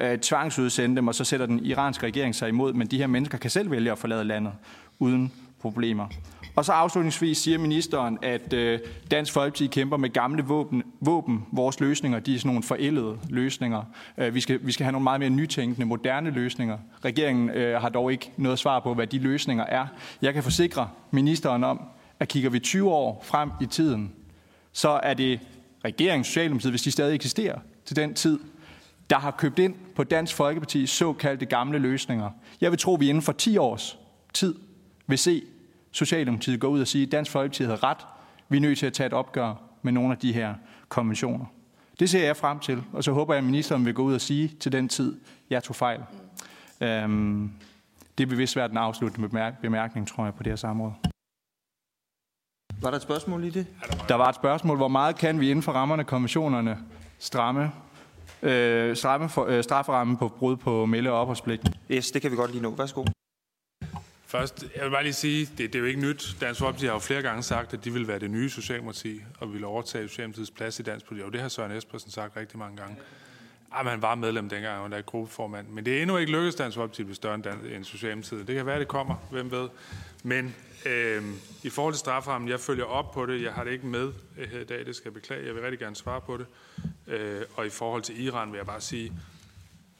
øh, 0.00 0.18
tvangsudsende 0.18 0.96
dem, 0.96 1.08
og 1.08 1.14
så 1.14 1.24
sætter 1.24 1.46
den 1.46 1.66
iranske 1.66 2.06
regering 2.06 2.34
sig 2.34 2.48
imod. 2.48 2.72
Men 2.72 2.86
de 2.86 2.98
her 2.98 3.06
mennesker 3.06 3.38
kan 3.38 3.50
selv 3.50 3.70
vælge 3.70 3.92
at 3.92 3.98
forlade 3.98 4.24
landet 4.24 4.52
uden 4.98 5.32
problemer. 5.60 6.06
Og 6.56 6.64
så 6.64 6.72
afslutningsvis 6.72 7.38
siger 7.38 7.58
ministeren, 7.58 8.18
at 8.22 8.52
øh, 8.52 8.78
Dansk 9.10 9.32
Folkeparti 9.32 9.66
kæmper 9.66 9.96
med 9.96 10.10
gamle 10.10 10.42
våben. 10.42 10.82
våben. 11.00 11.44
Vores 11.52 11.80
løsninger 11.80 12.18
de 12.18 12.34
er 12.34 12.38
sådan 12.38 12.48
nogle 12.48 12.62
forældede 12.62 13.18
løsninger. 13.30 13.82
Øh, 14.18 14.34
vi, 14.34 14.40
skal, 14.40 14.58
vi 14.62 14.72
skal 14.72 14.84
have 14.84 14.92
nogle 14.92 15.04
meget 15.04 15.20
mere 15.20 15.30
nytænkende, 15.30 15.86
moderne 15.86 16.30
løsninger. 16.30 16.78
Regeringen 17.04 17.50
øh, 17.50 17.80
har 17.80 17.88
dog 17.88 18.12
ikke 18.12 18.32
noget 18.36 18.58
svar 18.58 18.80
på, 18.80 18.94
hvad 18.94 19.06
de 19.06 19.18
løsninger 19.18 19.64
er. 19.64 19.86
Jeg 20.22 20.34
kan 20.34 20.42
forsikre 20.42 20.88
ministeren 21.10 21.64
om, 21.64 21.80
at 22.20 22.28
kigger 22.28 22.50
vi 22.50 22.58
20 22.58 22.90
år 22.90 23.24
frem 23.26 23.50
i 23.60 23.66
tiden, 23.66 24.12
så 24.72 25.00
er 25.02 25.14
det 25.14 25.40
regeringens 25.84 26.26
Socialdemokratiet, 26.26 26.72
hvis 26.72 26.82
de 26.82 26.90
stadig 26.90 27.14
eksisterer 27.14 27.58
til 27.84 27.96
den 27.96 28.14
tid, 28.14 28.38
der 29.10 29.18
har 29.18 29.30
købt 29.30 29.58
ind 29.58 29.74
på 29.96 30.04
Dansk 30.04 30.40
Folkeparti's 30.40 30.86
såkaldte 30.86 31.46
gamle 31.46 31.78
løsninger. 31.78 32.30
Jeg 32.60 32.70
vil 32.70 32.78
tro, 32.78 32.94
at 32.94 33.00
vi 33.00 33.08
inden 33.08 33.22
for 33.22 33.32
10 33.32 33.56
års 33.56 33.98
tid 34.32 34.54
vil 35.06 35.18
se 35.18 35.42
Socialdemokratiet 35.92 36.60
gå 36.60 36.66
ud 36.66 36.80
og 36.80 36.86
sige, 36.86 37.06
at 37.06 37.12
Dansk 37.12 37.30
Folkeparti 37.30 37.62
havde 37.62 37.76
ret. 37.76 38.06
Vi 38.48 38.56
er 38.56 38.60
nødt 38.60 38.78
til 38.78 38.86
at 38.86 38.92
tage 38.92 39.06
et 39.06 39.12
opgør 39.12 39.54
med 39.82 39.92
nogle 39.92 40.12
af 40.12 40.18
de 40.18 40.32
her 40.32 40.54
konventioner. 40.88 41.46
Det 42.00 42.10
ser 42.10 42.24
jeg 42.24 42.36
frem 42.36 42.58
til, 42.58 42.82
og 42.92 43.04
så 43.04 43.12
håber 43.12 43.34
jeg, 43.34 43.38
at 43.38 43.44
ministeren 43.44 43.84
vil 43.84 43.94
gå 43.94 44.02
ud 44.02 44.14
og 44.14 44.20
sige 44.20 44.48
til 44.60 44.72
den 44.72 44.88
tid, 44.88 45.20
jeg 45.50 45.62
tog 45.62 45.76
fejl. 45.76 46.00
Øhm, 46.80 47.52
det 48.18 48.30
vil 48.30 48.38
vist 48.38 48.56
være 48.56 48.68
den 48.68 48.76
afsluttende 48.76 49.52
bemærkning, 49.62 50.08
tror 50.08 50.24
jeg, 50.24 50.34
på 50.34 50.42
det 50.42 50.50
her 50.50 50.56
samråd. 50.56 50.92
Var 52.82 52.90
der 52.90 52.96
et 52.96 53.02
spørgsmål 53.02 53.44
i 53.44 53.50
det? 53.50 53.66
Der 54.08 54.14
var 54.14 54.28
et 54.28 54.34
spørgsmål. 54.34 54.76
Hvor 54.76 54.88
meget 54.88 55.16
kan 55.16 55.40
vi 55.40 55.50
inden 55.50 55.62
for 55.62 55.72
rammerne 55.72 56.00
af 56.00 56.06
konventionerne 56.06 56.78
stramme 57.18 57.72
øh, 58.42 58.96
straffe 58.96 59.28
for, 59.28 59.46
øh, 59.46 59.64
strafferammen 59.64 60.16
på 60.16 60.28
brud 60.28 60.56
på 60.56 60.86
melde- 60.86 61.10
og 61.10 61.20
opholdspligten. 61.20 61.74
Yes, 61.90 62.10
det 62.10 62.22
kan 62.22 62.30
vi 62.30 62.36
godt 62.36 62.50
lige 62.50 62.62
nu. 62.62 62.70
Værsgo. 62.70 63.04
Først, 64.26 64.66
jeg 64.76 64.84
vil 64.84 64.90
bare 64.90 65.02
lige 65.02 65.12
sige, 65.12 65.48
det, 65.58 65.58
det 65.58 65.74
er 65.74 65.78
jo 65.78 65.84
ikke 65.84 66.00
nyt. 66.00 66.36
Dansk 66.40 66.60
Folkeparti 66.60 66.86
har 66.86 66.92
jo 66.92 66.98
flere 66.98 67.22
gange 67.22 67.42
sagt, 67.42 67.74
at 67.74 67.84
de 67.84 67.92
vil 67.92 68.08
være 68.08 68.18
det 68.18 68.30
nye 68.30 68.50
Socialdemokrati, 68.50 69.20
og 69.40 69.52
vil 69.52 69.64
overtage 69.64 70.08
Socialdemokratiets 70.08 70.50
plads 70.50 70.80
i 70.80 70.82
dansk 70.82 71.06
politik. 71.06 71.26
Og 71.26 71.32
det 71.32 71.40
har 71.40 71.48
Søren 71.48 71.72
Espersen 71.72 72.10
sagt 72.10 72.36
rigtig 72.36 72.58
mange 72.58 72.76
gange. 72.76 72.96
Ah, 73.72 73.84
man 73.84 74.02
var 74.02 74.14
medlem 74.14 74.48
dengang, 74.48 74.74
han 74.74 74.82
var 74.82 74.88
der 74.96 75.02
gruppeformand. 75.02 75.68
Men 75.68 75.84
det 75.84 75.98
er 75.98 76.02
endnu 76.02 76.16
ikke 76.16 76.32
lykkedes 76.32 76.54
Dansk 76.54 76.76
Folkeparti 76.76 77.02
at 77.02 77.06
blive 77.06 77.16
større 77.16 77.34
end 77.74 77.84
Socialdemokratiet. 77.84 78.46
Det 78.46 78.56
kan 78.56 78.66
være, 78.66 78.78
det 78.78 78.88
kommer. 78.88 79.14
Hvem 79.30 79.50
ved? 79.50 79.68
Men 80.22 80.54
øh, 80.86 81.22
i 81.62 81.70
forhold 81.70 81.94
til 81.94 81.98
straframmen, 81.98 82.50
jeg 82.50 82.60
følger 82.60 82.84
op 82.84 83.12
på 83.12 83.26
det. 83.26 83.42
Jeg 83.42 83.52
har 83.52 83.64
det 83.64 83.70
ikke 83.70 83.86
med 83.86 84.12
øh, 84.38 84.50
her 84.50 84.60
i 84.60 84.64
dag, 84.64 84.86
det 84.86 84.96
skal 84.96 85.08
jeg 85.08 85.14
beklage. 85.14 85.46
Jeg 85.46 85.54
vil 85.54 85.62
rigtig 85.62 85.78
gerne 85.78 85.96
svare 85.96 86.20
på 86.20 86.36
det. 86.36 86.46
Øh, 87.06 87.42
og 87.54 87.66
i 87.66 87.70
forhold 87.70 88.02
til 88.02 88.24
Iran 88.24 88.52
vil 88.52 88.56
jeg 88.56 88.66
bare 88.66 88.80
sige, 88.80 89.12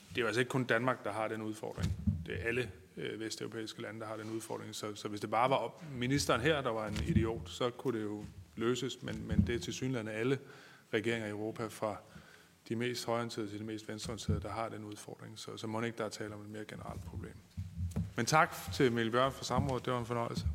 det 0.09 0.17
er 0.19 0.21
jo 0.21 0.27
altså 0.27 0.41
ikke 0.41 0.51
kun 0.51 0.65
Danmark, 0.65 1.05
der 1.05 1.13
har 1.13 1.29
den 1.29 1.43
udfordring. 1.43 1.93
Det 2.27 2.35
er 2.41 2.49
alle 2.49 2.71
øh, 2.97 3.21
vesteuropæiske 3.21 3.83
lande, 3.83 4.01
der 4.01 4.07
har 4.07 4.17
den 4.17 4.31
udfordring. 4.31 4.75
Så, 4.75 4.95
så 4.95 5.09
hvis 5.09 5.21
det 5.21 5.31
bare 5.31 5.51
var 5.51 5.57
op, 5.57 5.83
ministeren 5.93 6.41
her, 6.41 6.61
der 6.61 6.71
var 6.71 6.87
en 6.87 6.99
idiot, 7.07 7.49
så 7.51 7.71
kunne 7.71 7.99
det 7.99 8.05
jo 8.05 8.25
løses. 8.57 9.03
Men, 9.03 9.25
men 9.29 9.47
det 9.47 9.55
er 9.55 9.59
til 9.59 9.73
synligheden 9.73 10.09
alle 10.09 10.39
regeringer 10.95 11.27
i 11.27 11.31
Europa 11.31 11.67
fra 11.67 11.97
de 12.69 12.77
mest 12.77 13.07
højorienterede 13.07 13.51
til 13.51 13.59
de 13.59 13.65
mest 13.65 13.89
venstreorienterede, 13.89 14.41
der 14.41 14.51
har 14.51 14.69
den 14.69 14.85
udfordring. 14.85 15.33
Så, 15.37 15.57
så 15.57 15.67
må 15.67 15.81
ikke 15.81 15.99
der 15.99 16.09
tale 16.09 16.35
om 16.35 16.41
et 16.41 16.51
mere 16.51 16.65
generelt 16.69 17.05
problem. 17.05 17.35
Men 18.17 18.27
tak 18.27 18.57
til 18.75 18.93
Mikkel 18.93 19.13
Bjørn 19.13 19.33
for 19.33 19.45
samrådet. 19.45 19.85
Det 19.85 19.93
var 19.93 19.99
en 19.99 20.07
fornøjelse. 20.07 20.47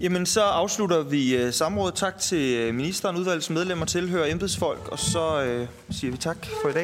Jamen, 0.00 0.26
så 0.26 0.40
afslutter 0.40 1.02
vi 1.02 1.46
uh, 1.46 1.52
samrådet. 1.52 1.94
Tak 1.94 2.18
til 2.18 2.58
øh, 2.58 2.74
ministeren, 2.74 3.16
udvalgets 3.16 3.50
medlemmer, 3.50 3.86
tilhører 3.86 4.30
embedsfolk, 4.32 4.88
og 4.88 4.98
så 4.98 5.58
uh, 5.62 5.94
siger 5.94 6.10
vi 6.10 6.16
tak 6.16 6.46
for 6.62 6.68
i 6.68 6.72
dag. 6.72 6.76